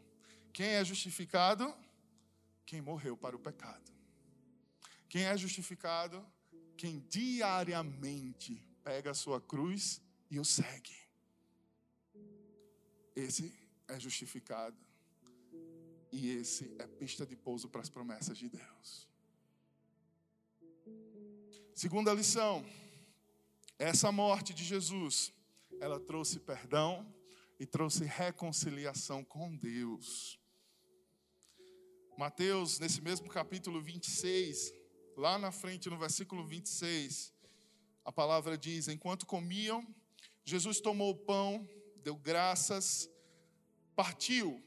Quem 0.54 0.68
é 0.70 0.84
justificado? 0.84 1.74
Quem 2.66 2.82
morreu 2.82 3.16
para 3.16 3.36
o 3.36 3.40
pecado. 3.40 3.92
Quem 5.08 5.24
é 5.24 5.38
justificado? 5.38 6.26
Quem 6.76 7.00
diariamente 7.10 8.62
pega 8.84 9.12
a 9.12 9.14
sua 9.14 9.40
cruz 9.40 10.02
e 10.30 10.40
o 10.40 10.46
segue. 10.46 10.96
Esse 13.16 13.54
é 13.88 14.00
justificado. 14.00 14.78
E 16.12 16.30
esse 16.32 16.76
é 16.80 16.88
pista 16.88 17.26
de 17.26 17.36
pouso 17.36 17.68
para 17.70 17.82
as 17.82 17.90
promessas 17.90 18.38
de 18.38 18.50
Deus. 18.50 19.08
Segunda 21.74 22.14
lição: 22.14 22.66
essa 23.80 24.12
morte 24.12 24.54
de 24.54 24.64
Jesus, 24.64 25.32
ela 25.80 26.00
trouxe 26.00 26.40
perdão 26.40 27.06
e 27.60 27.66
trouxe 27.66 28.06
reconciliação 28.06 29.24
com 29.24 29.56
Deus. 29.56 30.40
Mateus, 32.18 32.80
nesse 32.80 33.02
mesmo 33.02 33.30
capítulo 33.30 33.82
26, 33.82 34.74
lá 35.16 35.38
na 35.38 35.52
frente, 35.52 35.90
no 35.90 35.98
versículo 35.98 36.44
26, 36.44 37.32
a 38.04 38.12
palavra 38.12 38.58
diz: 38.58 38.88
Enquanto 38.88 39.26
comiam, 39.28 39.86
Jesus 40.44 40.80
tomou 40.80 41.12
o 41.12 41.18
pão, 41.18 41.68
deu 41.98 42.16
graças, 42.16 43.08
partiu 43.96 44.64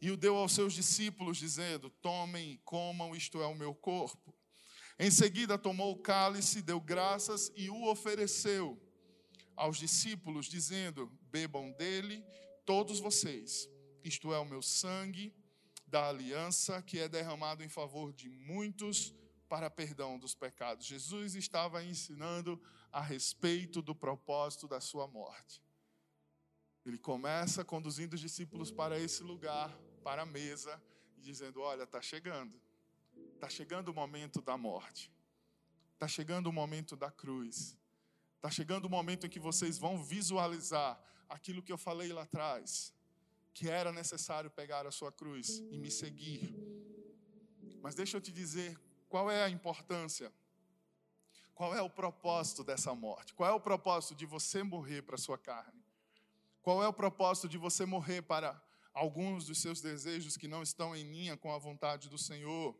e 0.00 0.10
o 0.10 0.16
deu 0.16 0.36
aos 0.36 0.52
seus 0.52 0.72
discípulos, 0.72 1.36
dizendo: 1.36 1.90
Tomem 1.90 2.58
comam, 2.64 3.14
isto 3.14 3.42
é 3.42 3.46
o 3.46 3.54
meu 3.54 3.74
corpo. 3.74 4.34
Em 5.02 5.10
seguida, 5.10 5.56
tomou 5.56 5.92
o 5.92 5.98
cálice, 5.98 6.60
deu 6.60 6.78
graças 6.78 7.50
e 7.56 7.70
o 7.70 7.86
ofereceu 7.86 8.78
aos 9.56 9.78
discípulos, 9.78 10.44
dizendo: 10.44 11.10
Bebam 11.22 11.72
dele 11.72 12.22
todos 12.66 13.00
vocês, 13.00 13.66
isto 14.04 14.30
é 14.34 14.38
o 14.38 14.44
meu 14.44 14.60
sangue 14.60 15.34
da 15.86 16.10
aliança 16.10 16.82
que 16.82 16.98
é 16.98 17.08
derramado 17.08 17.64
em 17.64 17.68
favor 17.68 18.12
de 18.12 18.28
muitos 18.28 19.14
para 19.48 19.70
perdão 19.70 20.18
dos 20.18 20.34
pecados. 20.34 20.84
Jesus 20.84 21.34
estava 21.34 21.82
ensinando 21.82 22.60
a 22.92 23.00
respeito 23.00 23.80
do 23.80 23.94
propósito 23.94 24.68
da 24.68 24.82
sua 24.82 25.08
morte. 25.08 25.62
Ele 26.84 26.98
começa 26.98 27.64
conduzindo 27.64 28.12
os 28.12 28.20
discípulos 28.20 28.70
para 28.70 29.00
esse 29.00 29.22
lugar, 29.22 29.74
para 30.04 30.24
a 30.24 30.26
mesa, 30.26 30.78
dizendo: 31.16 31.62
Olha, 31.62 31.84
está 31.84 32.02
chegando, 32.02 32.60
está 33.40 33.48
chegando 33.48 33.88
o 33.88 33.94
momento 33.94 34.42
da 34.42 34.58
morte, 34.58 35.10
está 35.94 36.06
chegando 36.06 36.48
o 36.48 36.52
momento 36.52 36.94
da 36.94 37.10
cruz, 37.10 37.74
está 38.36 38.50
chegando 38.50 38.84
o 38.84 38.90
momento 38.90 39.26
em 39.26 39.30
que 39.30 39.40
vocês 39.40 39.78
vão 39.78 40.04
visualizar 40.04 41.02
aquilo 41.26 41.62
que 41.62 41.72
eu 41.72 41.78
falei 41.78 42.12
lá 42.12 42.22
atrás, 42.22 42.94
que 43.54 43.66
era 43.70 43.92
necessário 43.92 44.50
pegar 44.50 44.86
a 44.86 44.90
sua 44.90 45.10
cruz 45.10 45.62
e 45.70 45.78
me 45.78 45.90
seguir. 45.90 46.54
Mas 47.80 47.94
deixa 47.94 48.18
eu 48.18 48.20
te 48.20 48.30
dizer 48.30 48.78
qual 49.08 49.30
é 49.30 49.42
a 49.42 49.48
importância? 49.48 50.30
Qual 51.54 51.74
é 51.74 51.80
o 51.80 51.88
propósito 51.88 52.62
dessa 52.62 52.94
morte? 52.94 53.32
Qual 53.32 53.48
é 53.48 53.54
o 53.54 53.60
propósito 53.60 54.14
de 54.14 54.26
você 54.26 54.62
morrer 54.62 55.00
para 55.00 55.14
a 55.14 55.18
sua 55.18 55.38
carne? 55.38 55.82
Qual 56.60 56.82
é 56.82 56.88
o 56.88 56.92
propósito 56.92 57.48
de 57.48 57.56
você 57.56 57.86
morrer 57.86 58.20
para 58.20 58.62
alguns 58.92 59.46
dos 59.46 59.58
seus 59.62 59.80
desejos 59.80 60.36
que 60.36 60.46
não 60.46 60.62
estão 60.62 60.94
em 60.94 61.10
linha 61.10 61.38
com 61.38 61.50
a 61.50 61.58
vontade 61.58 62.10
do 62.10 62.18
Senhor? 62.18 62.78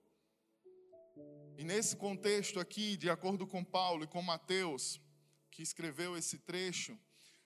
E 1.61 1.65
nesse 1.65 1.95
contexto 1.95 2.59
aqui, 2.59 2.97
de 2.97 3.11
acordo 3.11 3.47
com 3.47 3.63
Paulo 3.63 4.05
e 4.05 4.07
com 4.07 4.23
Mateus, 4.23 4.99
que 5.51 5.63
escreveu 5.63 6.17
esse 6.17 6.39
trecho, 6.39 6.99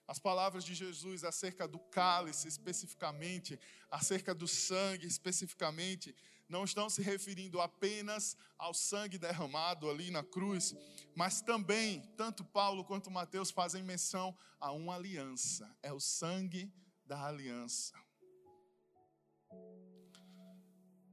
as 0.07 0.21
palavras 0.21 0.63
de 0.63 0.73
Jesus 0.73 1.25
acerca 1.25 1.67
do 1.67 1.81
cálice 1.81 2.47
especificamente, 2.47 3.59
acerca 3.91 4.33
do 4.33 4.47
sangue 4.47 5.05
especificamente, 5.05 6.15
não 6.49 6.63
estão 6.63 6.89
se 6.89 7.03
referindo 7.03 7.61
apenas 7.61 8.37
ao 8.57 8.73
sangue 8.73 9.19
derramado 9.19 9.91
ali 9.91 10.13
na 10.13 10.23
cruz, 10.23 10.77
mas 11.17 11.43
também, 11.43 12.01
tanto 12.17 12.45
Paulo 12.45 12.85
quanto 12.85 13.11
Mateus 13.11 13.51
fazem 13.51 13.83
menção 13.83 14.33
a 14.61 14.71
uma 14.71 14.95
aliança. 14.95 15.69
É 15.83 15.93
o 15.93 15.99
sangue 15.99 16.73
da 17.05 17.27
aliança. 17.27 17.93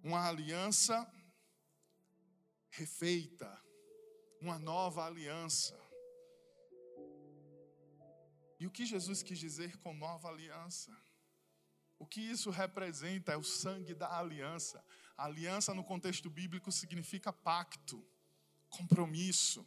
Uma 0.03 0.29
aliança 0.29 1.11
refeita, 2.71 3.61
uma 4.39 4.57
nova 4.57 5.05
aliança. 5.05 5.79
E 8.59 8.65
o 8.65 8.71
que 8.71 8.85
Jesus 8.85 9.21
quis 9.21 9.39
dizer 9.39 9.77
com 9.77 9.93
nova 9.93 10.29
aliança? 10.29 10.95
O 11.99 12.05
que 12.05 12.21
isso 12.21 12.49
representa 12.49 13.31
é 13.33 13.37
o 13.37 13.43
sangue 13.43 13.93
da 13.93 14.17
aliança. 14.17 14.83
A 15.15 15.25
aliança, 15.25 15.73
no 15.73 15.83
contexto 15.83 16.29
bíblico, 16.29 16.71
significa 16.71 17.31
pacto, 17.31 18.03
compromisso. 18.69 19.65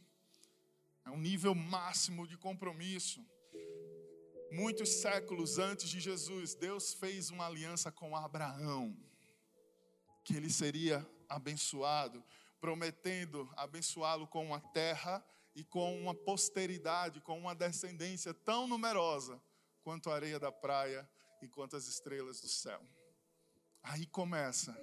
É 1.05 1.11
um 1.11 1.18
nível 1.18 1.55
máximo 1.55 2.26
de 2.26 2.36
compromisso. 2.36 3.24
Muitos 4.50 4.88
séculos 4.88 5.59
antes 5.59 5.88
de 5.88 6.00
Jesus, 6.00 6.55
Deus 6.55 6.94
fez 6.94 7.30
uma 7.30 7.46
aliança 7.46 7.92
com 7.92 8.16
Abraão, 8.16 8.96
que 10.22 10.34
ele 10.36 10.50
seria 10.50 11.07
abençoado, 11.28 12.24
prometendo 12.64 13.46
abençoá-lo 13.58 14.26
com 14.26 14.42
uma 14.42 14.58
terra 14.58 15.22
e 15.54 15.62
com 15.62 16.00
uma 16.00 16.14
posteridade, 16.14 17.20
com 17.20 17.38
uma 17.38 17.54
descendência 17.54 18.32
tão 18.32 18.66
numerosa 18.66 19.38
quanto 19.82 20.08
a 20.08 20.14
areia 20.14 20.40
da 20.40 20.50
praia 20.50 21.06
e 21.42 21.46
quanto 21.46 21.76
as 21.76 21.86
estrelas 21.86 22.40
do 22.40 22.48
céu. 22.48 22.80
Aí 23.82 24.06
começa 24.06 24.74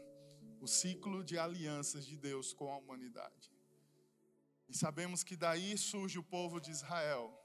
o 0.59 0.67
ciclo 0.67 1.23
de 1.23 1.39
alianças 1.39 2.05
de 2.05 2.15
Deus 2.15 2.53
com 2.53 2.71
a 2.71 2.77
humanidade. 2.77 3.51
E 4.69 4.77
sabemos 4.77 5.23
que 5.23 5.36
daí 5.36 5.75
surge 5.75 6.19
o 6.19 6.23
povo 6.23 6.61
de 6.61 6.69
Israel. 6.69 7.36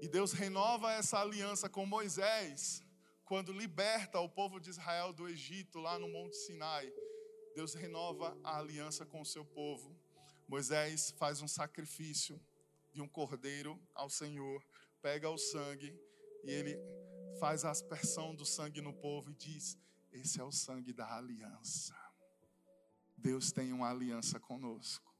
E 0.00 0.06
Deus 0.06 0.30
renova 0.30 0.92
essa 0.92 1.18
aliança 1.18 1.68
com 1.68 1.84
Moisés, 1.84 2.84
quando 3.24 3.52
liberta 3.52 4.20
o 4.20 4.28
povo 4.28 4.60
de 4.60 4.70
Israel 4.70 5.12
do 5.12 5.28
Egito, 5.28 5.80
lá 5.80 5.98
no 5.98 6.06
Monte 6.06 6.36
Sinai. 6.36 6.88
Deus 7.56 7.72
renova 7.72 8.38
a 8.44 8.58
aliança 8.58 9.06
com 9.06 9.22
o 9.22 9.24
seu 9.24 9.42
povo. 9.42 9.98
Moisés 10.46 11.14
faz 11.16 11.40
um 11.40 11.48
sacrifício 11.48 12.38
de 12.92 13.00
um 13.00 13.08
cordeiro 13.08 13.80
ao 13.94 14.10
Senhor, 14.10 14.62
pega 15.00 15.30
o 15.30 15.38
sangue 15.38 15.98
e 16.44 16.50
ele 16.50 16.78
faz 17.40 17.64
a 17.64 17.70
aspersão 17.70 18.34
do 18.34 18.44
sangue 18.44 18.82
no 18.82 18.92
povo 18.92 19.30
e 19.30 19.34
diz: 19.34 19.78
Esse 20.12 20.38
é 20.38 20.44
o 20.44 20.52
sangue 20.52 20.92
da 20.92 21.16
aliança. 21.16 21.96
Deus 23.16 23.50
tem 23.50 23.72
uma 23.72 23.88
aliança 23.88 24.38
conosco. 24.38 25.10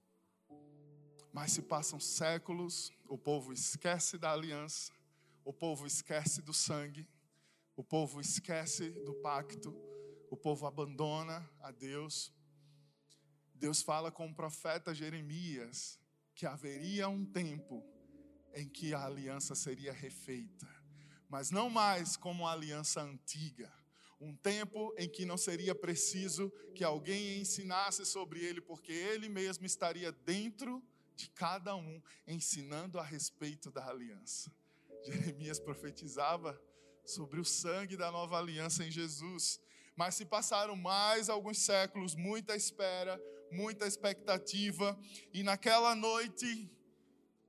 Mas 1.32 1.52
se 1.52 1.62
passam 1.62 1.98
séculos, 1.98 2.92
o 3.08 3.16
povo 3.16 3.50
esquece 3.50 4.18
da 4.18 4.30
aliança, 4.30 4.92
o 5.42 5.54
povo 5.54 5.86
esquece 5.86 6.42
do 6.42 6.52
sangue, 6.52 7.08
o 7.74 7.82
povo 7.82 8.20
esquece 8.20 8.90
do 8.90 9.14
pacto, 9.14 9.74
o 10.30 10.36
povo 10.36 10.66
abandona 10.66 11.48
a 11.60 11.70
Deus. 11.70 12.32
Deus 13.54 13.82
fala 13.82 14.10
com 14.10 14.26
o 14.28 14.34
profeta 14.34 14.94
Jeremias 14.94 15.98
que 16.34 16.46
haveria 16.46 17.08
um 17.08 17.24
tempo 17.24 17.84
em 18.54 18.68
que 18.68 18.92
a 18.92 19.04
aliança 19.04 19.54
seria 19.54 19.92
refeita 19.92 20.76
mas 21.28 21.50
não 21.50 21.68
mais 21.68 22.16
como 22.16 22.46
a 22.46 22.52
aliança 22.52 23.02
antiga. 23.02 23.72
Um 24.20 24.34
tempo 24.34 24.94
em 24.96 25.08
que 25.08 25.26
não 25.26 25.36
seria 25.36 25.74
preciso 25.74 26.50
que 26.74 26.82
alguém 26.82 27.40
ensinasse 27.40 28.04
sobre 28.06 28.42
ele, 28.42 28.60
porque 28.60 28.92
ele 28.92 29.28
mesmo 29.28 29.66
estaria 29.66 30.10
dentro 30.10 30.82
de 31.14 31.28
cada 31.30 31.74
um, 31.76 32.00
ensinando 32.26 32.98
a 32.98 33.02
respeito 33.02 33.70
da 33.70 33.86
aliança. 33.86 34.50
Jeremias 35.04 35.60
profetizava 35.60 36.60
sobre 37.04 37.40
o 37.40 37.44
sangue 37.44 37.96
da 37.96 38.10
nova 38.10 38.38
aliança 38.38 38.84
em 38.84 38.90
Jesus. 38.90 39.60
Mas 39.96 40.14
se 40.14 40.26
passaram 40.26 40.76
mais 40.76 41.30
alguns 41.30 41.58
séculos, 41.58 42.14
muita 42.14 42.54
espera, 42.54 43.20
muita 43.50 43.86
expectativa, 43.86 44.98
e 45.32 45.42
naquela 45.42 45.94
noite, 45.94 46.70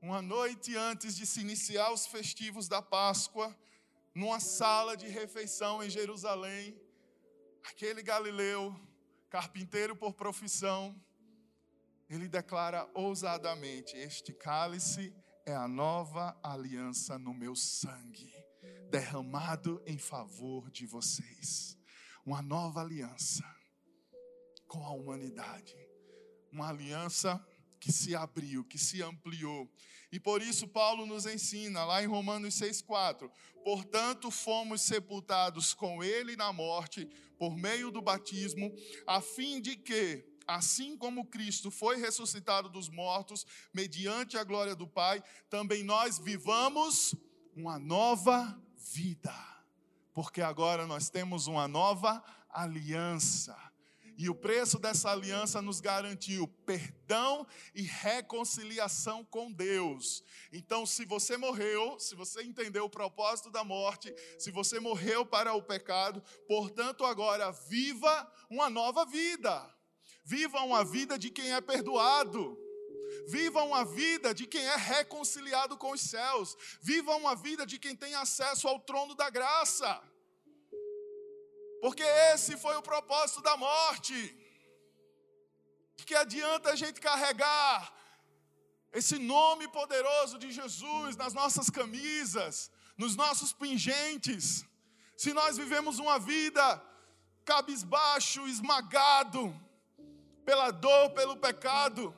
uma 0.01 0.21
noite 0.21 0.75
antes 0.75 1.15
de 1.15 1.25
se 1.25 1.41
iniciar 1.41 1.91
os 1.91 2.07
festivos 2.07 2.67
da 2.69 2.81
Páscoa, 2.81 3.55
numa 4.15 4.39
sala 4.39 4.95
de 4.95 5.07
refeição 5.07 5.83
em 5.83 5.89
Jerusalém, 5.89 6.79
aquele 7.63 8.01
galileu, 8.01 8.73
carpinteiro 9.29 9.95
por 9.95 10.13
profissão, 10.13 10.95
ele 12.09 12.27
declara 12.27 12.89
ousadamente: 12.93 13.97
Este 13.97 14.33
cálice 14.33 15.13
é 15.45 15.53
a 15.53 15.67
nova 15.67 16.37
aliança 16.41 17.19
no 17.19 17.33
meu 17.33 17.55
sangue, 17.55 18.33
derramado 18.89 19.81
em 19.85 19.97
favor 19.97 20.71
de 20.71 20.85
vocês. 20.85 21.76
Uma 22.27 22.41
nova 22.41 22.81
aliança 22.81 23.45
com 24.67 24.85
a 24.85 24.91
humanidade. 24.91 25.73
Uma 26.51 26.67
aliança 26.67 27.41
que 27.79 27.89
se 27.89 28.13
abriu, 28.13 28.65
que 28.65 28.77
se 28.77 29.01
ampliou. 29.01 29.71
E 30.11 30.19
por 30.19 30.41
isso 30.41 30.67
Paulo 30.67 31.05
nos 31.05 31.25
ensina 31.25 31.85
lá 31.85 32.03
em 32.03 32.05
Romanos 32.05 32.55
6:4, 32.55 33.31
portanto 33.63 34.29
fomos 34.29 34.81
sepultados 34.81 35.73
com 35.73 36.03
ele 36.03 36.35
na 36.35 36.51
morte 36.51 37.05
por 37.39 37.55
meio 37.55 37.91
do 37.91 38.01
batismo, 38.01 38.75
a 39.05 39.21
fim 39.21 39.61
de 39.61 39.77
que 39.77 40.25
assim 40.45 40.97
como 40.97 41.27
Cristo 41.27 41.71
foi 41.71 41.95
ressuscitado 41.95 42.67
dos 42.67 42.89
mortos 42.89 43.45
mediante 43.73 44.37
a 44.37 44.43
glória 44.43 44.75
do 44.75 44.85
Pai, 44.85 45.23
também 45.49 45.81
nós 45.81 46.19
vivamos 46.19 47.15
uma 47.55 47.79
nova 47.79 48.61
vida. 48.75 49.56
Porque 50.17 50.41
agora 50.41 50.87
nós 50.87 51.11
temos 51.11 51.45
uma 51.45 51.67
nova 51.67 52.23
aliança 52.49 53.55
e 54.17 54.27
o 54.27 54.33
preço 54.33 54.79
dessa 54.79 55.11
aliança 55.11 55.61
nos 55.61 55.79
garantiu 55.79 56.47
perdão 56.65 57.45
e 57.75 57.83
reconciliação 57.83 59.23
com 59.23 59.51
Deus. 59.51 60.23
Então, 60.51 60.87
se 60.87 61.05
você 61.05 61.37
morreu, 61.37 61.99
se 61.99 62.15
você 62.15 62.41
entendeu 62.41 62.85
o 62.85 62.89
propósito 62.89 63.51
da 63.51 63.63
morte, 63.63 64.11
se 64.39 64.49
você 64.49 64.79
morreu 64.79 65.23
para 65.23 65.53
o 65.53 65.61
pecado, 65.61 66.19
portanto, 66.47 67.05
agora 67.05 67.51
viva 67.51 68.27
uma 68.49 68.71
nova 68.71 69.05
vida. 69.05 69.71
Viva 70.25 70.61
uma 70.61 70.83
vida 70.83 71.19
de 71.19 71.29
quem 71.29 71.53
é 71.53 71.61
perdoado. 71.61 72.57
Viva 73.27 73.63
uma 73.63 73.83
vida 73.85 74.33
de 74.33 74.45
quem 74.45 74.65
é 74.65 74.75
reconciliado 74.75 75.77
com 75.77 75.91
os 75.91 76.01
céus. 76.01 76.55
Viva 76.81 77.15
uma 77.15 77.35
vida 77.35 77.65
de 77.65 77.77
quem 77.79 77.95
tem 77.95 78.13
acesso 78.15 78.67
ao 78.67 78.79
trono 78.79 79.15
da 79.15 79.29
graça. 79.29 80.01
Porque 81.81 82.03
esse 82.33 82.57
foi 82.57 82.75
o 82.75 82.81
propósito 82.81 83.41
da 83.41 83.55
morte. 83.57 84.17
De 85.95 86.05
que 86.05 86.15
adianta 86.15 86.71
a 86.71 86.75
gente 86.75 86.99
carregar 87.01 87.93
esse 88.93 89.17
nome 89.19 89.67
poderoso 89.67 90.39
de 90.39 90.51
Jesus 90.51 91.15
nas 91.15 91.33
nossas 91.33 91.69
camisas, 91.69 92.71
nos 92.97 93.15
nossos 93.15 93.51
pingentes, 93.53 94.65
se 95.15 95.33
nós 95.33 95.57
vivemos 95.57 95.99
uma 95.99 96.17
vida 96.19 96.83
cabisbaixo, 97.43 98.47
esmagado 98.47 99.41
pela 100.45 100.71
dor, 100.71 101.11
pelo 101.11 101.35
pecado, 101.37 102.15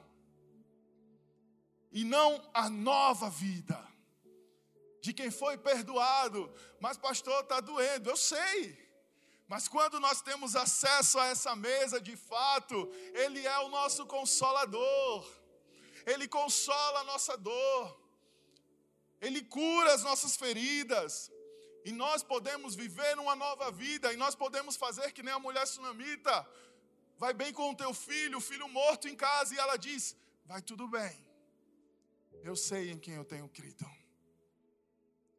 e 1.91 2.03
não 2.03 2.49
a 2.53 2.69
nova 2.69 3.29
vida. 3.29 3.77
De 5.01 5.13
quem 5.13 5.31
foi 5.31 5.57
perdoado. 5.57 6.53
Mas, 6.79 6.97
pastor, 6.97 7.41
está 7.41 7.59
doendo, 7.59 8.09
eu 8.09 8.17
sei. 8.17 8.89
Mas 9.47 9.67
quando 9.67 9.99
nós 9.99 10.21
temos 10.21 10.55
acesso 10.55 11.17
a 11.17 11.25
essa 11.27 11.55
mesa, 11.55 11.99
de 11.99 12.15
fato, 12.15 12.87
Ele 13.13 13.45
é 13.47 13.59
o 13.59 13.69
nosso 13.69 14.05
consolador, 14.05 15.27
Ele 16.05 16.27
consola 16.27 16.99
a 16.99 17.03
nossa 17.03 17.35
dor, 17.35 17.99
Ele 19.19 19.41
cura 19.41 19.91
as 19.91 20.03
nossas 20.03 20.35
feridas, 20.35 21.31
e 21.83 21.91
nós 21.91 22.21
podemos 22.21 22.75
viver 22.75 23.17
uma 23.17 23.35
nova 23.35 23.71
vida, 23.71 24.13
e 24.13 24.17
nós 24.17 24.35
podemos 24.35 24.75
fazer 24.75 25.11
que 25.13 25.23
nem 25.23 25.33
a 25.33 25.39
mulher 25.39 25.65
sunamita, 25.65 26.47
vai 27.17 27.33
bem 27.33 27.51
com 27.51 27.71
o 27.71 27.75
teu 27.75 27.91
filho, 27.91 28.37
o 28.37 28.41
filho 28.41 28.67
morto 28.69 29.07
em 29.07 29.15
casa, 29.15 29.55
e 29.55 29.57
ela 29.57 29.77
diz: 29.77 30.15
vai 30.45 30.61
tudo 30.61 30.87
bem, 30.87 31.25
eu 32.43 32.55
sei 32.55 32.91
em 32.91 32.97
quem 32.97 33.15
eu 33.15 33.25
tenho 33.25 33.47
crido, 33.49 33.85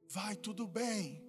vai 0.08 0.36
tudo 0.36 0.66
bem. 0.66 1.28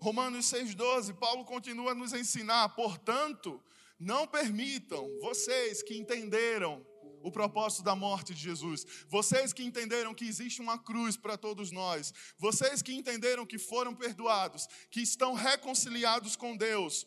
Romanos 0.00 0.46
6,12, 0.46 1.14
Paulo 1.16 1.44
continua 1.44 1.92
a 1.92 1.94
nos 1.94 2.12
ensinar, 2.12 2.70
portanto, 2.70 3.62
não 3.98 4.26
permitam 4.26 5.08
vocês 5.20 5.80
que 5.80 5.96
entenderam 5.96 6.84
o 7.22 7.30
propósito 7.30 7.84
da 7.84 7.94
morte 7.94 8.34
de 8.34 8.40
Jesus, 8.40 8.84
vocês 9.08 9.52
que 9.52 9.62
entenderam 9.62 10.12
que 10.12 10.24
existe 10.24 10.60
uma 10.60 10.78
cruz 10.78 11.16
para 11.16 11.38
todos 11.38 11.70
nós, 11.70 12.12
vocês 12.36 12.82
que 12.82 12.92
entenderam 12.92 13.46
que 13.46 13.58
foram 13.58 13.94
perdoados, 13.94 14.66
que 14.90 15.00
estão 15.00 15.34
reconciliados 15.34 16.34
com 16.34 16.56
Deus, 16.56 17.06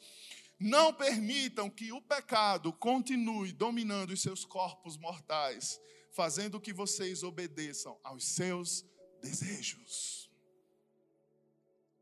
não 0.58 0.94
permitam 0.94 1.70
que 1.70 1.92
o 1.92 2.02
pecado 2.02 2.72
continue 2.72 3.52
dominando 3.52 4.12
os 4.12 4.22
seus 4.22 4.46
corpos 4.46 4.98
mortais, 4.98 5.80
fazendo 6.16 6.62
que 6.62 6.72
vocês 6.72 7.24
obedeçam 7.24 8.00
aos 8.02 8.24
seus 8.24 8.86
desejos. 9.22 10.32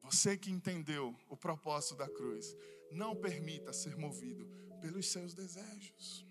Você 0.04 0.38
que 0.38 0.52
entendeu 0.52 1.18
o 1.28 1.36
propósito 1.36 1.96
da 1.96 2.08
cruz, 2.08 2.56
não 2.92 3.16
permita 3.16 3.74
ser 3.74 3.98
movido 3.98 4.46
pelos 4.80 5.08
seus 5.08 5.34
desejos. 5.34 6.24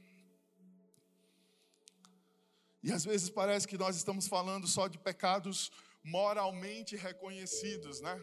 E 2.84 2.92
às 2.92 3.04
vezes 3.04 3.28
parece 3.28 3.66
que 3.66 3.76
nós 3.76 3.96
estamos 3.96 4.28
falando 4.28 4.68
só 4.68 4.86
de 4.86 4.98
pecados 4.98 5.72
moralmente 6.04 6.94
reconhecidos, 6.94 8.00
né? 8.00 8.16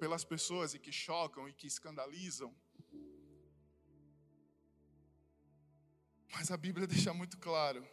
Pelas 0.00 0.24
pessoas 0.24 0.74
e 0.74 0.80
que 0.80 0.90
chocam 0.90 1.48
e 1.48 1.52
que 1.52 1.68
escandalizam. 1.68 2.52
Mas 6.32 6.50
a 6.50 6.56
Bíblia 6.56 6.86
deixa 6.86 7.12
muito 7.14 7.38
claro: 7.38 7.86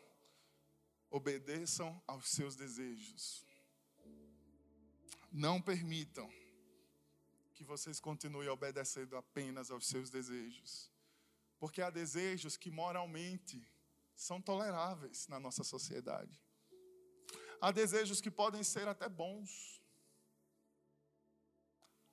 obedeçam 1.10 2.02
aos 2.08 2.30
seus 2.30 2.56
desejos. 2.56 3.46
Não 5.32 5.62
permitam 5.62 6.30
que 7.54 7.64
vocês 7.64 8.00
continuem 8.00 8.48
obedecendo 8.50 9.18
apenas 9.18 9.70
aos 9.70 9.86
seus 9.86 10.10
desejos. 10.10 10.92
Porque 11.60 11.82
há 11.82 11.90
desejos 11.90 12.56
que 12.56 12.72
moralmente 12.72 13.62
são 14.16 14.42
toleráveis 14.42 15.28
na 15.28 15.40
nossa 15.40 15.64
sociedade. 15.64 16.42
Há 17.62 17.72
desejos 17.72 18.22
que 18.22 18.32
podem 18.32 18.64
ser 18.64 18.88
até 18.88 19.10
bons, 19.10 19.82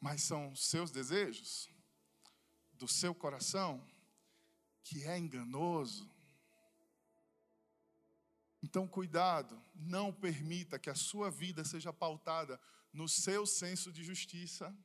mas 0.01 0.23
são 0.23 0.55
seus 0.57 0.91
desejos, 0.91 1.69
do 2.73 2.89
seu 2.89 3.15
coração, 3.15 3.87
que 4.83 5.05
é 5.05 5.17
enganoso. 5.17 6.11
Então, 8.67 8.89
cuidado, 8.89 9.63
não 9.77 10.13
permita 10.13 10.77
que 10.77 10.91
a 10.91 10.95
sua 10.97 11.31
vida 11.31 11.65
seja 11.65 11.93
pautada 11.93 12.61
no 12.93 13.09
seu 13.09 13.47
senso 13.47 13.93
de 13.93 14.03
justiça 14.03 14.77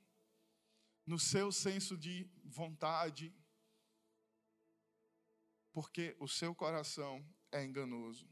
no 1.12 1.18
seu 1.20 1.52
senso 1.52 1.98
de 1.98 2.30
vontade, 2.46 3.34
porque 5.74 6.16
o 6.20 6.28
seu 6.28 6.54
coração 6.54 7.26
é 7.52 7.64
enganoso. 7.66 8.30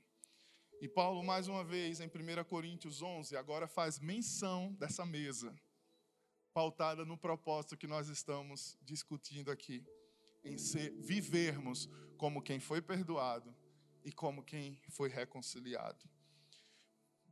E 0.80 0.88
Paulo, 0.88 1.24
mais 1.24 1.48
uma 1.48 1.64
vez, 1.64 2.00
em 2.00 2.08
1 2.08 2.44
Coríntios 2.46 3.02
11, 3.02 3.36
agora 3.36 3.68
faz 3.68 4.00
menção 4.00 4.72
dessa 4.74 5.04
mesa, 5.04 5.54
pautada 6.54 7.04
no 7.04 7.18
propósito 7.18 7.76
que 7.76 7.88
nós 7.88 8.08
estamos 8.08 8.78
discutindo 8.82 9.50
aqui, 9.50 9.84
em 10.44 10.58
ser, 10.58 10.92
vivermos 11.02 11.90
como 12.18 12.42
quem 12.42 12.60
foi 12.60 12.82
perdoado 12.82 13.54
e 14.10 14.12
como 14.12 14.44
quem 14.44 14.82
foi 14.90 15.08
reconciliado. 15.08 16.10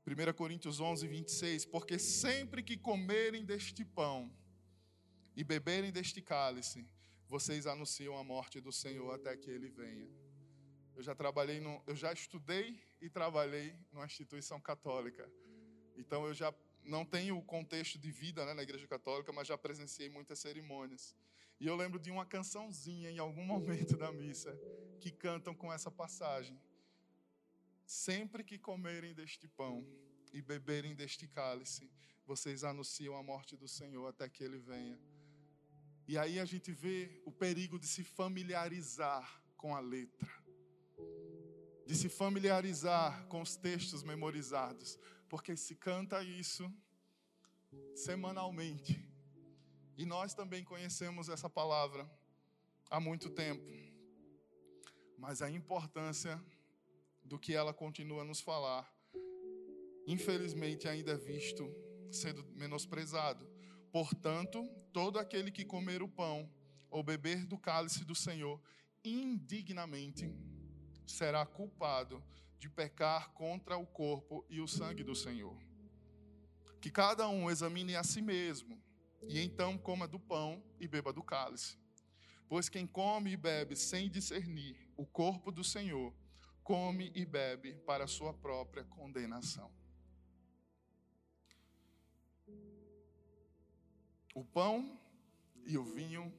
1 0.05 0.33
Coríntios 0.33 0.79
11, 0.79 1.07
26, 1.07 1.65
porque 1.65 1.99
sempre 1.99 2.63
que 2.63 2.77
comerem 2.77 3.43
deste 3.43 3.83
pão, 3.83 4.31
e 5.35 5.43
beberem 5.43 5.91
deste 5.91 6.21
cálice, 6.21 6.87
vocês 7.27 7.67
anunciam 7.67 8.17
a 8.17 8.23
morte 8.23 8.59
do 8.59 8.71
Senhor 8.71 9.13
até 9.13 9.35
que 9.37 9.51
ele 9.51 9.69
venha. 9.69 10.09
Eu 10.95 11.03
já 11.03 11.13
trabalhei 11.13 11.59
no, 11.59 11.83
eu 11.85 11.95
já 11.95 12.11
estudei 12.11 12.81
e 12.99 13.07
trabalhei 13.07 13.75
numa 13.91 14.05
instituição 14.05 14.59
católica. 14.59 15.29
Então 15.95 16.25
eu 16.25 16.33
já 16.33 16.51
não 16.83 17.05
tenho 17.05 17.37
o 17.37 17.43
contexto 17.43 17.99
de 17.99 18.11
vida 18.11 18.43
né, 18.45 18.53
na 18.55 18.63
igreja 18.63 18.87
católica, 18.87 19.31
mas 19.31 19.47
já 19.47 19.57
presenciei 19.57 20.09
muitas 20.09 20.39
cerimônias. 20.39 21.15
E 21.59 21.67
eu 21.67 21.75
lembro 21.75 21.99
de 21.99 22.09
uma 22.09 22.25
cançãozinha 22.25 23.11
em 23.11 23.19
algum 23.19 23.43
momento 23.43 23.95
da 23.95 24.11
missa 24.11 24.57
que 24.99 25.11
cantam 25.11 25.53
com 25.53 25.71
essa 25.71 25.91
passagem. 25.91 26.59
Sempre 27.87 28.43
que 28.43 28.59
comerem 28.59 29.13
deste 29.13 29.47
pão 29.47 29.87
e 30.33 30.41
beberem 30.41 30.93
deste 30.93 31.25
cálice, 31.25 31.89
vocês 32.25 32.65
anunciam 32.65 33.15
a 33.15 33.23
morte 33.23 33.55
do 33.55 33.65
Senhor 33.65 34.05
até 34.07 34.27
que 34.27 34.43
ele 34.43 34.59
venha. 34.59 34.99
E 36.05 36.17
aí 36.17 36.37
a 36.37 36.43
gente 36.43 36.69
vê 36.73 37.21
o 37.25 37.31
perigo 37.31 37.79
de 37.79 37.87
se 37.87 38.03
familiarizar 38.03 39.41
com 39.55 39.73
a 39.73 39.79
letra, 39.79 40.29
de 41.85 41.95
se 41.95 42.09
familiarizar 42.09 43.25
com 43.27 43.41
os 43.41 43.55
textos 43.55 44.03
memorizados, 44.03 44.99
porque 45.29 45.55
se 45.55 45.73
canta 45.73 46.21
isso 46.21 46.69
semanalmente. 47.95 49.01
E 49.97 50.05
nós 50.05 50.33
também 50.33 50.61
conhecemos 50.61 51.29
essa 51.29 51.49
palavra 51.49 52.05
há 52.89 52.99
muito 52.99 53.29
tempo. 53.29 53.65
Mas 55.17 55.41
a 55.41 55.49
importância 55.49 56.37
do 57.27 57.37
que 57.37 57.53
ela 57.53 57.73
continua 57.73 58.21
a 58.21 58.25
nos 58.25 58.39
falar, 58.39 58.91
infelizmente 60.07 60.87
ainda 60.87 61.11
é 61.11 61.17
visto 61.17 61.69
sendo 62.11 62.43
menosprezado. 62.55 63.47
Portanto, 63.91 64.67
todo 64.93 65.19
aquele 65.19 65.51
que 65.51 65.65
comer 65.65 66.01
o 66.01 66.07
pão 66.07 66.49
ou 66.89 67.03
beber 67.03 67.45
do 67.45 67.57
cálice 67.57 68.05
do 68.05 68.15
Senhor 68.15 68.61
indignamente 69.03 70.33
será 71.05 71.45
culpado 71.45 72.23
de 72.57 72.69
pecar 72.69 73.31
contra 73.33 73.77
o 73.77 73.85
corpo 73.85 74.45
e 74.49 74.59
o 74.59 74.67
sangue 74.67 75.03
do 75.03 75.15
Senhor. 75.15 75.57
Que 76.81 76.89
cada 76.89 77.27
um 77.27 77.49
examine 77.49 77.95
a 77.95 78.03
si 78.03 78.21
mesmo, 78.21 78.81
e 79.27 79.39
então 79.39 79.77
coma 79.77 80.07
do 80.07 80.19
pão 80.19 80.63
e 80.79 80.87
beba 80.87 81.11
do 81.11 81.23
cálice. 81.23 81.77
Pois 82.47 82.69
quem 82.69 82.87
come 82.87 83.31
e 83.31 83.37
bebe 83.37 83.75
sem 83.75 84.09
discernir 84.09 84.77
o 84.95 85.05
corpo 85.05 85.51
do 85.51 85.63
Senhor, 85.63 86.13
come 86.67 87.13
e 87.15 87.25
bebe 87.25 87.75
para 87.85 88.03
a 88.03 88.07
sua 88.07 88.33
própria 88.33 88.83
condenação. 88.83 89.71
O 94.35 94.43
pão 94.43 94.99
e 95.65 95.77
o 95.77 95.83
vinho, 95.85 96.29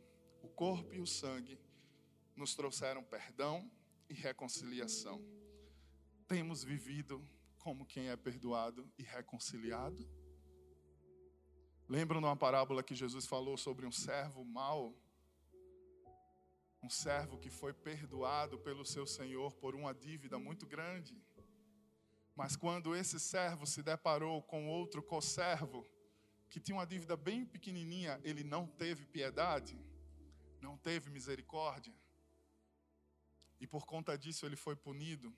o 0.43 0.49
corpo 0.49 0.93
e 0.93 1.01
o 1.01 1.07
sangue 1.07 1.59
nos 2.37 2.55
trouxeram 2.55 3.03
perdão 3.03 3.71
e 4.07 4.13
reconciliação. 4.13 5.19
Temos 6.27 6.63
vivido 6.63 7.27
como 7.57 7.87
quem 7.87 8.11
é 8.11 8.17
perdoado 8.17 8.87
e 8.99 9.03
reconciliado? 9.03 10.07
Lembram 11.89 12.21
de 12.21 12.27
uma 12.27 12.37
parábola 12.37 12.83
que 12.83 12.95
Jesus 12.95 13.25
falou 13.25 13.57
sobre 13.57 13.87
um 13.87 13.93
servo 13.93 14.45
mau? 14.45 14.95
Um 16.83 16.89
servo 16.89 17.39
que 17.39 17.51
foi 17.51 17.73
perdoado 17.73 18.59
pelo 18.59 18.85
seu 18.85 19.07
senhor 19.07 19.55
por 19.57 19.75
uma 19.75 19.93
dívida 19.93 20.39
muito 20.39 20.67
grande. 20.67 21.21
Mas 22.35 22.55
quando 22.55 22.95
esse 22.95 23.19
servo 23.19 23.67
se 23.67 23.83
deparou 23.83 24.43
com 24.43 24.69
outro 24.69 25.03
co-servo, 25.03 25.85
que 26.49 26.61
tinha 26.61 26.77
uma 26.77 26.87
dívida 26.87 27.17
bem 27.17 27.45
pequenininha, 27.45 28.21
ele 28.23 28.45
não 28.45 28.67
teve 28.67 29.05
piedade, 29.05 29.79
não 30.61 30.77
teve 30.79 31.11
misericórdia. 31.11 31.95
E 33.61 33.67
por 33.67 33.85
conta 33.85 34.17
disso 34.17 34.47
ele 34.47 34.57
foi 34.57 34.77
punido. 34.77 35.35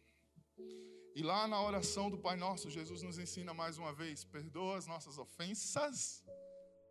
E 1.14 1.22
lá 1.22 1.48
na 1.48 1.60
oração 1.60 2.10
do 2.10 2.18
Pai 2.18 2.36
Nosso, 2.36 2.70
Jesus 2.70 3.02
nos 3.02 3.18
ensina 3.18 3.52
mais 3.52 3.78
uma 3.78 3.92
vez: 3.92 4.24
perdoa 4.24 4.76
as 4.76 4.86
nossas 4.86 5.18
ofensas, 5.18 6.22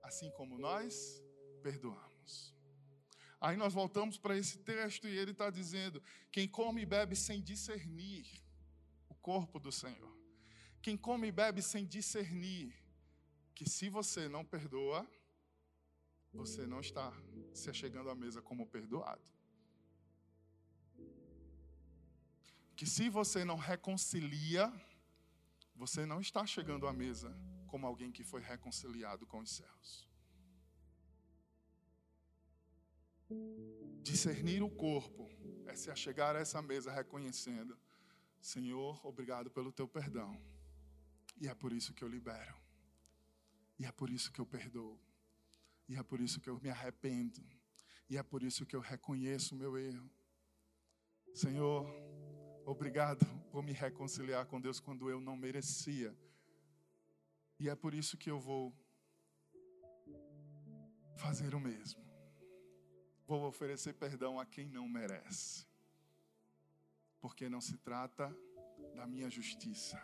assim 0.04 0.30
como 0.32 0.58
nós 0.58 1.24
perdoamos. 1.62 2.59
Aí 3.42 3.56
nós 3.56 3.74
voltamos 3.74 4.18
para 4.18 4.38
esse 4.38 4.58
texto 4.60 5.08
e 5.08 5.18
ele 5.18 5.32
está 5.32 5.50
dizendo: 5.50 6.02
quem 6.32 6.48
come 6.48 6.82
e 6.82 6.86
bebe 6.86 7.16
sem 7.16 7.42
discernir 7.42 8.26
o 9.08 9.16
corpo 9.16 9.60
do 9.60 9.72
Senhor, 9.72 10.18
quem 10.82 10.98
come 10.98 11.28
e 11.28 11.32
bebe 11.32 11.62
sem 11.62 11.86
discernir 11.86 12.74
que 13.56 13.70
se 13.70 13.90
você 13.90 14.28
não 14.28 14.44
perdoa, 14.44 15.10
você 16.34 16.66
não 16.66 16.80
está 16.80 17.14
se 17.54 17.70
achegando 17.70 18.10
à 18.10 18.16
mesa 18.16 18.42
como 18.42 18.66
perdoado. 18.66 19.24
Que 22.76 22.86
se 22.86 23.10
você 23.10 23.44
não 23.44 23.58
reconcilia, 23.58 24.72
você 25.76 26.06
não 26.06 26.22
está 26.22 26.46
chegando 26.46 26.88
à 26.88 26.94
mesa 26.94 27.36
como 27.68 27.86
alguém 27.86 28.12
que 28.12 28.24
foi 28.24 28.42
reconciliado 28.42 29.26
com 29.26 29.40
os 29.40 29.52
céus. 29.52 30.09
Discernir 34.02 34.64
o 34.64 34.70
corpo 34.70 35.30
é 35.68 35.76
se 35.76 35.92
achegar 35.92 36.36
a 36.36 36.40
essa 36.40 36.62
mesa 36.62 36.92
reconhecendo: 36.92 37.78
Senhor, 38.42 39.06
obrigado 39.06 39.52
pelo 39.52 39.72
teu 39.72 39.88
perdão. 39.88 40.40
E 41.40 41.48
é 41.48 41.54
por 41.54 41.72
isso 41.72 41.94
que 41.94 42.04
eu 42.04 42.08
libero. 42.08 42.56
E 43.78 43.86
é 43.86 43.92
por 43.92 44.10
isso 44.10 44.32
que 44.32 44.42
eu 44.42 44.46
perdoo. 44.46 45.00
E 45.88 45.96
é 45.96 46.04
por 46.04 46.20
isso 46.20 46.40
que 46.40 46.50
eu 46.50 46.60
me 46.60 46.70
arrependo. 46.70 47.42
E 48.10 48.18
é 48.18 48.24
por 48.24 48.44
isso 48.44 48.66
que 48.66 48.76
eu 48.76 48.82
reconheço 48.82 49.56
o 49.56 49.58
meu 49.58 49.78
erro. 49.78 50.10
Senhor, 51.34 51.88
obrigado 52.66 53.26
por 53.52 53.64
me 53.64 53.72
reconciliar 53.72 54.46
com 54.48 54.60
Deus 54.60 54.80
quando 54.80 55.10
eu 55.10 55.22
não 55.22 55.38
merecia. 55.38 56.16
E 57.60 57.70
é 57.70 57.76
por 57.76 57.94
isso 57.94 58.18
que 58.18 58.30
eu 58.30 58.40
vou 58.40 58.74
fazer 61.16 61.54
o 61.54 61.60
mesmo. 61.60 62.09
Vou 63.30 63.46
oferecer 63.46 63.94
perdão 63.94 64.40
a 64.40 64.46
quem 64.46 64.68
não 64.68 64.90
merece. 64.90 65.68
Porque 67.22 67.48
não 67.48 67.62
se 67.62 67.78
trata 67.78 68.36
da 68.96 69.06
minha 69.06 69.30
justiça, 69.30 70.02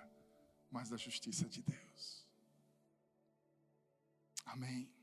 mas 0.69 0.89
da 0.89 0.95
justiça 0.95 1.49
de 1.49 1.63
Deus. 1.63 2.27
Amém. 4.45 4.93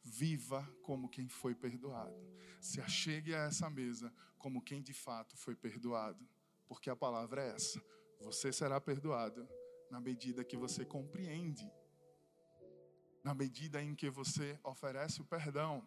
Viva 0.00 0.62
como 0.80 1.08
quem 1.08 1.28
foi 1.28 1.56
perdoado. 1.56 2.16
Se 2.60 2.80
achegue 2.80 3.34
a 3.34 3.46
essa 3.46 3.68
mesa 3.68 4.14
como 4.38 4.62
quem 4.62 4.80
de 4.80 4.94
fato 4.94 5.36
foi 5.36 5.56
perdoado. 5.56 6.24
Porque 6.68 6.88
a 6.88 6.94
palavra 6.94 7.42
é 7.42 7.48
essa: 7.48 7.84
você 8.20 8.52
será 8.52 8.80
perdoado 8.80 9.44
na 9.90 10.00
medida 10.00 10.44
que 10.44 10.56
você 10.56 10.84
compreende, 10.84 11.68
na 13.24 13.34
medida 13.34 13.82
em 13.82 13.92
que 13.92 14.08
você 14.08 14.56
oferece 14.62 15.20
o 15.20 15.24
perdão. 15.24 15.84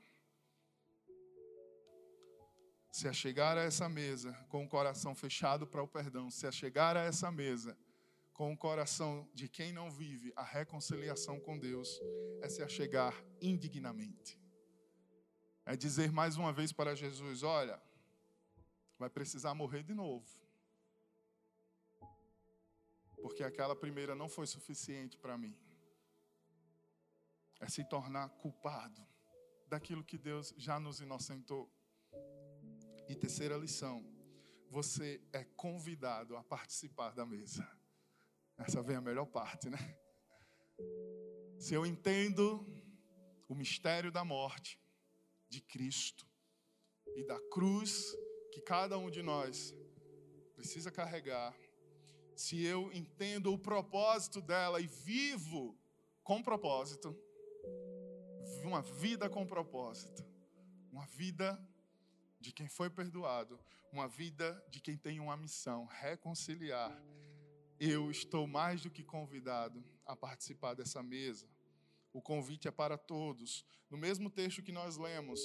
Se 2.92 3.08
achegar 3.08 3.58
a 3.58 3.62
essa 3.62 3.88
mesa 3.88 4.34
com 4.50 4.64
o 4.64 4.70
coração 4.70 5.14
fechado 5.14 5.68
para 5.68 5.84
o 5.84 5.88
perdão, 5.88 6.30
se 6.32 6.48
achegar 6.48 6.98
a 6.98 7.02
essa 7.02 7.32
mesa 7.32 7.78
com 8.34 8.54
o 8.54 8.58
coração 8.58 9.30
de 9.34 9.50
quem 9.50 9.74
não 9.74 9.92
vive 9.92 10.32
a 10.36 10.44
reconciliação 10.44 11.40
com 11.42 11.60
Deus 11.60 12.00
é 12.42 12.48
se 12.48 12.64
achegar 12.64 13.14
indignamente. 13.42 14.40
É 15.66 15.76
dizer 15.76 16.12
mais 16.12 16.38
uma 16.38 16.54
vez 16.54 16.72
para 16.72 16.96
Jesus: 16.96 17.44
olha, 17.44 17.80
vai 18.98 19.10
precisar 19.10 19.54
morrer 19.54 19.84
de 19.84 19.94
novo. 19.94 20.26
Porque 23.22 23.44
aquela 23.44 23.76
primeira 23.76 24.16
não 24.16 24.30
foi 24.30 24.48
suficiente 24.48 25.18
para 25.18 25.38
mim. 25.38 25.56
É 27.60 27.68
se 27.68 27.84
tornar 27.84 28.30
culpado 28.30 29.06
daquilo 29.68 30.04
que 30.04 30.18
Deus 30.18 30.54
já 30.58 30.80
nos 30.80 31.02
inocentou. 31.02 31.70
E 33.10 33.16
terceira 33.16 33.57
lição: 33.57 34.05
você 34.70 35.20
é 35.34 35.43
convidado 35.43 36.38
a 36.38 36.43
participar 36.43 37.16
da 37.16 37.26
mesa. 37.26 37.68
Essa 38.55 38.84
vem 38.84 38.95
a 38.95 39.01
melhor 39.01 39.26
parte, 39.26 39.68
né? 39.68 39.97
Se 41.57 41.74
eu 41.74 41.88
entendo 41.88 42.66
o 43.47 43.55
mistério 43.55 44.12
da 44.12 44.24
morte 44.24 44.80
de 45.49 45.60
Cristo 45.60 46.28
e 47.16 47.24
da 47.24 47.39
cruz 47.49 48.16
que 48.51 48.62
cada 48.62 48.95
um 48.97 49.10
de 49.10 49.24
nós 49.24 49.74
precisa 50.53 50.91
carregar, 50.91 51.57
se 52.36 52.64
eu 52.64 52.93
entendo 52.93 53.51
o 53.51 53.57
propósito 53.57 54.39
dela 54.39 54.80
e 54.80 54.86
vivo 54.86 55.76
com 56.24 56.43
propósito, 56.43 57.18
uma 58.64 58.84
vida 58.84 59.28
com 59.28 59.47
propósito, 59.47 60.24
uma 60.91 61.07
vida 61.07 61.60
de 62.40 62.52
quem 62.52 62.68
foi 62.68 62.90
perdoado, 62.90 63.60
uma 63.92 64.08
vida 64.08 64.64
de 64.70 64.80
quem 64.80 64.98
tem 64.98 65.20
uma 65.20 65.36
missão, 65.36 65.86
reconciliar 65.86 66.96
eu 67.80 68.12
estou 68.12 68.46
mais 68.46 68.82
do 68.82 68.90
que 68.90 69.04
convidado 69.04 69.82
a 70.06 70.14
participar 70.14 70.74
dessa 70.74 71.02
mesa. 71.02 71.48
O 72.12 72.22
convite 72.22 72.68
é 72.68 72.72
para 72.72 72.98
todos. 72.98 73.64
No 73.90 73.98
mesmo 73.98 74.30
texto 74.30 74.62
que 74.62 74.74
nós 74.74 74.98
lemos, 74.98 75.40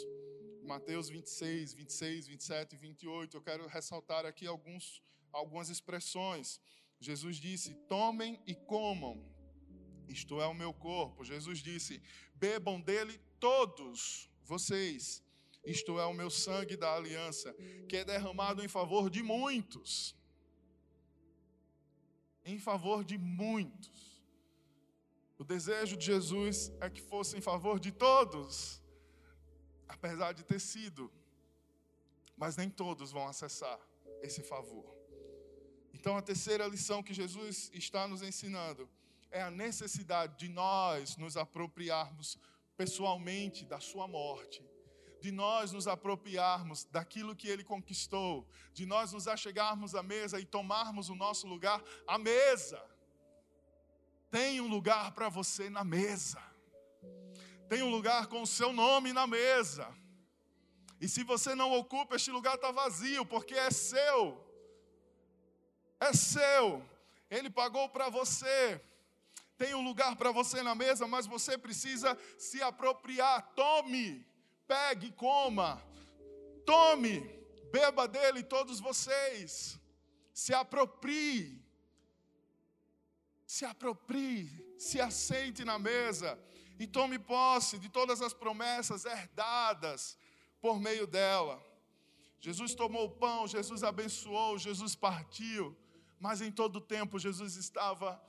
Mateus 0.65 1.09
26, 1.09 1.75
26, 1.75 2.27
27 2.27 2.75
e 2.75 2.77
28, 2.77 3.37
eu 3.37 3.41
quero 3.41 3.69
ressaltar 3.69 4.27
aqui 4.27 4.49
alguns, 4.49 5.01
algumas 5.31 5.69
expressões. 5.69 6.61
Jesus 6.99 7.37
disse: 7.37 7.75
Tomem 7.89 8.43
e 8.47 8.55
comam, 8.55 9.25
isto 10.09 10.41
é 10.41 10.47
o 10.49 10.55
meu 10.55 10.75
corpo. 10.75 11.23
Jesus 11.23 11.61
disse: 11.61 12.03
Bebam 12.35 12.81
dele 12.81 13.17
todos 13.39 14.29
vocês, 14.43 15.23
isto 15.65 15.99
é 15.99 16.07
o 16.07 16.13
meu 16.13 16.31
sangue 16.31 16.77
da 16.77 16.95
aliança, 16.95 17.55
que 17.89 17.97
é 17.97 18.05
derramado 18.05 18.65
em 18.65 18.69
favor 18.69 19.09
de 19.09 19.23
muitos 19.23 20.15
em 22.45 22.59
favor 22.59 23.05
de 23.05 23.17
muitos. 23.17 24.23
O 25.39 25.45
desejo 25.45 25.97
de 25.97 26.05
Jesus 26.05 26.71
é 26.81 26.89
que 26.91 27.01
fosse 27.01 27.37
em 27.37 27.41
favor 27.41 27.81
de 27.81 27.91
todos, 27.91 28.83
apesar 29.89 30.33
de 30.33 30.45
ter 30.45 30.61
sido, 30.61 31.11
mas 32.37 32.57
nem 32.57 32.69
todos 32.69 33.11
vão 33.11 33.27
acessar 33.27 33.81
esse 34.23 34.43
favor. 34.43 34.95
Então, 35.93 36.17
a 36.17 36.23
terceira 36.23 36.67
lição 36.67 37.03
que 37.03 37.15
Jesus 37.15 37.71
está 37.73 38.07
nos 38.07 38.23
ensinando 38.23 38.89
é 39.31 39.43
a 39.43 39.51
necessidade 39.51 40.37
de 40.39 40.49
nós 40.49 41.17
nos 41.17 41.37
apropriarmos 41.37 42.39
pessoalmente 42.77 43.65
da 43.65 43.81
Sua 43.81 44.07
morte 44.07 44.63
de 45.25 45.33
nós 45.33 45.73
nos 45.73 45.89
apropriarmos 45.89 46.85
daquilo 46.85 47.35
que 47.35 47.49
ele 47.49 47.65
conquistou, 47.65 48.47
de 48.75 48.85
nós 48.85 49.11
nos 49.15 49.27
achegarmos 49.27 49.95
à 49.95 50.03
mesa 50.03 50.39
e 50.39 50.45
tomarmos 50.45 51.09
o 51.09 51.15
nosso 51.15 51.47
lugar 51.47 51.83
à 52.07 52.19
mesa. 52.19 52.79
Tem 54.31 54.61
um 54.61 54.69
lugar 54.69 55.13
para 55.13 55.31
você 55.31 55.71
na 55.71 55.83
mesa. 55.83 56.43
Tem 57.71 57.83
um 57.83 57.89
lugar 57.89 58.27
com 58.27 58.43
o 58.43 58.47
seu 58.47 58.71
nome 58.71 59.15
na 59.15 59.27
mesa. 59.27 59.89
E 61.01 61.09
se 61.09 61.25
você 61.25 61.55
não 61.55 61.73
ocupa, 61.73 62.17
este 62.17 62.31
lugar 62.31 62.57
está 62.57 62.71
vazio, 62.71 63.25
porque 63.25 63.55
é 63.55 63.71
seu. 63.71 64.47
É 65.99 66.13
seu. 66.13 66.87
Ele 67.31 67.49
pagou 67.49 67.89
para 67.89 68.11
você. 68.11 68.79
Tem 69.57 69.75
um 69.75 69.83
lugar 69.83 70.17
para 70.17 70.31
você 70.31 70.63
na 70.63 70.75
mesa, 70.75 71.07
mas 71.07 71.27
você 71.27 71.57
precisa 71.57 72.15
se 72.37 72.61
apropriar. 72.61 73.55
Tome, 73.55 74.34
pegue, 74.67 75.13
coma. 75.13 75.83
Tome, 76.65 77.21
beba 77.73 78.07
dele 78.09 78.43
todos 78.43 78.81
vocês. 78.81 79.79
Se 80.33 80.53
aproprie. 80.55 81.63
Se 83.47 83.65
aproprie, 83.65 84.49
se 84.79 85.01
assente 85.01 85.65
na 85.65 85.79
mesa 85.79 86.39
e 86.79 86.87
tome 86.87 87.19
posse 87.19 87.79
de 87.79 87.89
todas 87.89 88.21
as 88.21 88.33
promessas 88.33 89.05
herdadas 89.05 90.19
por 90.61 90.81
meio 90.81 91.07
dela. 91.07 91.63
Jesus 92.41 92.75
tomou 92.75 93.07
o 93.07 93.11
pão, 93.11 93.47
Jesus 93.47 93.85
abençoou, 93.85 94.59
Jesus 94.59 94.95
partiu, 94.95 95.77
mas 96.19 96.41
em 96.41 96.51
todo 96.51 96.81
tempo 96.81 97.19
Jesus 97.19 97.57
estava 97.57 98.21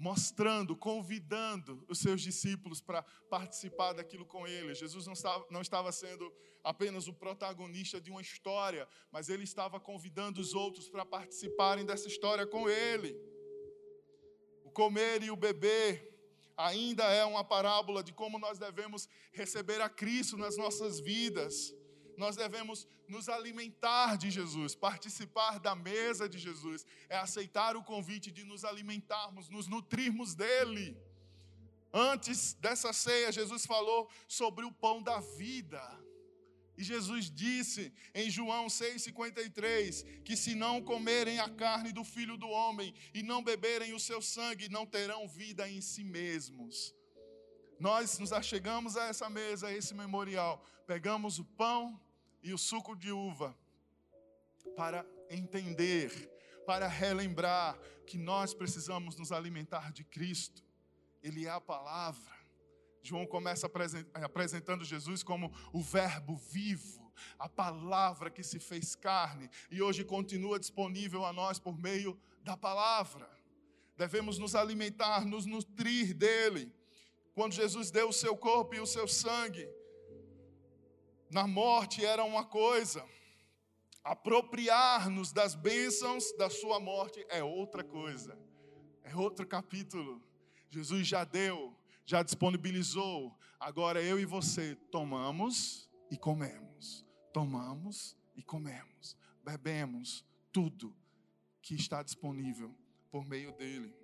mostrando, 0.00 0.74
convidando 0.74 1.84
os 1.86 1.98
seus 1.98 2.22
discípulos 2.22 2.80
para 2.80 3.02
participar 3.28 3.92
daquilo 3.92 4.24
com 4.24 4.46
ele. 4.46 4.74
Jesus 4.74 5.04
não 5.04 5.12
estava, 5.12 5.46
não 5.50 5.60
estava 5.60 5.92
sendo 5.92 6.32
apenas 6.64 7.06
o 7.06 7.12
protagonista 7.12 8.00
de 8.00 8.10
uma 8.10 8.22
história, 8.22 8.88
mas 9.12 9.28
ele 9.28 9.44
estava 9.44 9.78
convidando 9.78 10.40
os 10.40 10.54
outros 10.54 10.88
para 10.88 11.04
participarem 11.04 11.84
dessa 11.84 12.08
história 12.08 12.46
com 12.46 12.66
ele. 12.66 13.14
O 14.64 14.70
comer 14.70 15.22
e 15.22 15.30
o 15.30 15.36
beber 15.36 16.08
ainda 16.56 17.04
é 17.04 17.22
uma 17.26 17.44
parábola 17.44 18.02
de 18.02 18.14
como 18.14 18.38
nós 18.38 18.58
devemos 18.58 19.06
receber 19.32 19.82
a 19.82 19.88
Cristo 19.90 20.34
nas 20.34 20.56
nossas 20.56 20.98
vidas. 20.98 21.74
Nós 22.22 22.36
devemos 22.36 22.86
nos 23.08 23.30
alimentar 23.30 24.18
de 24.22 24.30
Jesus, 24.30 24.74
participar 24.74 25.58
da 25.58 25.74
mesa 25.74 26.28
de 26.28 26.38
Jesus, 26.46 26.84
é 27.08 27.16
aceitar 27.16 27.72
o 27.78 27.82
convite 27.82 28.30
de 28.30 28.44
nos 28.44 28.62
alimentarmos, 28.70 29.48
nos 29.48 29.66
nutrirmos 29.66 30.34
dele. 30.34 30.86
Antes 31.92 32.52
dessa 32.64 32.92
ceia, 32.92 33.32
Jesus 33.32 33.64
falou 33.64 34.02
sobre 34.28 34.66
o 34.66 34.72
pão 34.84 35.02
da 35.02 35.18
vida. 35.20 35.82
E 36.76 36.82
Jesus 36.82 37.30
disse 37.30 37.90
em 38.14 38.28
João 38.28 38.66
6,53 38.66 40.22
que 40.22 40.36
se 40.36 40.54
não 40.54 40.82
comerem 40.82 41.38
a 41.38 41.48
carne 41.48 41.90
do 41.90 42.04
filho 42.04 42.36
do 42.36 42.48
homem 42.48 42.92
e 43.14 43.22
não 43.22 43.42
beberem 43.42 43.94
o 43.94 44.00
seu 44.08 44.20
sangue, 44.20 44.68
não 44.68 44.84
terão 44.84 45.26
vida 45.26 45.66
em 45.70 45.80
si 45.80 46.04
mesmos. 46.04 46.94
Nós 47.78 48.18
nos 48.18 48.30
achegamos 48.30 48.98
a 48.98 49.06
essa 49.06 49.30
mesa, 49.30 49.68
a 49.68 49.74
esse 49.74 49.94
memorial, 49.94 50.62
pegamos 50.86 51.38
o 51.38 51.46
pão 51.62 51.98
e 52.42 52.52
o 52.52 52.58
suco 52.58 52.96
de 52.96 53.10
uva 53.12 53.56
para 54.76 55.04
entender, 55.28 56.10
para 56.66 56.86
relembrar 56.86 57.78
que 58.06 58.18
nós 58.18 58.54
precisamos 58.54 59.16
nos 59.16 59.32
alimentar 59.32 59.92
de 59.92 60.04
Cristo. 60.04 60.62
Ele 61.22 61.46
é 61.46 61.50
a 61.50 61.60
palavra. 61.60 62.34
João 63.02 63.26
começa 63.26 63.70
apresentando 64.22 64.84
Jesus 64.84 65.22
como 65.22 65.52
o 65.72 65.80
Verbo 65.80 66.36
vivo, 66.36 67.12
a 67.38 67.48
palavra 67.48 68.30
que 68.30 68.42
se 68.42 68.58
fez 68.58 68.94
carne 68.94 69.48
e 69.70 69.80
hoje 69.82 70.04
continua 70.04 70.58
disponível 70.58 71.24
a 71.24 71.32
nós 71.32 71.58
por 71.58 71.78
meio 71.78 72.18
da 72.42 72.56
palavra. 72.56 73.28
Devemos 73.96 74.38
nos 74.38 74.54
alimentar, 74.54 75.24
nos 75.26 75.44
nutrir 75.44 76.14
dele. 76.14 76.72
Quando 77.34 77.52
Jesus 77.52 77.90
deu 77.90 78.08
o 78.08 78.12
seu 78.12 78.36
corpo 78.36 78.74
e 78.74 78.80
o 78.80 78.86
seu 78.86 79.06
sangue, 79.06 79.68
na 81.30 81.46
morte 81.46 82.04
era 82.04 82.24
uma 82.24 82.44
coisa, 82.44 83.04
apropriar-nos 84.02 85.32
das 85.32 85.54
bênçãos 85.54 86.32
da 86.36 86.50
sua 86.50 86.80
morte 86.80 87.24
é 87.28 87.42
outra 87.42 87.84
coisa, 87.84 88.36
é 89.04 89.14
outro 89.14 89.46
capítulo. 89.46 90.20
Jesus 90.68 91.06
já 91.06 91.24
deu, 91.24 91.76
já 92.04 92.22
disponibilizou. 92.22 93.38
Agora 93.58 94.02
eu 94.02 94.18
e 94.18 94.24
você 94.24 94.74
tomamos 94.90 95.88
e 96.10 96.16
comemos. 96.16 97.06
Tomamos 97.32 98.16
e 98.34 98.42
comemos. 98.42 99.16
Bebemos 99.44 100.24
tudo 100.52 100.96
que 101.62 101.74
está 101.74 102.02
disponível 102.02 102.74
por 103.10 103.24
meio 103.24 103.52
dele. 103.52 103.94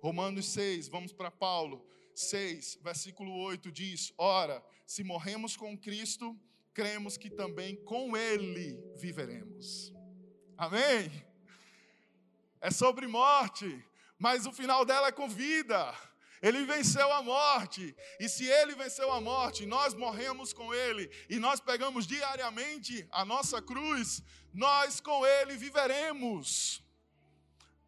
Romanos 0.00 0.46
6, 0.48 0.88
vamos 0.88 1.12
para 1.12 1.30
Paulo. 1.30 1.86
6, 2.14 2.78
versículo 2.82 3.32
8 3.42 3.70
diz: 3.70 4.12
Ora, 4.16 4.64
se 4.86 5.02
morremos 5.02 5.56
com 5.56 5.76
Cristo, 5.76 6.38
cremos 6.74 7.16
que 7.16 7.30
também 7.30 7.76
com 7.84 8.16
Ele 8.16 8.78
viveremos. 8.96 9.92
Amém? 10.58 11.24
É 12.60 12.70
sobre 12.70 13.06
morte, 13.06 13.82
mas 14.18 14.46
o 14.46 14.52
final 14.52 14.84
dela 14.84 15.08
é 15.08 15.12
com 15.12 15.28
vida. 15.28 15.94
Ele 16.42 16.64
venceu 16.64 17.10
a 17.12 17.22
morte. 17.22 17.96
E 18.20 18.28
se 18.28 18.44
ele 18.44 18.74
venceu 18.74 19.10
a 19.10 19.20
morte, 19.20 19.64
nós 19.64 19.94
morremos 19.94 20.52
com 20.52 20.74
ele 20.74 21.10
e 21.28 21.38
nós 21.38 21.58
pegamos 21.58 22.06
diariamente 22.06 23.06
a 23.10 23.24
nossa 23.24 23.62
cruz, 23.62 24.22
nós 24.52 25.00
com 25.00 25.24
ele 25.26 25.56
viveremos. 25.56 26.82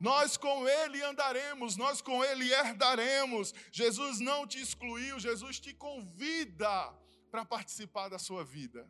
Nós 0.00 0.36
com 0.36 0.68
ele 0.68 1.02
andaremos, 1.02 1.76
nós 1.76 2.00
com 2.00 2.24
ele 2.24 2.52
herdaremos. 2.52 3.54
Jesus 3.70 4.20
não 4.20 4.46
te 4.46 4.60
excluiu, 4.60 5.18
Jesus 5.18 5.58
te 5.58 5.72
convida 5.74 6.94
para 7.30 7.44
participar 7.44 8.08
da 8.08 8.18
sua 8.18 8.44
vida. 8.44 8.88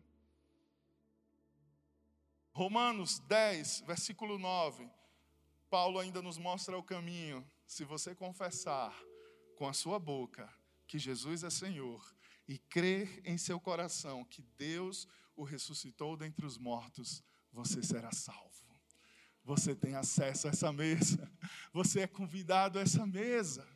Romanos 2.52 3.18
10, 3.20 3.82
versículo 3.86 4.38
9. 4.38 4.88
Paulo 5.68 5.98
ainda 5.98 6.22
nos 6.22 6.38
mostra 6.38 6.78
o 6.78 6.82
caminho. 6.82 7.46
Se 7.66 7.84
você 7.84 8.14
confessar 8.14 8.96
com 9.56 9.68
a 9.68 9.72
sua 9.72 9.98
boca 9.98 10.50
que 10.86 10.98
Jesus 10.98 11.42
é 11.42 11.50
Senhor 11.50 12.02
e 12.48 12.58
crer 12.58 13.20
em 13.24 13.36
seu 13.36 13.60
coração 13.60 14.24
que 14.24 14.42
Deus 14.56 15.06
o 15.34 15.44
ressuscitou 15.44 16.16
dentre 16.16 16.46
os 16.46 16.56
mortos, 16.56 17.22
você 17.52 17.82
será 17.82 18.12
salvo. 18.12 18.66
Você 19.44 19.74
tem 19.76 19.94
acesso 19.94 20.46
a 20.46 20.50
essa 20.50 20.72
mesa. 20.72 21.30
Você 21.72 22.00
é 22.00 22.06
convidado 22.06 22.78
a 22.78 22.82
essa 22.82 23.06
mesa. 23.06 23.68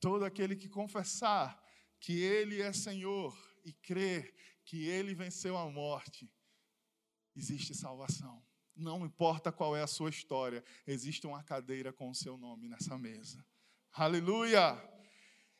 Todo 0.00 0.24
aquele 0.24 0.56
que 0.56 0.68
confessar 0.68 1.62
que 2.00 2.18
Ele 2.18 2.60
é 2.60 2.72
Senhor 2.72 3.36
e 3.66 3.72
crer 3.72 4.32
que 4.64 4.86
Ele 4.86 5.12
venceu 5.12 5.58
a 5.58 5.68
morte, 5.68 6.30
existe 7.34 7.74
salvação. 7.74 8.40
Não 8.76 9.04
importa 9.04 9.50
qual 9.50 9.76
é 9.76 9.82
a 9.82 9.86
sua 9.88 10.08
história, 10.08 10.64
existe 10.86 11.26
uma 11.26 11.42
cadeira 11.42 11.92
com 11.92 12.08
o 12.08 12.14
seu 12.14 12.38
nome 12.38 12.68
nessa 12.68 12.96
mesa. 12.96 13.44
Aleluia! 13.92 14.80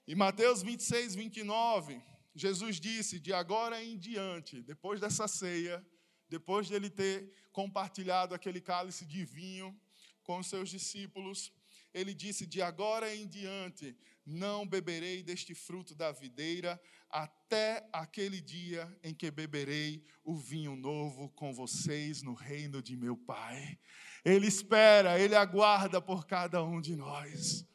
Em 0.06 0.14
Mateus 0.14 0.62
26, 0.62 1.16
29, 1.16 2.00
Jesus 2.32 2.78
disse: 2.78 3.18
de 3.18 3.32
agora 3.32 3.82
em 3.82 3.98
diante, 3.98 4.62
depois 4.62 5.00
dessa 5.00 5.26
ceia, 5.26 5.84
depois 6.28 6.68
de 6.68 6.74
ele 6.74 6.88
ter 6.88 7.32
compartilhado 7.50 8.34
aquele 8.34 8.60
cálice 8.60 9.04
de 9.04 9.24
vinho 9.24 9.76
com 10.22 10.38
os 10.38 10.46
seus 10.46 10.68
discípulos, 10.68 11.52
ele 11.98 12.14
disse: 12.14 12.46
De 12.46 12.60
agora 12.60 13.14
em 13.14 13.26
diante, 13.26 13.96
não 14.24 14.66
beberei 14.66 15.22
deste 15.22 15.54
fruto 15.54 15.94
da 15.94 16.12
videira, 16.12 16.80
até 17.10 17.88
aquele 17.92 18.40
dia 18.40 18.94
em 19.02 19.14
que 19.14 19.30
beberei 19.30 20.04
o 20.24 20.36
vinho 20.36 20.76
novo 20.76 21.30
com 21.30 21.52
vocês 21.52 22.22
no 22.22 22.34
reino 22.34 22.82
de 22.82 22.96
meu 22.96 23.16
Pai. 23.16 23.78
Ele 24.24 24.46
espera, 24.46 25.18
ele 25.18 25.34
aguarda 25.34 26.00
por 26.00 26.26
cada 26.26 26.62
um 26.62 26.80
de 26.80 26.94
nós 26.94 27.66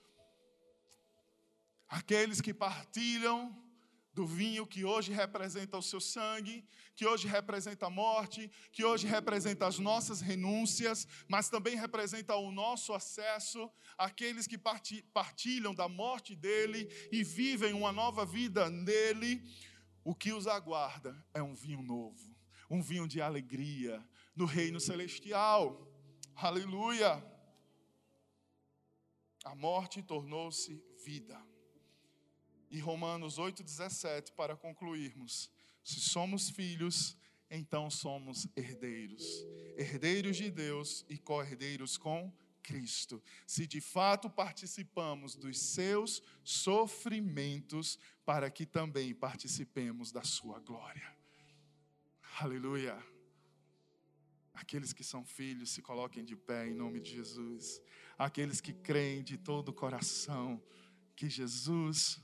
aqueles 1.92 2.40
que 2.40 2.54
partilham 2.54 3.54
do 4.14 4.26
vinho 4.26 4.68
que 4.68 4.84
hoje 4.84 5.14
representa 5.14 5.78
o 5.78 5.82
seu 5.82 6.02
sangue, 6.02 6.66
que 6.96 7.06
hoje 7.06 7.28
representa 7.28 7.88
a 7.88 7.90
morte, 7.90 8.52
que 8.72 8.84
hoje 8.84 9.08
representa 9.08 9.66
as 9.66 9.80
nossas 9.80 10.20
renúncias, 10.20 11.08
mas 11.28 11.50
também 11.50 11.76
representa 11.76 12.36
o 12.36 12.52
nosso 12.52 12.94
acesso, 12.94 13.72
aqueles 13.98 14.48
que 14.48 14.58
partilham 14.58 15.74
da 15.74 15.88
morte 15.88 16.36
dele 16.36 16.90
e 17.12 17.24
vivem 17.24 17.74
uma 17.74 17.92
nova 17.92 18.26
vida 18.26 18.70
nele, 18.70 19.42
o 20.04 20.14
que 20.14 20.34
os 20.34 20.46
aguarda 20.48 21.16
é 21.34 21.42
um 21.42 21.56
vinho 21.56 21.82
novo, 21.82 22.36
um 22.70 22.82
vinho 22.82 23.08
de 23.08 23.22
alegria 23.22 24.06
no 24.36 24.46
reino 24.46 24.80
celestial. 24.80 25.88
Aleluia! 26.36 27.24
A 29.46 29.56
morte 29.56 30.04
tornou-se 30.04 30.84
vida. 31.04 31.51
E 32.72 32.80
Romanos 32.80 33.38
8,17, 33.38 34.32
para 34.32 34.56
concluirmos: 34.56 35.52
se 35.84 36.00
somos 36.00 36.50
filhos, 36.50 37.18
então 37.50 37.90
somos 37.90 38.48
herdeiros, 38.56 39.46
herdeiros 39.76 40.38
de 40.38 40.50
Deus 40.50 41.06
e 41.10 41.18
co-herdeiros 41.18 41.98
com 41.98 42.34
Cristo, 42.64 43.22
se 43.46 43.68
de 43.68 43.82
fato 43.82 44.30
participamos 44.30 45.36
dos 45.36 45.60
seus 45.60 46.24
sofrimentos, 46.44 48.00
para 48.24 48.50
que 48.50 48.66
também 48.66 49.14
participemos 49.14 50.12
da 50.12 50.24
sua 50.24 50.60
glória. 50.60 51.14
Aleluia. 52.40 52.98
Aqueles 54.54 54.94
que 54.94 55.04
são 55.04 55.26
filhos 55.26 55.72
se 55.72 55.82
coloquem 55.82 56.24
de 56.24 56.36
pé 56.36 56.68
em 56.68 56.74
nome 56.74 57.02
de 57.02 57.12
Jesus. 57.12 57.82
Aqueles 58.18 58.62
que 58.62 58.74
creem 58.74 59.24
de 59.24 59.38
todo 59.38 59.70
o 59.70 59.74
coração 59.74 60.62
que 61.16 61.30
Jesus 61.30 62.22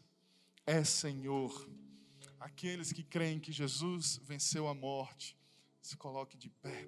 é 0.68 0.84
Senhor. 0.84 1.68
Aqueles 2.40 2.92
que 2.92 3.02
creem 3.02 3.40
que 3.40 3.52
Jesus 3.52 4.18
venceu 4.24 4.68
a 4.68 4.74
morte, 4.74 5.36
se 5.82 5.96
coloque 5.96 6.38
de 6.38 6.50
pé. 6.50 6.88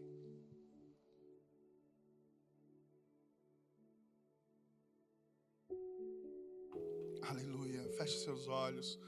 Aleluia. 7.23 7.89
Feche 7.97 8.19
seus 8.19 8.47
olhos. 8.47 8.99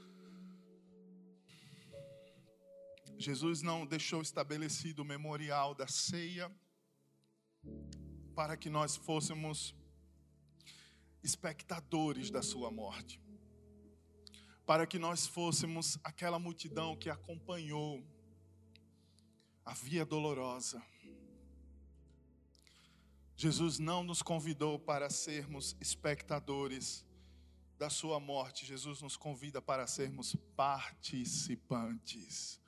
Jesus 3.18 3.62
não 3.62 3.86
deixou 3.86 4.22
estabelecido 4.22 5.02
o 5.02 5.04
memorial 5.04 5.74
da 5.74 5.86
ceia 5.86 6.50
para 8.34 8.56
que 8.56 8.70
nós 8.70 8.96
fôssemos 8.96 9.74
espectadores 11.22 12.30
da 12.30 12.42
sua 12.42 12.70
morte, 12.70 13.20
para 14.66 14.86
que 14.86 14.98
nós 14.98 15.26
fôssemos 15.26 15.98
aquela 16.04 16.38
multidão 16.38 16.94
que 16.96 17.10
acompanhou 17.10 18.02
a 19.64 19.74
via 19.74 20.04
dolorosa. 20.04 20.82
Jesus 23.36 23.78
não 23.78 24.02
nos 24.04 24.22
convidou 24.22 24.78
para 24.78 25.10
sermos 25.10 25.76
espectadores 25.80 27.04
da 27.76 27.90
sua 27.90 28.20
morte, 28.20 28.64
Jesus 28.64 29.02
nos 29.02 29.16
convida 29.16 29.60
para 29.60 29.88
sermos 29.88 30.36
participantes. 30.54 32.60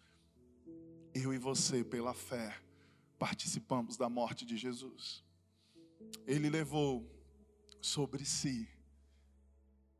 Eu 1.15 1.33
e 1.33 1.39
você, 1.39 1.85
pela 1.85 2.13
fé, 2.13 2.61
participamos 3.17 3.97
da 3.97 4.09
morte 4.09 4.45
de 4.45 4.57
Jesus. 4.57 5.23
Ele 6.27 6.51
levou 6.51 7.09
sobre 7.81 8.25
si, 8.25 8.69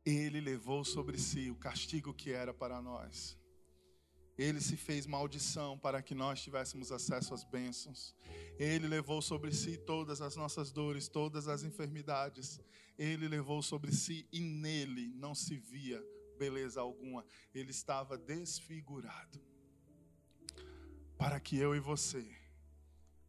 ele 0.05 0.39
levou 0.39 0.83
sobre 0.83 1.17
si 1.17 1.49
o 1.49 1.55
castigo 1.55 2.13
que 2.13 2.31
era 2.31 2.53
para 2.53 2.81
nós. 2.81 3.37
Ele 4.37 4.59
se 4.59 4.75
fez 4.75 5.05
maldição 5.05 5.77
para 5.79 6.01
que 6.01 6.13
nós 6.13 6.41
tivéssemos 6.41 6.91
acesso 6.91 7.33
às 7.33 7.43
bênçãos. 7.43 8.13
Ele 8.59 8.87
levou 8.87 9.21
sobre 9.21 9.53
si 9.53 9.77
todas 9.77 10.21
as 10.21 10.35
nossas 10.35 10.71
dores, 10.71 11.07
todas 11.07 11.47
as 11.47 11.63
enfermidades. 11.63 12.59
Ele 12.97 13.27
levou 13.27 13.61
sobre 13.61 13.93
si 13.93 14.27
e 14.31 14.41
nele 14.41 15.13
não 15.15 15.33
se 15.33 15.57
via 15.57 16.03
beleza 16.37 16.81
alguma. 16.81 17.25
Ele 17.53 17.71
estava 17.71 18.17
desfigurado. 18.17 19.41
Para 21.17 21.39
que 21.39 21.57
eu 21.57 21.73
e 21.73 21.79
você 21.79 22.25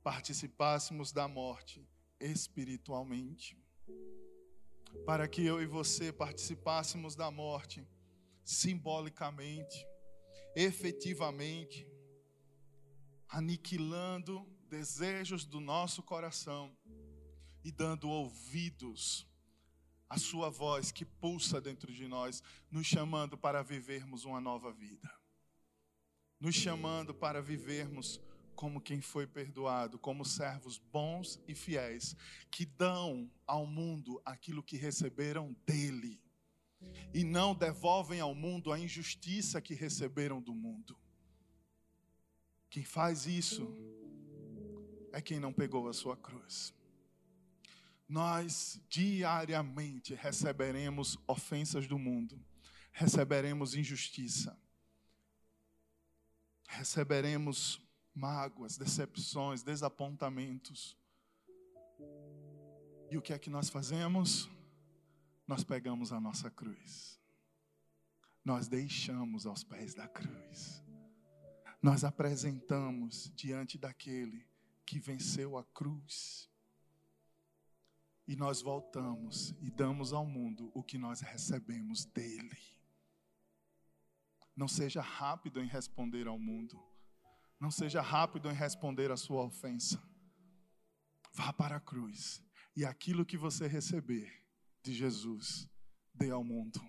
participássemos 0.02 1.12
da 1.12 1.28
morte 1.28 1.88
espiritualmente. 2.20 3.56
Para 5.04 5.28
que 5.28 5.44
eu 5.44 5.60
e 5.60 5.66
você 5.66 6.12
participássemos 6.12 7.14
da 7.14 7.30
morte 7.30 7.86
simbolicamente 8.44 9.86
efetivamente 10.56 11.86
aniquilando 13.28 14.46
desejos 14.70 15.44
do 15.44 15.60
nosso 15.60 16.02
coração 16.02 16.74
e 17.62 17.70
dando 17.70 18.08
ouvidos 18.08 19.28
à 20.08 20.18
Sua 20.18 20.48
voz 20.48 20.90
que 20.90 21.04
pulsa 21.04 21.60
dentro 21.60 21.92
de 21.92 22.08
nós, 22.08 22.42
nos 22.70 22.86
chamando 22.86 23.36
para 23.36 23.62
vivermos 23.62 24.24
uma 24.24 24.40
nova 24.40 24.72
vida, 24.72 25.12
nos 26.40 26.54
chamando 26.54 27.12
para 27.12 27.42
vivermos 27.42 28.18
como 28.56 28.80
quem 28.80 29.00
foi 29.00 29.26
perdoado, 29.26 29.98
como 29.98 30.24
servos 30.24 30.78
bons 30.78 31.38
e 31.46 31.54
fiéis, 31.54 32.16
que 32.50 32.64
dão 32.64 33.30
ao 33.46 33.66
mundo 33.66 34.20
aquilo 34.24 34.62
que 34.62 34.76
receberam 34.76 35.54
dele 35.66 36.20
e 37.12 37.22
não 37.22 37.54
devolvem 37.54 38.18
ao 38.18 38.34
mundo 38.34 38.72
a 38.72 38.78
injustiça 38.78 39.60
que 39.60 39.74
receberam 39.74 40.40
do 40.40 40.54
mundo. 40.54 40.98
Quem 42.70 42.84
faz 42.84 43.26
isso 43.26 43.74
é 45.12 45.20
quem 45.20 45.38
não 45.38 45.52
pegou 45.52 45.88
a 45.88 45.92
sua 45.92 46.16
cruz. 46.16 46.74
Nós 48.08 48.80
diariamente 48.88 50.14
receberemos 50.14 51.18
ofensas 51.26 51.86
do 51.86 51.98
mundo, 51.98 52.40
receberemos 52.92 53.74
injustiça, 53.74 54.56
receberemos 56.68 57.80
mágoas, 58.16 58.76
decepções, 58.76 59.62
desapontamentos. 59.62 60.96
E 63.10 63.16
o 63.16 63.22
que 63.22 63.32
é 63.32 63.38
que 63.38 63.50
nós 63.50 63.68
fazemos? 63.68 64.48
nós 65.46 65.62
pegamos 65.62 66.12
a 66.12 66.20
nossa 66.20 66.50
cruz, 66.50 67.20
nós 68.44 68.66
deixamos 68.66 69.46
aos 69.46 69.62
pés 69.62 69.94
da 69.94 70.08
cruz, 70.08 70.82
nós 71.80 72.02
apresentamos 72.02 73.30
diante 73.34 73.78
daquele 73.78 74.44
que 74.84 74.98
venceu 74.98 75.56
a 75.56 75.64
cruz, 75.64 76.50
e 78.26 78.34
nós 78.34 78.60
voltamos 78.60 79.54
e 79.60 79.70
damos 79.70 80.12
ao 80.12 80.26
mundo 80.26 80.72
o 80.74 80.82
que 80.82 80.98
nós 80.98 81.20
recebemos 81.20 82.04
dele. 82.06 82.58
Não 84.56 84.66
seja 84.66 85.00
rápido 85.00 85.62
em 85.62 85.68
responder 85.68 86.26
ao 86.26 86.36
mundo, 86.36 86.82
não 87.60 87.70
seja 87.70 88.00
rápido 88.00 88.50
em 88.50 88.54
responder 88.54 89.10
à 89.10 89.16
sua 89.16 89.44
ofensa. 89.44 90.02
Vá 91.32 91.52
para 91.52 91.76
a 91.76 91.80
cruz 91.80 92.42
e 92.74 92.84
aquilo 92.84 93.24
que 93.24 93.38
você 93.38 93.66
receber, 93.66 94.30
de 94.82 94.92
Jesus, 94.92 95.68
dê 96.14 96.30
ao 96.30 96.44
mundo. 96.44 96.80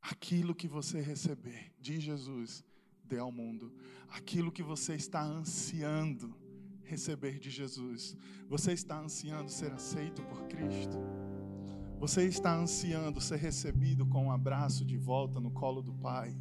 Aquilo 0.00 0.54
que 0.54 0.68
você 0.68 1.00
receber 1.00 1.74
de 1.80 1.98
Jesus, 1.98 2.64
dê 3.02 3.18
ao 3.18 3.32
mundo. 3.32 3.74
Aquilo 4.08 4.52
que 4.52 4.62
você 4.62 4.94
está 4.94 5.22
ansiando 5.22 6.36
receber 6.84 7.38
de 7.38 7.50
Jesus. 7.50 8.16
Você 8.48 8.72
está 8.72 9.00
ansiando 9.00 9.50
ser 9.50 9.72
aceito 9.72 10.22
por 10.22 10.46
Cristo. 10.46 10.98
Você 11.98 12.26
está 12.26 12.54
ansiando 12.54 13.20
ser 13.20 13.38
recebido 13.38 14.06
com 14.06 14.26
um 14.26 14.32
abraço 14.32 14.84
de 14.84 14.96
volta 14.96 15.40
no 15.40 15.50
colo 15.50 15.82
do 15.82 15.94
Pai. 15.94 16.36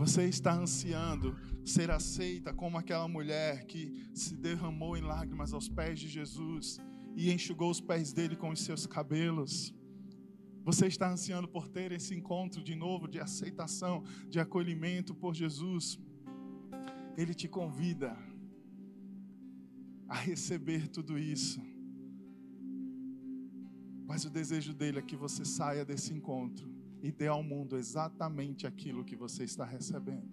Você 0.00 0.24
está 0.24 0.54
ansiando 0.54 1.36
ser 1.62 1.90
aceita 1.90 2.54
como 2.54 2.78
aquela 2.78 3.06
mulher 3.06 3.66
que 3.66 4.08
se 4.14 4.34
derramou 4.34 4.96
em 4.96 5.02
lágrimas 5.02 5.52
aos 5.52 5.68
pés 5.68 6.00
de 6.00 6.08
Jesus 6.08 6.78
e 7.14 7.30
enxugou 7.30 7.70
os 7.70 7.82
pés 7.82 8.10
dele 8.10 8.34
com 8.34 8.48
os 8.48 8.62
seus 8.62 8.86
cabelos. 8.86 9.74
Você 10.64 10.86
está 10.86 11.12
ansiando 11.12 11.46
por 11.46 11.68
ter 11.68 11.92
esse 11.92 12.14
encontro 12.14 12.62
de 12.62 12.74
novo 12.74 13.06
de 13.06 13.20
aceitação, 13.20 14.02
de 14.26 14.40
acolhimento 14.40 15.14
por 15.14 15.34
Jesus. 15.34 15.98
Ele 17.14 17.34
te 17.34 17.46
convida 17.46 18.16
a 20.08 20.14
receber 20.14 20.88
tudo 20.88 21.18
isso. 21.18 21.60
Mas 24.06 24.24
o 24.24 24.30
desejo 24.30 24.72
dele 24.72 24.98
é 24.98 25.02
que 25.02 25.14
você 25.14 25.44
saia 25.44 25.84
desse 25.84 26.14
encontro 26.14 26.79
e 27.02 27.10
dê 27.10 27.28
ao 27.28 27.42
mundo 27.42 27.76
exatamente 27.76 28.66
aquilo 28.66 29.04
que 29.04 29.16
você 29.16 29.44
está 29.44 29.64
recebendo. 29.64 30.30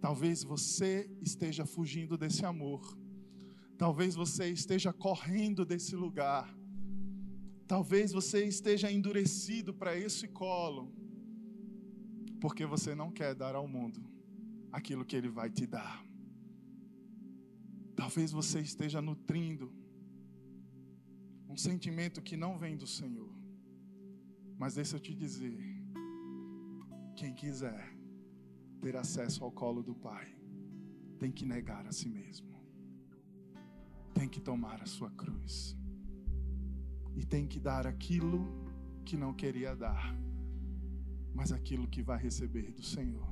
Talvez 0.00 0.42
você 0.42 1.10
esteja 1.20 1.64
fugindo 1.64 2.16
desse 2.16 2.44
amor. 2.44 2.98
Talvez 3.76 4.14
você 4.14 4.50
esteja 4.50 4.92
correndo 4.92 5.64
desse 5.64 5.96
lugar. 5.96 6.54
Talvez 7.66 8.12
você 8.12 8.44
esteja 8.44 8.92
endurecido 8.92 9.72
para 9.72 9.96
esse 9.96 10.28
colo, 10.28 10.92
porque 12.40 12.66
você 12.66 12.94
não 12.94 13.10
quer 13.10 13.34
dar 13.34 13.54
ao 13.54 13.66
mundo 13.66 14.04
aquilo 14.70 15.04
que 15.04 15.16
ele 15.16 15.28
vai 15.28 15.50
te 15.50 15.66
dar. 15.66 16.04
Talvez 17.96 18.30
você 18.30 18.60
esteja 18.60 19.00
nutrindo 19.00 19.72
um 21.48 21.56
sentimento 21.56 22.20
que 22.20 22.36
não 22.36 22.58
vem 22.58 22.76
do 22.76 22.86
Senhor. 22.86 23.43
Mas 24.58 24.74
deixa 24.74 24.96
eu 24.96 25.00
te 25.00 25.14
dizer: 25.14 25.58
quem 27.16 27.34
quiser 27.34 27.94
ter 28.80 28.96
acesso 28.96 29.44
ao 29.44 29.52
colo 29.52 29.82
do 29.82 29.94
Pai, 29.94 30.36
tem 31.18 31.30
que 31.32 31.44
negar 31.44 31.86
a 31.86 31.92
si 31.92 32.08
mesmo 32.08 32.54
tem 34.14 34.28
que 34.28 34.40
tomar 34.40 34.80
a 34.80 34.86
sua 34.86 35.10
cruz 35.10 35.76
e 37.16 37.26
tem 37.26 37.46
que 37.46 37.58
dar 37.58 37.86
aquilo 37.86 38.46
que 39.04 39.16
não 39.16 39.34
queria 39.34 39.74
dar, 39.74 40.16
mas 41.34 41.52
aquilo 41.52 41.88
que 41.88 42.02
vai 42.02 42.18
receber 42.18 42.72
do 42.72 42.82
Senhor. 42.82 43.28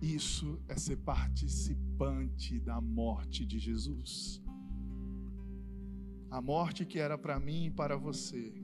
Isso 0.00 0.60
é 0.68 0.76
ser 0.76 0.96
participante 0.98 2.60
da 2.60 2.80
morte 2.80 3.44
de 3.46 3.58
Jesus. 3.58 4.42
A 6.30 6.40
morte 6.40 6.84
que 6.84 6.98
era 6.98 7.16
para 7.16 7.38
mim 7.40 7.66
e 7.66 7.70
para 7.70 7.96
você, 7.96 8.61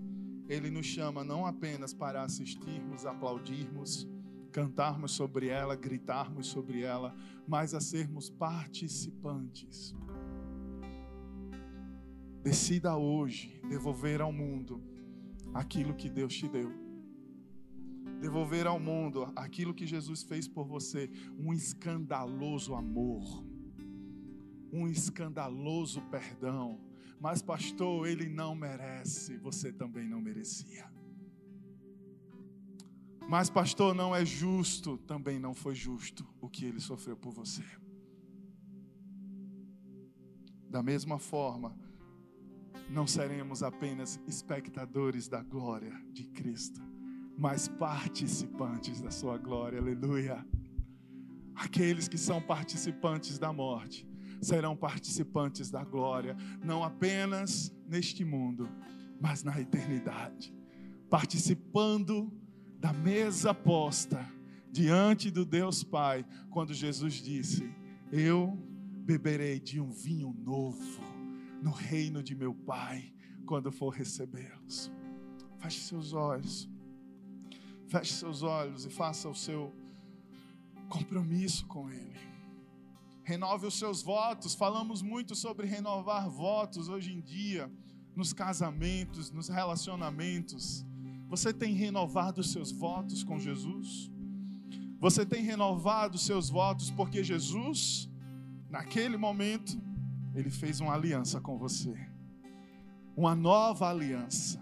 Ele 0.49 0.71
nos 0.71 0.87
chama 0.87 1.23
não 1.23 1.45
apenas 1.45 1.93
para 1.93 2.23
assistirmos, 2.23 3.05
aplaudirmos, 3.05 4.09
cantarmos 4.51 5.13
sobre 5.13 5.49
ela, 5.49 5.77
gritarmos 5.77 6.47
sobre 6.47 6.83
ela, 6.83 7.15
mas 7.47 7.75
a 7.75 7.81
sermos 7.81 8.31
participantes. 8.31 9.95
Decida 12.43 12.97
hoje 12.97 13.61
devolver 13.69 14.23
ao 14.23 14.33
mundo 14.33 14.83
aquilo 15.53 15.95
que 15.95 16.09
Deus 16.09 16.35
te 16.35 16.49
deu. 16.49 16.73
Devolver 18.21 18.67
ao 18.67 18.81
mundo 18.81 19.31
aquilo 19.37 19.75
que 19.75 19.87
Jesus 19.87 20.23
fez 20.23 20.49
por 20.49 20.67
você, 20.67 21.11
um 21.39 21.53
escandaloso 21.53 22.75
amor, 22.75 23.45
um 24.73 24.89
escandaloso 24.89 26.01
perdão. 26.11 26.81
Mas, 27.21 27.43
pastor, 27.43 28.07
ele 28.07 28.29
não 28.29 28.55
merece, 28.55 29.37
você 29.39 29.73
também 29.73 30.09
não 30.09 30.21
merecia. 30.21 30.89
Mas, 33.29 33.51
pastor, 33.51 33.95
não 33.95 34.15
é 34.15 34.25
justo, 34.25 34.97
também 34.99 35.39
não 35.39 35.53
foi 35.53 35.75
justo 35.75 36.27
o 36.41 36.49
que 36.49 36.65
ele 36.65 36.81
sofreu 36.81 37.17
por 37.17 37.33
você. 37.33 37.65
Da 40.71 40.83
mesma 40.83 41.19
forma, 41.19 41.77
não 42.89 43.07
seremos 43.07 43.63
apenas 43.63 44.21
espectadores 44.27 45.29
da 45.29 45.43
glória 45.43 45.93
de 46.11 46.25
Cristo, 46.25 46.81
mas 47.37 47.69
participantes 47.69 49.01
da 49.01 49.11
sua 49.11 49.37
glória. 49.37 49.79
Aleluia. 49.79 50.47
Aqueles 51.55 52.09
que 52.09 52.17
são 52.17 52.41
participantes 52.41 53.39
da 53.39 53.53
morte 53.53 54.08
serão 54.41 54.77
participantes 54.77 55.71
da 55.71 55.85
glória, 55.85 56.37
não 56.63 56.83
apenas 56.83 57.73
neste 57.87 58.25
mundo, 58.25 58.69
mas 59.21 59.43
na 59.43 59.61
eternidade. 59.61 60.55
Participando 61.11 62.33
da 62.79 62.93
mesa 62.93 63.53
posta 63.53 64.25
diante 64.71 65.31
do 65.31 65.45
Deus 65.45 65.83
Pai, 65.83 66.25
quando 66.51 66.73
Jesus 66.75 67.15
disse: 67.15 67.69
Eu 68.13 68.57
beberei 69.05 69.59
de 69.59 69.81
um 69.81 69.91
vinho 69.91 70.33
novo 70.33 71.03
no 71.63 71.71
reino 71.71 72.23
de 72.23 72.35
meu 72.35 72.55
Pai, 72.55 73.13
quando 73.47 73.73
for 73.73 73.91
recebê-los. 73.91 74.93
Feche 75.59 75.81
seus 75.81 76.13
olhos. 76.13 76.69
Feche 77.89 78.13
seus 78.13 78.43
olhos 78.43 78.85
e 78.85 78.91
faça 78.91 79.29
o 79.29 79.35
seu 79.35 79.73
compromisso 80.89 81.67
com 81.67 81.91
Ele. 81.91 82.28
Renove 83.29 83.67
os 83.67 83.75
seus 83.75 84.01
votos. 84.01 84.55
Falamos 84.55 85.03
muito 85.03 85.35
sobre 85.35 85.67
renovar 85.67 86.31
votos 86.31 86.89
hoje 86.89 87.13
em 87.13 87.21
dia, 87.21 87.71
nos 88.17 88.33
casamentos, 88.33 89.31
nos 89.31 89.49
relacionamentos. 89.49 90.83
Você 91.29 91.53
tem 91.53 91.75
renovado 91.75 92.41
os 92.41 92.51
seus 92.51 92.73
votos 92.73 93.23
com 93.23 93.39
Jesus? 93.39 94.11
Você 94.99 95.27
tem 95.27 95.43
renovado 95.43 96.17
os 96.17 96.25
seus 96.25 96.49
votos 96.49 96.91
porque 96.91 97.23
Jesus, 97.23 98.09
naquele 98.71 99.19
momento, 99.19 99.79
ele 100.35 100.49
fez 100.49 100.81
uma 100.81 100.95
aliança 100.95 101.39
com 101.39 101.59
você. 101.59 101.95
Uma 103.15 103.35
nova 103.35 103.91
aliança. 103.91 104.59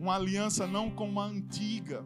Uma 0.00 0.16
aliança 0.16 0.66
não 0.66 0.90
com 0.90 1.08
uma 1.08 1.26
antiga, 1.26 2.04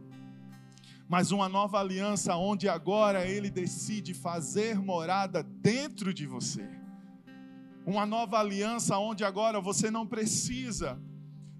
mas 1.08 1.32
uma 1.32 1.48
nova 1.48 1.80
aliança 1.80 2.36
onde 2.36 2.68
agora 2.68 3.26
ele 3.26 3.50
decide 3.50 4.12
fazer 4.12 4.78
morada 4.78 5.42
dentro 5.42 6.12
de 6.12 6.26
você. 6.26 6.68
Uma 7.86 8.04
nova 8.04 8.38
aliança 8.38 8.98
onde 8.98 9.24
agora 9.24 9.58
você 9.60 9.90
não 9.90 10.06
precisa 10.06 11.00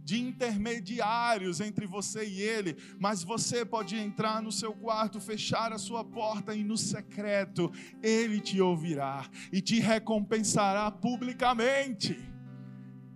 de 0.05 0.21
intermediários 0.21 1.61
entre 1.61 1.87
você 1.87 2.27
e 2.27 2.41
ele, 2.41 2.77
mas 2.99 3.23
você 3.23 3.65
pode 3.65 3.97
entrar 3.97 4.43
no 4.43 4.53
seu 4.53 4.73
quarto, 4.73 5.21
fechar 5.21 5.73
a 5.73 5.79
sua 5.79 6.05
porta 6.05 6.55
e 6.55 6.63
no 6.63 6.77
secreto 6.77 7.71
ele 8.03 8.41
te 8.41 8.61
ouvirá 8.61 9.27
e 9.51 9.61
te 9.63 9.81
recompensará 9.81 10.91
publicamente. 10.91 12.19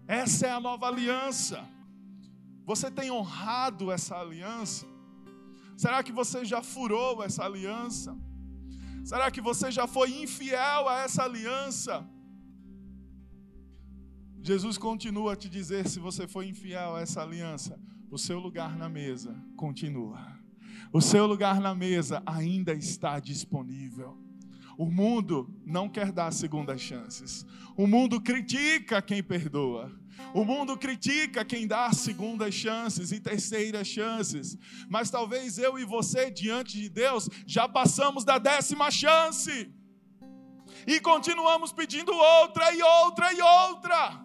Essa 0.07 0.47
é 0.47 0.51
a 0.51 0.61
nova 0.61 0.87
aliança. 0.87 1.67
Você 2.65 2.91
tem 2.91 3.11
honrado 3.11 3.91
essa 3.91 4.17
aliança? 4.17 4.92
Será 5.83 6.01
que 6.01 6.13
você 6.13 6.45
já 6.45 6.63
furou 6.63 7.25
essa 7.25 7.45
aliança? 7.45 8.17
Será 9.05 9.33
que 9.33 9.41
você 9.41 9.69
já 9.73 9.85
foi 9.85 10.23
infiel 10.23 10.89
a 10.89 11.01
essa 11.01 11.25
aliança? 11.25 12.09
Jesus 14.41 14.79
continua 14.79 15.33
a 15.33 15.37
te 15.37 15.49
dizer: 15.49 15.89
se 15.89 15.99
você 15.99 16.29
for 16.29 16.45
infiel 16.45 16.95
a 16.95 17.01
essa 17.01 17.21
aliança, 17.21 17.81
o 18.09 18.17
seu 18.17 18.39
lugar 18.39 18.77
na 18.77 18.89
mesa 18.89 19.35
continua. 19.57 20.21
O 20.93 21.01
seu 21.01 21.27
lugar 21.27 21.61
na 21.61 21.75
mesa 21.75 22.23
ainda 22.25 22.73
está 22.73 23.19
disponível. 23.19 24.17
O 24.79 24.87
mundo 24.89 25.53
não 25.67 25.89
quer 25.89 26.13
dar 26.13 26.33
segundas 26.33 26.81
chances. 26.81 27.45
O 27.77 27.89
mundo 27.89 28.21
critica 28.21 29.03
quem 29.03 29.21
perdoa. 29.21 29.91
O 30.35 30.45
mundo 30.45 30.77
critica 30.77 31.45
quem 31.45 31.67
dá 31.67 31.93
segundas 31.93 32.55
chances 32.55 33.13
e 33.13 33.21
terceiras 33.21 33.87
chances. 33.87 34.57
Mas 34.89 35.11
talvez 35.11 35.59
eu 35.59 35.79
e 35.79 35.85
você, 35.85 36.31
diante 36.31 36.81
de 36.81 36.89
Deus, 36.89 37.29
já 37.47 37.69
passamos 37.69 38.25
da 38.25 38.39
décima 38.39 38.91
chance. 38.91 39.71
E 40.87 41.01
continuamos 41.01 41.73
pedindo 41.73 42.13
outra 42.13 42.75
e 42.75 42.83
outra 42.83 43.33
e 43.33 43.41
outra. 43.41 44.23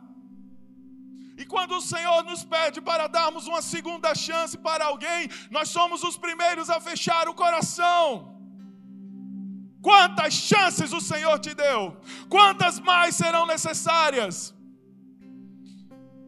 E 1.38 1.45
quando 1.45 1.73
o 1.77 1.81
Senhor 1.81 2.23
nos 2.23 2.43
pede 2.43 2.81
para 2.81 3.07
darmos 3.07 3.45
uma 3.45 3.61
segunda 3.61 4.15
chance 4.15 4.57
para 4.57 4.85
alguém, 4.85 5.29
nós 5.51 5.69
somos 5.69 6.03
os 6.03 6.17
primeiros 6.17 6.69
a 6.69 6.79
fechar 6.79 7.29
o 7.29 7.35
coração. 7.35 8.35
Quantas 9.81 10.33
chances 10.33 10.91
o 10.91 10.99
Senhor 10.99 11.38
te 11.39 11.53
deu? 11.53 11.95
Quantas 12.27 12.79
mais 12.79 13.15
serão 13.15 13.45
necessárias? 13.45 14.57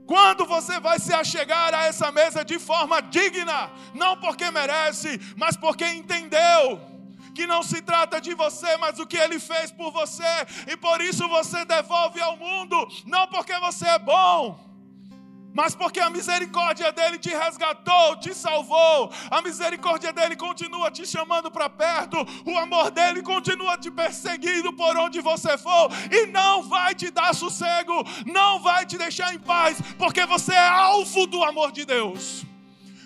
Quando 0.10 0.44
você 0.44 0.80
vai 0.80 0.98
se 0.98 1.14
achegar 1.14 1.72
a 1.72 1.84
essa 1.84 2.12
mesa 2.12 2.44
de 2.44 2.58
forma 2.58 3.00
digna, 3.00 3.70
não 3.94 4.18
porque 4.18 4.50
merece, 4.50 5.22
mas 5.38 5.56
porque 5.56 5.86
entendeu 5.86 6.82
que 7.36 7.46
não 7.46 7.62
se 7.62 7.80
trata 7.80 8.20
de 8.20 8.34
você, 8.34 8.76
mas 8.78 8.96
do 8.96 9.06
que 9.06 9.16
ele 9.16 9.40
fez 9.40 9.72
por 9.72 9.92
você, 9.92 10.24
e 10.68 10.76
por 10.76 11.00
isso 11.00 11.28
você 11.28 11.64
devolve 11.64 12.20
ao 12.20 12.36
mundo, 12.36 12.88
não 13.06 13.28
porque 13.28 13.56
você 13.60 13.86
é 13.88 14.00
bom, 14.00 14.60
mas 15.54 15.76
porque 15.76 16.00
a 16.00 16.10
misericórdia 16.10 16.92
dele 16.92 17.18
te 17.18 17.30
resgatou, 17.30 18.18
te 18.18 18.34
salvou, 18.34 19.12
a 19.30 19.42
misericórdia 19.42 20.14
dele 20.14 20.36
continua 20.36 20.92
te 20.92 21.06
chamando 21.06 21.50
para 21.52 21.70
perto, 21.70 22.18
o 22.46 22.58
amor 22.58 22.92
dele 22.92 23.22
continua 23.22 23.78
te 23.78 23.90
perseguindo 23.92 24.74
por 24.74 24.96
onde 24.98 25.22
você 25.22 25.58
for, 25.58 25.90
e 26.12 26.28
não 26.28 26.64
vai 26.64 26.94
te 26.96 27.12
dar 27.12 27.34
sossego, 27.34 28.04
não 28.26 28.60
vai 28.60 28.86
te 28.86 28.98
deixar 28.98 29.34
em 29.34 29.40
paz, 29.40 29.78
porque 29.98 30.26
você 30.26 30.54
é 30.54 30.68
alvo 30.68 31.28
do 31.28 31.44
amor 31.44 31.72
de 31.72 31.86
Deus. 31.86 32.46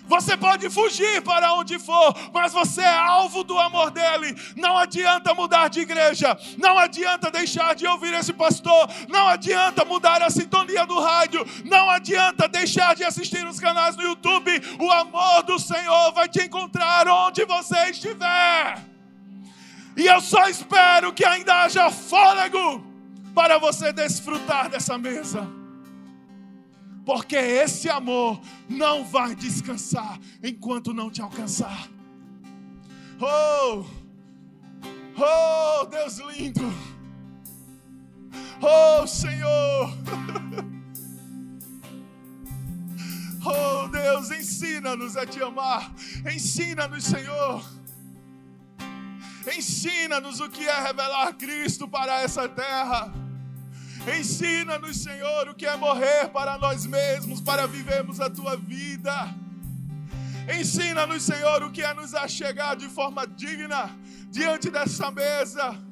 Você 0.06 0.36
pode 0.36 0.68
fugir 0.68 1.22
para 1.22 1.54
onde 1.54 1.78
for, 1.78 2.14
mas 2.32 2.52
você 2.52 2.82
é 2.82 2.98
alvo 2.98 3.42
do 3.42 3.58
amor 3.58 3.90
dele. 3.90 4.36
Não 4.54 4.76
adianta 4.76 5.34
mudar 5.34 5.68
de 5.68 5.80
igreja, 5.80 6.36
não 6.58 6.78
adianta 6.78 7.30
deixar 7.30 7.74
de 7.74 7.86
ouvir 7.86 8.12
esse 8.12 8.32
pastor, 8.32 8.88
não 9.08 9.26
adianta 9.26 9.84
mudar 9.84 10.22
a 10.22 10.30
sintonia 10.30 10.84
do 10.86 11.00
rádio, 11.00 11.46
não 11.64 11.88
adianta 11.88 12.46
deixar 12.46 12.94
de 12.94 13.02
assistir 13.02 13.46
os 13.46 13.58
canais 13.58 13.96
no 13.96 14.02
YouTube. 14.02 14.50
O 14.78 14.92
amor 14.92 15.42
do 15.44 15.58
Senhor 15.58 16.12
vai 16.12 16.28
te 16.28 16.42
encontrar 16.42 17.08
onde 17.08 17.44
você 17.46 17.90
estiver. 17.90 18.84
E 19.96 20.06
eu 20.06 20.20
só 20.20 20.48
espero 20.48 21.12
que 21.12 21.24
ainda 21.24 21.62
haja 21.62 21.90
fôlego 21.90 22.84
para 23.34 23.58
você 23.58 23.92
desfrutar 23.92 24.68
dessa 24.68 24.98
mesa 24.98 25.63
porque 27.04 27.36
esse 27.36 27.88
amor 27.88 28.40
não 28.68 29.04
vai 29.04 29.34
descansar 29.34 30.18
enquanto 30.42 30.94
não 30.94 31.10
te 31.10 31.20
alcançar. 31.20 31.88
Oh, 33.20 33.84
oh, 35.16 35.86
Deus 35.86 36.18
lindo, 36.18 36.72
oh 38.60 39.06
Senhor, 39.06 39.96
oh 43.44 43.88
Deus, 43.88 44.30
ensina-nos 44.30 45.16
a 45.16 45.24
te 45.26 45.40
amar, 45.42 45.94
ensina-nos, 46.32 47.04
Senhor. 47.04 47.64
Ensina-nos 49.46 50.40
o 50.40 50.48
que 50.48 50.66
é 50.66 50.82
revelar 50.82 51.34
Cristo 51.34 51.86
para 51.86 52.22
essa 52.22 52.48
terra. 52.48 53.12
Ensina-nos, 54.06 54.98
Senhor, 54.98 55.48
o 55.48 55.54
que 55.54 55.64
é 55.64 55.76
morrer 55.76 56.28
para 56.28 56.58
nós 56.58 56.84
mesmos, 56.84 57.40
para 57.40 57.66
vivermos 57.66 58.20
a 58.20 58.28
tua 58.28 58.54
vida. 58.54 59.34
Ensina-nos, 60.60 61.22
Senhor, 61.22 61.62
o 61.62 61.70
que 61.70 61.82
é 61.82 61.94
nos 61.94 62.14
achegar 62.14 62.76
de 62.76 62.86
forma 62.86 63.26
digna 63.26 63.90
diante 64.28 64.70
dessa 64.70 65.10
mesa, 65.10 65.82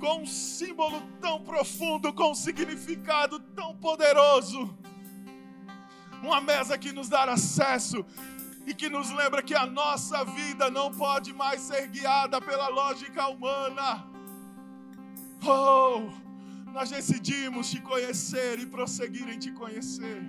com 0.00 0.22
um 0.22 0.26
símbolo 0.26 1.00
tão 1.20 1.40
profundo, 1.40 2.12
com 2.12 2.32
um 2.32 2.34
significado 2.34 3.38
tão 3.38 3.76
poderoso, 3.76 4.76
uma 6.20 6.40
mesa 6.40 6.76
que 6.76 6.90
nos 6.90 7.08
dá 7.08 7.22
acesso 7.24 8.04
e 8.66 8.74
que 8.74 8.88
nos 8.88 9.10
lembra 9.10 9.40
que 9.40 9.54
a 9.54 9.66
nossa 9.66 10.24
vida 10.24 10.68
não 10.68 10.90
pode 10.90 11.32
mais 11.32 11.60
ser 11.60 11.86
guiada 11.86 12.40
pela 12.40 12.66
lógica 12.68 13.28
humana. 13.28 14.04
Oh, 15.46 16.23
nós 16.74 16.90
decidimos 16.90 17.70
te 17.70 17.80
conhecer 17.80 18.58
e 18.58 18.66
prosseguir 18.66 19.28
em 19.28 19.38
te 19.38 19.52
conhecer. 19.52 20.20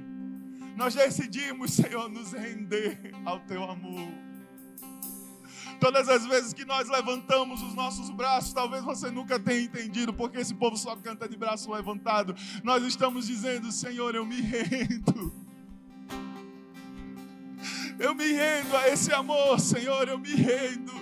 Nós 0.78 0.94
decidimos, 0.94 1.72
Senhor, 1.74 2.08
nos 2.08 2.34
render 2.34 3.12
ao 3.26 3.40
teu 3.40 3.64
amor. 3.64 4.08
Todas 5.80 6.08
as 6.08 6.24
vezes 6.28 6.54
que 6.54 6.64
nós 6.64 6.88
levantamos 6.88 7.64
os 7.64 7.74
nossos 7.74 8.12
braços, 8.12 8.54
talvez 8.54 8.84
você 8.84 9.10
nunca 9.10 9.40
tenha 9.40 9.62
entendido 9.62 10.14
porque 10.14 10.38
esse 10.38 10.54
povo 10.54 10.78
só 10.78 10.96
canta 10.96 11.28
de 11.28 11.36
braço 11.36 11.74
levantado. 11.74 12.36
Nós 12.64 12.84
estamos 12.84 13.26
dizendo, 13.26 13.72
Senhor, 13.72 14.14
eu 14.14 14.24
me 14.24 14.40
rendo. 14.40 15.34
Eu 17.98 18.14
me 18.14 18.32
rendo 18.32 18.78
a 18.78 18.88
esse 18.90 19.12
amor, 19.12 19.60
Senhor, 19.60 20.08
eu 20.08 20.20
me 20.20 20.36
rendo. 20.36 20.94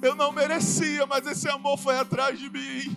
Eu 0.00 0.14
não 0.14 0.32
merecia, 0.32 1.06
mas 1.06 1.26
esse 1.26 1.48
amor 1.48 1.78
foi 1.78 1.98
atrás 1.98 2.38
de 2.38 2.48
mim. 2.48 2.96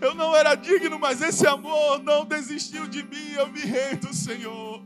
Eu 0.00 0.14
não 0.14 0.34
era 0.34 0.54
digno, 0.54 0.98
mas 0.98 1.20
esse 1.20 1.46
amor 1.46 2.02
não 2.02 2.24
desistiu 2.24 2.86
de 2.86 3.02
mim. 3.02 3.32
Eu 3.32 3.48
me 3.48 3.60
rendo, 3.60 4.12
Senhor. 4.12 4.82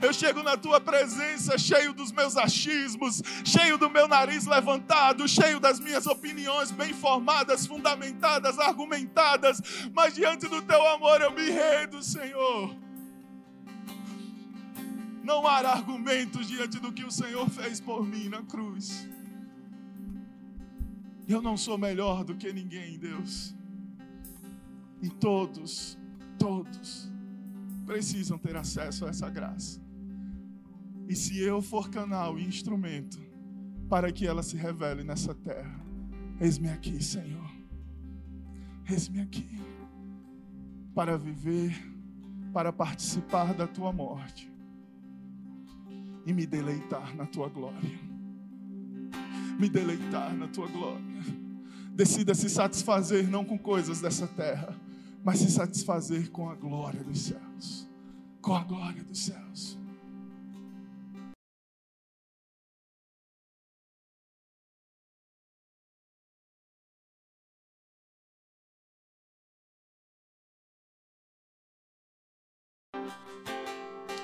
Eu 0.00 0.12
chego 0.12 0.42
na 0.42 0.56
tua 0.56 0.80
presença 0.80 1.56
cheio 1.56 1.94
dos 1.94 2.12
meus 2.12 2.36
achismos, 2.36 3.22
cheio 3.44 3.78
do 3.78 3.88
meu 3.88 4.06
nariz 4.06 4.44
levantado, 4.44 5.26
cheio 5.26 5.58
das 5.58 5.80
minhas 5.80 6.06
opiniões 6.06 6.70
bem 6.70 6.92
formadas, 6.92 7.66
fundamentadas, 7.66 8.58
argumentadas, 8.58 9.62
mas 9.94 10.14
diante 10.14 10.46
do 10.46 10.60
teu 10.60 10.86
amor 10.88 11.20
eu 11.22 11.30
me 11.30 11.48
rendo, 11.48 12.02
Senhor. 12.02 12.76
Não 15.22 15.46
há 15.46 15.60
argumentos 15.60 16.48
diante 16.48 16.78
do 16.78 16.92
que 16.92 17.04
o 17.04 17.10
Senhor 17.10 17.48
fez 17.48 17.80
por 17.80 18.06
mim 18.06 18.28
na 18.28 18.42
cruz. 18.42 19.08
Eu 21.26 21.40
não 21.40 21.56
sou 21.56 21.78
melhor 21.78 22.24
do 22.24 22.34
que 22.34 22.52
ninguém, 22.52 22.98
Deus. 22.98 23.54
E 25.00 25.08
todos, 25.08 25.98
todos 26.38 27.10
precisam 27.86 28.38
ter 28.38 28.56
acesso 28.56 29.06
a 29.06 29.08
essa 29.08 29.28
graça. 29.28 29.80
E 31.08 31.14
se 31.14 31.38
eu 31.38 31.60
for 31.60 31.90
canal 31.90 32.38
e 32.38 32.44
instrumento 32.44 33.20
para 33.88 34.10
que 34.10 34.26
ela 34.26 34.42
se 34.42 34.56
revele 34.56 35.04
nessa 35.04 35.34
terra, 35.34 35.80
eis-me 36.40 36.68
aqui, 36.68 37.02
Senhor. 37.02 37.50
Eis-me 38.88 39.20
aqui 39.20 39.48
para 40.94 41.18
viver, 41.18 41.74
para 42.52 42.72
participar 42.72 43.52
da 43.52 43.66
tua 43.66 43.92
morte 43.92 44.50
e 46.24 46.32
me 46.32 46.46
deleitar 46.46 47.14
na 47.16 47.26
tua 47.26 47.48
glória. 47.48 48.03
Me 49.58 49.68
deleitar 49.68 50.34
na 50.34 50.48
tua 50.48 50.66
glória. 50.66 51.04
Decida 51.94 52.34
se 52.34 52.50
satisfazer 52.50 53.28
não 53.28 53.44
com 53.44 53.56
coisas 53.56 54.00
dessa 54.00 54.26
terra, 54.26 54.74
mas 55.24 55.38
se 55.38 55.50
satisfazer 55.50 56.30
com 56.30 56.50
a 56.50 56.54
glória 56.54 57.02
dos 57.04 57.20
céus. 57.20 57.88
Com 58.42 58.54
a 58.54 58.64
glória 58.64 59.02
dos 59.04 59.24
céus. 59.24 59.78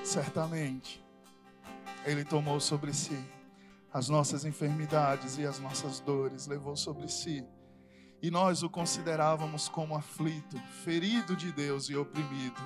Certamente, 0.05 1.01
Ele 2.05 2.25
tomou 2.25 2.59
sobre 2.59 2.93
si 2.93 3.17
as 3.93 4.09
nossas 4.09 4.45
enfermidades 4.45 5.39
e 5.39 5.45
as 5.45 5.59
nossas 5.59 6.01
dores, 6.01 6.47
levou 6.47 6.77
sobre 6.77 7.09
si. 7.09 7.45
E 8.23 8.31
nós 8.31 8.63
o 8.63 8.71
considerávamos 8.71 9.69
como 9.69 9.97
aflito, 9.97 10.57
ferido 10.85 11.35
de 11.35 11.51
Deus 11.51 11.89
e 11.89 11.97
oprimido, 11.97 12.61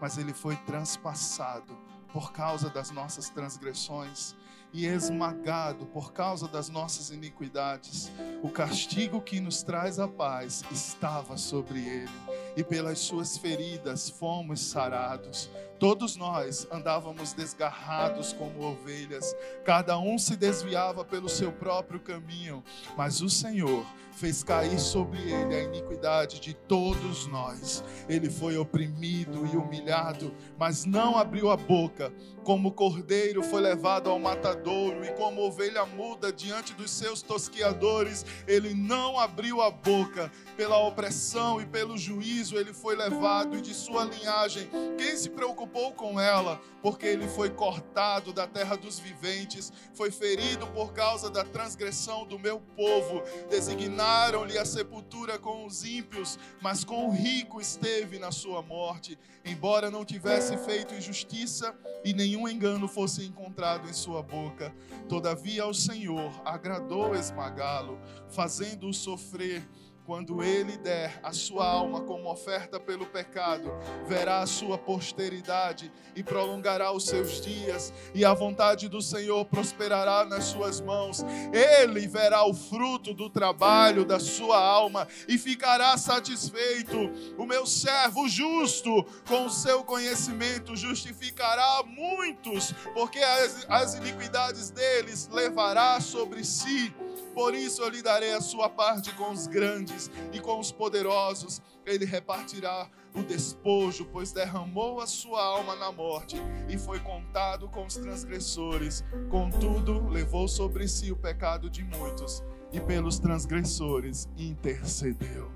mas 0.00 0.16
Ele 0.16 0.32
foi 0.32 0.56
transpassado 0.56 1.76
por 2.12 2.32
causa 2.32 2.70
das 2.70 2.90
nossas 2.90 3.28
transgressões 3.28 4.36
e 4.72 4.86
esmagado 4.86 5.86
por 5.86 6.12
causa 6.12 6.48
das 6.48 6.68
nossas 6.68 7.10
iniquidades. 7.10 8.10
O 8.42 8.50
castigo 8.50 9.20
que 9.20 9.40
nos 9.40 9.62
traz 9.62 10.00
a 10.00 10.08
paz 10.08 10.64
estava 10.70 11.36
sobre 11.36 11.78
ele, 11.78 12.10
e 12.56 12.64
pelas 12.64 12.98
suas 12.98 13.38
feridas 13.38 14.10
fomos 14.10 14.60
sarados. 14.60 15.48
Todos 15.78 16.16
nós 16.16 16.66
andávamos 16.70 17.32
desgarrados 17.32 18.32
como 18.32 18.64
ovelhas, 18.64 19.34
cada 19.64 19.98
um 19.98 20.18
se 20.18 20.36
desviava 20.36 21.04
pelo 21.04 21.28
seu 21.28 21.52
próprio 21.52 22.00
caminho, 22.00 22.62
mas 22.96 23.20
o 23.20 23.28
Senhor 23.28 23.84
fez 24.12 24.44
cair 24.44 24.78
sobre 24.78 25.18
ele 25.18 25.56
a 25.56 25.62
iniquidade 25.64 26.40
de 26.40 26.54
todos 26.54 27.26
nós. 27.26 27.82
Ele 28.08 28.30
foi 28.30 28.56
oprimido 28.56 29.44
e 29.52 29.56
humilhado, 29.56 30.32
mas 30.56 30.84
não 30.84 31.18
abriu 31.18 31.50
a 31.50 31.56
boca. 31.56 32.12
Como 32.44 32.72
cordeiro 32.72 33.42
foi 33.42 33.60
levado 33.60 34.08
ao 34.08 34.18
matadouro, 34.18 35.04
e 35.04 35.12
como 35.14 35.42
ovelha 35.42 35.84
muda 35.84 36.32
diante 36.32 36.74
dos 36.74 36.90
seus 36.90 37.22
tosquiadores, 37.22 38.24
ele 38.46 38.74
não 38.74 39.18
abriu 39.18 39.60
a 39.60 39.70
boca. 39.70 40.30
Pela 40.56 40.78
opressão 40.78 41.60
e 41.60 41.66
pelo 41.66 41.98
juízo 41.98 42.56
ele 42.56 42.72
foi 42.72 42.94
levado, 42.94 43.56
e 43.56 43.62
de 43.62 43.74
sua 43.74 44.04
linhagem, 44.04 44.68
quem 44.96 45.16
se 45.16 45.30
preocupou 45.30 45.73
com 45.92 46.20
ela? 46.20 46.60
Porque 46.82 47.06
ele 47.06 47.26
foi 47.28 47.50
cortado 47.50 48.32
da 48.32 48.46
terra 48.46 48.76
dos 48.76 48.98
viventes, 48.98 49.72
foi 49.94 50.10
ferido 50.10 50.66
por 50.68 50.92
causa 50.92 51.30
da 51.30 51.44
transgressão 51.44 52.26
do 52.26 52.38
meu 52.38 52.60
povo, 52.76 53.22
Designaram-lhe 53.48 54.58
a 54.58 54.64
sepultura 54.64 55.38
com 55.38 55.66
os 55.66 55.84
ímpios, 55.84 56.38
mas 56.60 56.84
com 56.84 57.08
o 57.08 57.12
rico 57.12 57.60
esteve 57.60 58.18
na 58.18 58.32
sua 58.32 58.62
morte, 58.62 59.18
embora 59.44 59.90
não 59.90 60.04
tivesse 60.04 60.56
feito 60.58 60.94
injustiça 60.94 61.74
e 62.04 62.12
nenhum 62.12 62.48
engano 62.48 62.88
fosse 62.88 63.24
encontrado 63.24 63.88
em 63.88 63.92
sua 63.92 64.22
boca. 64.22 64.74
Todavia 65.08 65.62
ao 65.62 65.74
Senhor 65.74 66.30
agradou 66.44 67.14
esmagá-lo, 67.14 67.98
fazendo-o 68.28 68.92
sofrer 68.92 69.66
quando 70.04 70.42
ele 70.42 70.76
der 70.76 71.18
a 71.22 71.32
sua 71.32 71.66
alma 71.66 72.02
como 72.02 72.30
oferta 72.30 72.78
pelo 72.78 73.06
pecado, 73.06 73.72
verá 74.06 74.40
a 74.40 74.46
sua 74.46 74.76
posteridade 74.76 75.90
e 76.14 76.22
prolongará 76.22 76.92
os 76.92 77.06
seus 77.06 77.40
dias, 77.40 77.92
e 78.14 78.24
a 78.24 78.34
vontade 78.34 78.88
do 78.88 79.00
Senhor 79.00 79.44
prosperará 79.46 80.24
nas 80.26 80.44
suas 80.44 80.80
mãos. 80.80 81.24
Ele 81.52 82.06
verá 82.06 82.44
o 82.46 82.52
fruto 82.52 83.14
do 83.14 83.30
trabalho 83.30 84.04
da 84.04 84.20
sua 84.20 84.58
alma 84.58 85.08
e 85.26 85.38
ficará 85.38 85.96
satisfeito. 85.96 87.10
O 87.38 87.46
meu 87.46 87.66
servo 87.66 88.28
justo, 88.28 89.04
com 89.26 89.46
o 89.46 89.50
seu 89.50 89.82
conhecimento, 89.84 90.76
justificará 90.76 91.82
muitos, 91.86 92.72
porque 92.92 93.18
as, 93.18 93.66
as 93.68 93.94
iniquidades 93.94 94.70
deles 94.70 95.28
levará 95.32 95.98
sobre 96.00 96.44
si. 96.44 96.94
Por 97.34 97.52
isso 97.52 97.82
eu 97.82 97.88
lhe 97.88 98.00
darei 98.00 98.32
a 98.32 98.40
sua 98.40 98.68
parte 98.68 99.12
com 99.14 99.30
os 99.32 99.48
grandes 99.48 99.93
e 100.32 100.40
com 100.40 100.58
os 100.58 100.70
poderosos. 100.72 101.62
Ele 101.86 102.04
repartirá 102.04 102.88
o 103.14 103.22
despojo, 103.22 104.06
pois 104.06 104.32
derramou 104.32 105.00
a 105.00 105.06
sua 105.06 105.42
alma 105.42 105.76
na 105.76 105.92
morte 105.92 106.36
e 106.68 106.78
foi 106.78 106.98
contado 107.00 107.68
com 107.68 107.86
os 107.86 107.96
transgressores. 107.96 109.04
Contudo, 109.30 110.08
levou 110.08 110.48
sobre 110.48 110.88
si 110.88 111.12
o 111.12 111.16
pecado 111.16 111.70
de 111.70 111.84
muitos 111.84 112.42
e 112.72 112.80
pelos 112.80 113.18
transgressores 113.18 114.28
intercedeu. 114.36 115.50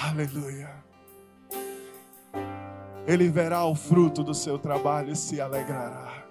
Aleluia. 0.00 0.84
Ele 3.06 3.28
verá 3.28 3.64
o 3.64 3.74
fruto 3.74 4.22
do 4.22 4.34
seu 4.34 4.58
trabalho 4.58 5.12
e 5.12 5.16
se 5.16 5.40
alegrará 5.40 6.23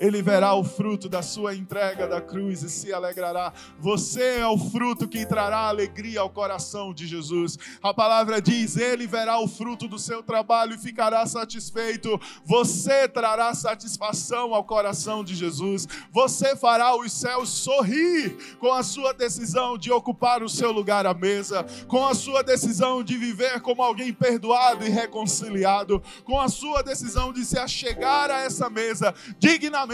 ele 0.00 0.22
verá 0.22 0.54
o 0.54 0.64
fruto 0.64 1.10
da 1.10 1.20
sua 1.20 1.54
entrega 1.54 2.08
da 2.08 2.22
cruz 2.22 2.62
e 2.62 2.70
se 2.70 2.90
alegrará. 2.90 3.52
Você 3.78 4.38
é 4.38 4.46
o 4.46 4.56
fruto 4.56 5.06
que 5.06 5.26
trará 5.26 5.68
alegria 5.68 6.20
ao 6.20 6.30
coração 6.30 6.94
de 6.94 7.06
Jesus. 7.06 7.58
A 7.82 7.92
palavra 7.92 8.40
diz: 8.40 8.78
Ele 8.78 9.06
verá 9.06 9.38
o 9.38 9.46
fruto 9.46 9.86
do 9.86 9.98
seu 9.98 10.22
trabalho 10.22 10.74
e 10.74 10.78
ficará 10.78 11.26
satisfeito. 11.26 12.18
Você 12.46 13.06
trará 13.08 13.52
satisfação 13.52 14.54
ao 14.54 14.64
coração 14.64 15.22
de 15.22 15.34
Jesus. 15.34 15.86
Você 16.10 16.56
fará 16.56 16.96
os 16.96 17.12
céus 17.12 17.50
sorrir 17.50 18.56
com 18.58 18.72
a 18.72 18.82
sua 18.82 19.12
decisão 19.12 19.76
de 19.76 19.92
ocupar 19.92 20.42
o 20.42 20.48
seu 20.48 20.72
lugar 20.72 21.04
à 21.06 21.12
mesa, 21.12 21.66
com 21.86 22.06
a 22.06 22.14
sua 22.14 22.42
decisão 22.42 23.04
de 23.04 23.18
viver 23.18 23.60
como 23.60 23.82
alguém 23.82 24.14
perdoado 24.14 24.86
e 24.86 24.88
reconciliado, 24.88 26.02
com 26.24 26.40
a 26.40 26.48
sua 26.48 26.80
decisão 26.80 27.34
de 27.34 27.44
se 27.44 27.58
achegar 27.58 28.30
a 28.30 28.38
essa 28.40 28.70
mesa 28.70 29.14
dignamente 29.38 29.89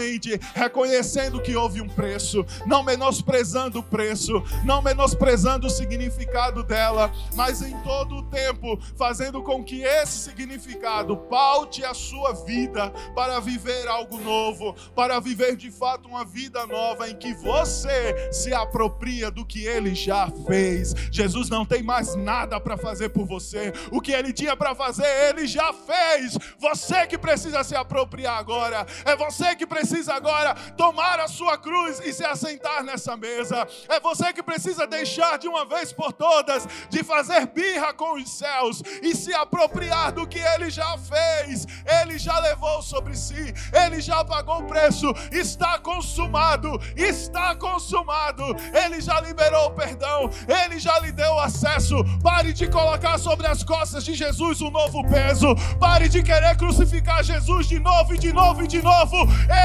reconhecendo 0.53 1.41
que 1.41 1.55
houve 1.55 1.81
um 1.81 1.89
preço, 1.89 2.45
não 2.65 2.83
menosprezando 2.83 3.79
o 3.79 3.83
preço, 3.83 4.43
não 4.63 4.81
menosprezando 4.81 5.67
o 5.67 5.69
significado 5.69 6.63
dela, 6.63 7.11
mas 7.35 7.61
em 7.61 7.77
todo 7.81 8.17
o 8.17 8.23
tempo 8.23 8.79
fazendo 8.95 9.41
com 9.41 9.63
que 9.63 9.81
esse 9.81 10.17
significado 10.19 11.17
paute 11.17 11.83
a 11.83 11.93
sua 11.93 12.33
vida 12.33 12.89
para 13.15 13.39
viver 13.39 13.87
algo 13.87 14.19
novo, 14.19 14.75
para 14.95 15.19
viver 15.19 15.55
de 15.55 15.71
fato 15.71 16.07
uma 16.07 16.25
vida 16.25 16.65
nova 16.65 17.09
em 17.09 17.15
que 17.15 17.33
você 17.33 18.31
se 18.31 18.53
apropria 18.53 19.31
do 19.31 19.45
que 19.45 19.65
ele 19.65 19.95
já 19.95 20.29
fez. 20.45 20.93
Jesus 21.11 21.49
não 21.49 21.65
tem 21.65 21.81
mais 21.81 22.15
nada 22.15 22.59
para 22.59 22.77
fazer 22.77 23.09
por 23.09 23.25
você. 23.25 23.73
O 23.91 24.01
que 24.01 24.11
ele 24.11 24.33
tinha 24.33 24.55
para 24.55 24.75
fazer, 24.75 25.07
ele 25.29 25.47
já 25.47 25.73
fez. 25.73 26.37
Você 26.59 27.07
que 27.07 27.17
precisa 27.17 27.63
se 27.63 27.75
apropriar 27.75 28.37
agora. 28.37 28.85
É 29.05 29.15
você 29.15 29.55
que 29.55 29.65
precisa 29.65 29.86
agora 30.17 30.55
tomar 30.75 31.19
a 31.19 31.27
sua 31.27 31.57
cruz 31.57 31.99
e 32.03 32.11
se 32.11 32.25
assentar 32.25 32.83
nessa 32.83 33.15
mesa. 33.15 33.67
É 33.87 33.99
você 33.99 34.33
que 34.33 34.43
precisa 34.43 34.87
deixar 34.87 35.37
de 35.37 35.47
uma 35.47 35.65
vez 35.65 35.93
por 35.93 36.11
todas 36.11 36.67
de 36.89 37.03
fazer 37.03 37.47
birra 37.47 37.93
com 37.93 38.13
os 38.15 38.29
céus 38.29 38.81
e 39.01 39.15
se 39.15 39.33
apropriar 39.33 40.11
do 40.11 40.27
que 40.27 40.39
ele 40.39 40.69
já 40.69 40.97
fez. 40.97 41.65
Ele 42.01 42.17
já 42.17 42.39
levou 42.39 42.81
sobre 42.81 43.15
si, 43.15 43.53
ele 43.73 44.01
já 44.01 44.23
pagou 44.23 44.59
o 44.59 44.67
preço. 44.67 45.07
Está 45.31 45.79
consumado, 45.79 46.79
está 46.95 47.55
consumado. 47.55 48.43
Ele 48.73 48.99
já 49.01 49.19
liberou 49.21 49.67
o 49.67 49.71
perdão, 49.71 50.29
ele 50.65 50.79
já 50.79 50.99
lhe 50.99 51.11
deu 51.11 51.39
acesso. 51.39 51.95
Pare 52.21 52.53
de 52.53 52.67
colocar 52.67 53.17
sobre 53.17 53.47
as 53.47 53.63
costas 53.63 54.03
de 54.03 54.13
Jesus 54.13 54.61
um 54.61 54.69
novo 54.71 55.07
peso. 55.07 55.55
Pare 55.79 56.09
de 56.09 56.23
querer 56.23 56.55
crucificar 56.57 57.23
Jesus 57.23 57.67
de 57.67 57.79
novo 57.79 58.15
e 58.15 58.17
de 58.17 58.33
novo 58.33 58.63
e 58.63 58.67
de 58.67 58.81
novo. 58.81 59.17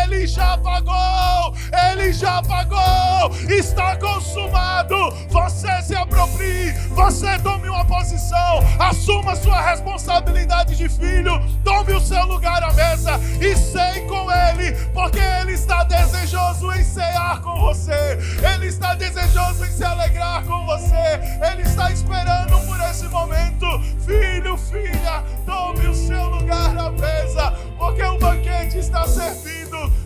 Ele 0.02 0.11
já 0.26 0.56
pagou, 0.58 1.54
ele 1.90 2.12
já 2.12 2.42
pagou. 2.42 3.30
Está 3.48 3.96
consumado. 3.96 5.12
Você 5.28 5.82
se 5.82 5.94
aproprie, 5.94 6.72
você 6.90 7.38
tome 7.38 7.68
uma 7.68 7.84
posição, 7.84 8.60
assuma 8.78 9.34
sua 9.36 9.60
responsabilidade 9.60 10.76
de 10.76 10.88
filho, 10.88 11.40
tome 11.64 11.92
o 11.94 12.00
seu 12.00 12.24
lugar 12.26 12.62
à 12.62 12.72
mesa 12.72 13.18
e 13.40 13.56
sei 13.56 14.06
com 14.06 14.30
ele, 14.30 14.72
porque 14.92 15.18
ele 15.18 15.52
está 15.52 15.84
desejoso 15.84 16.70
em 16.72 16.84
cear 16.84 17.40
com 17.40 17.58
você. 17.60 18.18
Ele 18.54 18.66
está 18.66 18.94
desejoso 18.94 19.64
em 19.64 19.70
se 19.70 19.84
alegrar 19.84 20.44
com 20.44 20.64
você. 20.66 21.20
Ele 21.50 21.62
está 21.62 21.90
esperando 21.90 22.58
por 22.66 22.80
esse 22.90 23.08
momento. 23.08 23.66
Filho, 24.04 24.56
filha, 24.56 25.24
tome 25.46 25.86
o 25.86 25.94
seu 25.94 26.24
lugar 26.26 26.76
à 26.76 26.90
mesa, 26.90 27.52
porque 27.78 28.02
o 28.02 28.18
banquete 28.18 28.78
está 28.78 29.06
servido. 29.06 30.01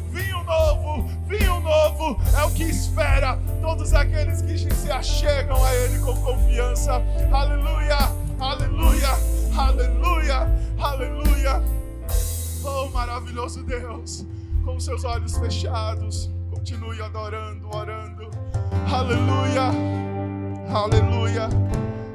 Novo, 0.46 1.08
vinho 1.26 1.58
novo 1.58 2.16
é 2.38 2.44
o 2.44 2.50
que 2.52 2.62
espera 2.62 3.36
todos 3.60 3.92
aqueles 3.92 4.40
que 4.42 4.56
se 4.56 4.90
achegam 4.92 5.62
a 5.62 5.74
Ele 5.74 5.98
com 5.98 6.14
confiança. 6.22 7.02
Aleluia, 7.32 7.98
aleluia, 8.38 9.08
aleluia, 9.56 10.48
aleluia. 10.78 11.62
Oh, 12.64 12.88
maravilhoso 12.90 13.64
Deus, 13.64 14.24
com 14.64 14.78
seus 14.78 15.04
olhos 15.04 15.36
fechados, 15.36 16.30
continue 16.48 17.02
adorando, 17.02 17.68
orando. 17.76 18.30
Aleluia, 18.92 19.72
aleluia. 20.72 21.48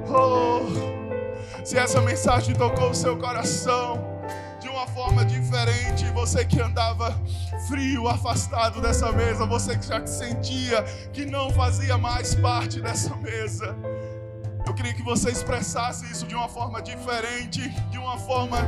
Oh, 0.07 1.65
se 1.65 1.77
essa 1.77 1.99
mensagem 1.99 2.55
tocou 2.55 2.91
o 2.91 2.95
seu 2.95 3.17
coração 3.17 4.10
de 4.61 4.69
uma 4.69 4.85
forma 4.85 5.25
diferente, 5.25 6.05
você 6.13 6.45
que 6.45 6.61
andava 6.61 7.19
frio, 7.67 8.07
afastado 8.07 8.79
dessa 8.79 9.11
mesa, 9.11 9.43
você 9.45 9.75
que 9.75 9.87
já 9.87 10.05
sentia 10.05 10.83
que 11.11 11.25
não 11.25 11.49
fazia 11.49 11.97
mais 11.97 12.35
parte 12.35 12.79
dessa 12.79 13.15
mesa. 13.17 13.75
Eu 14.65 14.73
queria 14.75 14.93
que 14.93 15.01
você 15.01 15.31
expressasse 15.31 16.05
isso 16.11 16.27
de 16.27 16.35
uma 16.35 16.47
forma 16.47 16.79
diferente, 16.79 17.67
de 17.89 17.97
uma 17.97 18.19
forma 18.19 18.59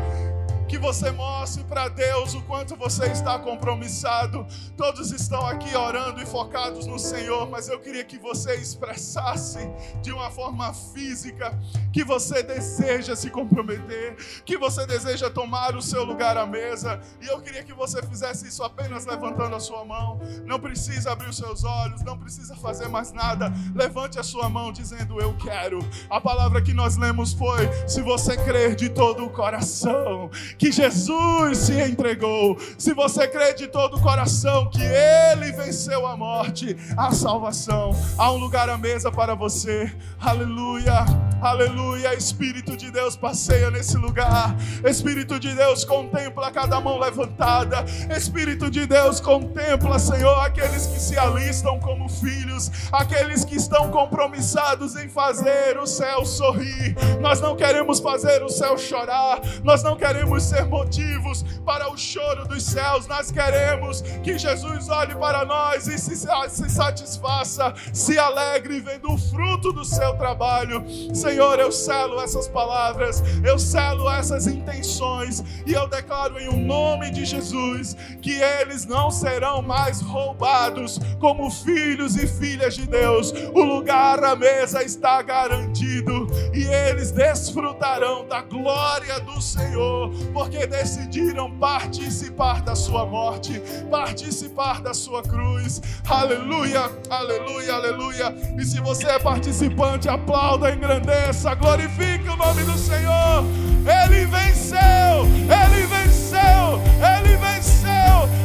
que 0.74 0.80
você 0.80 1.12
mostre 1.12 1.64
para 1.66 1.88
Deus 1.88 2.34
o 2.34 2.42
quanto 2.42 2.76
você 2.76 3.06
está 3.06 3.38
compromissado. 3.38 4.44
Todos 4.76 5.12
estão 5.12 5.46
aqui 5.46 5.76
orando 5.76 6.20
e 6.20 6.26
focados 6.26 6.88
no 6.88 6.98
Senhor, 6.98 7.48
mas 7.48 7.70
eu 7.70 7.80
queria 7.80 8.04
que 8.04 8.18
você 8.18 8.56
expressasse 8.56 9.60
de 10.02 10.12
uma 10.12 10.32
forma 10.32 10.74
física 10.74 11.56
que 11.92 12.04
você 12.04 12.42
deseja 12.42 13.16
se 13.16 13.30
comprometer, 13.30 14.16
que 14.44 14.58
você 14.58 14.84
deseja 14.88 15.30
tomar 15.30 15.76
o 15.76 15.82
seu 15.82 16.04
lugar 16.04 16.38
à 16.38 16.48
mesa. 16.48 17.00
E 17.22 17.28
eu 17.28 17.40
queria 17.40 17.64
que 17.64 17.72
você 17.72 18.02
fizesse 18.02 18.48
isso 18.48 18.64
apenas 18.64 19.06
levantando 19.06 19.56
a 19.56 19.60
sua 19.60 19.86
mão. 19.86 20.20
Não 20.44 20.60
precisa 20.60 21.12
abrir 21.12 21.30
os 21.30 21.38
seus 21.38 21.64
olhos, 21.64 22.02
não 22.02 22.18
precisa 22.18 22.56
fazer 22.56 22.88
mais 22.88 23.12
nada. 23.12 23.54
Levante 23.76 24.18
a 24.18 24.24
sua 24.24 24.50
mão 24.50 24.72
dizendo: 24.72 25.22
Eu 25.22 25.38
quero. 25.38 25.88
A 26.10 26.20
palavra 26.20 26.64
que 26.64 26.74
nós 26.74 26.98
lemos 26.98 27.32
foi: 27.32 27.70
Se 27.88 28.02
você 28.02 28.36
crer 28.38 28.76
de 28.76 28.90
todo 28.90 29.24
o 29.24 29.30
coração 29.30 30.32
que 30.64 30.72
Jesus 30.72 31.58
se 31.58 31.82
entregou, 31.82 32.58
se 32.78 32.94
você 32.94 33.28
crê 33.28 33.54
de 33.54 33.68
todo 33.68 33.98
o 33.98 34.02
coração 34.02 34.70
que 34.70 34.82
Ele 34.82 35.52
venceu 35.52 36.08
a 36.08 36.16
morte, 36.16 36.78
a 36.96 37.12
salvação, 37.12 37.92
há 38.18 38.32
um 38.32 38.38
lugar 38.38 38.70
à 38.70 38.78
mesa 38.78 39.12
para 39.12 39.36
você. 39.36 39.92
Aleluia, 40.22 41.04
aleluia. 41.42 42.14
Espírito 42.14 42.78
de 42.78 42.90
Deus 42.92 43.18
passeia 43.18 43.70
nesse 43.72 43.98
lugar. 43.98 44.56
Espírito 44.86 45.38
de 45.38 45.54
Deus 45.54 45.84
contempla 45.84 46.50
cada 46.50 46.80
mão 46.80 46.98
levantada. 46.98 47.84
Espírito 48.16 48.72
de 48.72 48.88
Deus 48.88 49.20
contempla, 49.20 50.00
Senhor, 50.00 50.46
aqueles 50.46 50.88
que 50.88 50.98
se 50.98 51.18
alistam 51.18 51.78
como 51.78 52.08
filhos, 52.08 52.72
aqueles 52.90 53.44
que 53.44 53.58
estão 53.58 53.92
compromissados 53.92 54.96
em 54.96 55.10
fazer 55.10 55.78
o 55.78 55.86
céu 55.86 56.26
sorrir. 56.26 56.96
Nós 57.20 57.42
não 57.42 57.54
queremos 57.54 58.00
fazer 58.00 58.42
o 58.44 58.48
céu 58.50 58.78
chorar, 58.78 59.42
nós 59.62 59.84
não 59.84 59.98
queremos 59.98 60.53
ser 60.54 60.66
motivos 60.66 61.44
para 61.66 61.90
o 61.92 61.98
choro 61.98 62.48
dos 62.48 62.64
céus. 62.64 63.08
Nós 63.08 63.32
queremos 63.32 64.02
que 64.24 64.38
Jesus 64.38 64.88
olhe 64.88 65.16
para 65.16 65.44
nós 65.44 65.88
e 65.88 65.98
se, 65.98 66.16
se 66.16 66.70
satisfaça, 66.70 67.74
se 67.92 68.20
alegre 68.20 68.80
vendo 68.80 69.12
o 69.12 69.18
fruto 69.18 69.74
do 69.74 69.84
seu 69.84 70.16
trabalho. 70.16 70.86
Senhor, 71.14 71.60
eu 71.60 71.72
selo 71.72 72.22
essas 72.22 72.48
palavras, 72.48 73.24
eu 73.44 73.58
selo 73.58 74.08
essas 74.12 74.46
intenções 74.46 75.44
e 75.66 75.74
eu 75.74 75.88
declaro 75.88 76.40
em 76.40 76.48
o 76.48 76.54
um 76.54 76.66
nome 76.66 77.10
de 77.10 77.26
Jesus 77.26 77.96
que 78.22 78.40
eles 78.40 78.86
não 78.86 79.10
serão 79.10 79.62
mais 79.62 80.02
roubados 80.02 81.00
como 81.20 81.50
filhos 81.50 82.16
e 82.16 82.28
filhas 82.28 82.76
de 82.76 82.86
Deus. 82.86 83.34
O 83.54 83.64
lugar 83.64 84.24
à 84.24 84.36
mesa 84.36 84.84
está 84.84 85.22
garantido 85.24 86.28
e 86.54 86.64
eles 86.64 87.12
desfrutarão 87.12 88.28
da 88.28 88.42
glória 88.42 89.20
do 89.22 89.42
Senhor 89.42 90.12
porque 90.34 90.66
decidiram 90.66 91.52
participar 91.58 92.62
da 92.62 92.76
sua 92.76 93.06
morte, 93.06 93.62
participar 93.90 94.82
da 94.82 94.94
sua 94.94 95.22
cruz. 95.22 95.82
Aleluia, 96.10 96.90
aleluia, 97.10 97.74
aleluia. 97.76 98.36
E 98.58 98.66
se 98.66 98.82
você 98.82 99.08
é 99.08 99.20
participante, 99.20 100.10
aplauda, 100.10 100.74
engrandeça, 100.74 101.54
glorifique 101.54 102.28
o 102.28 102.36
nome 102.36 102.64
do 102.64 102.78
Senhor. 102.78 103.44
Ele 103.86 104.26
venceu, 104.26 105.26
ele 105.44 105.86
venceu, 105.88 106.82
ele 106.98 107.38
venceu. 107.38 107.84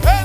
Ele 0.02 0.17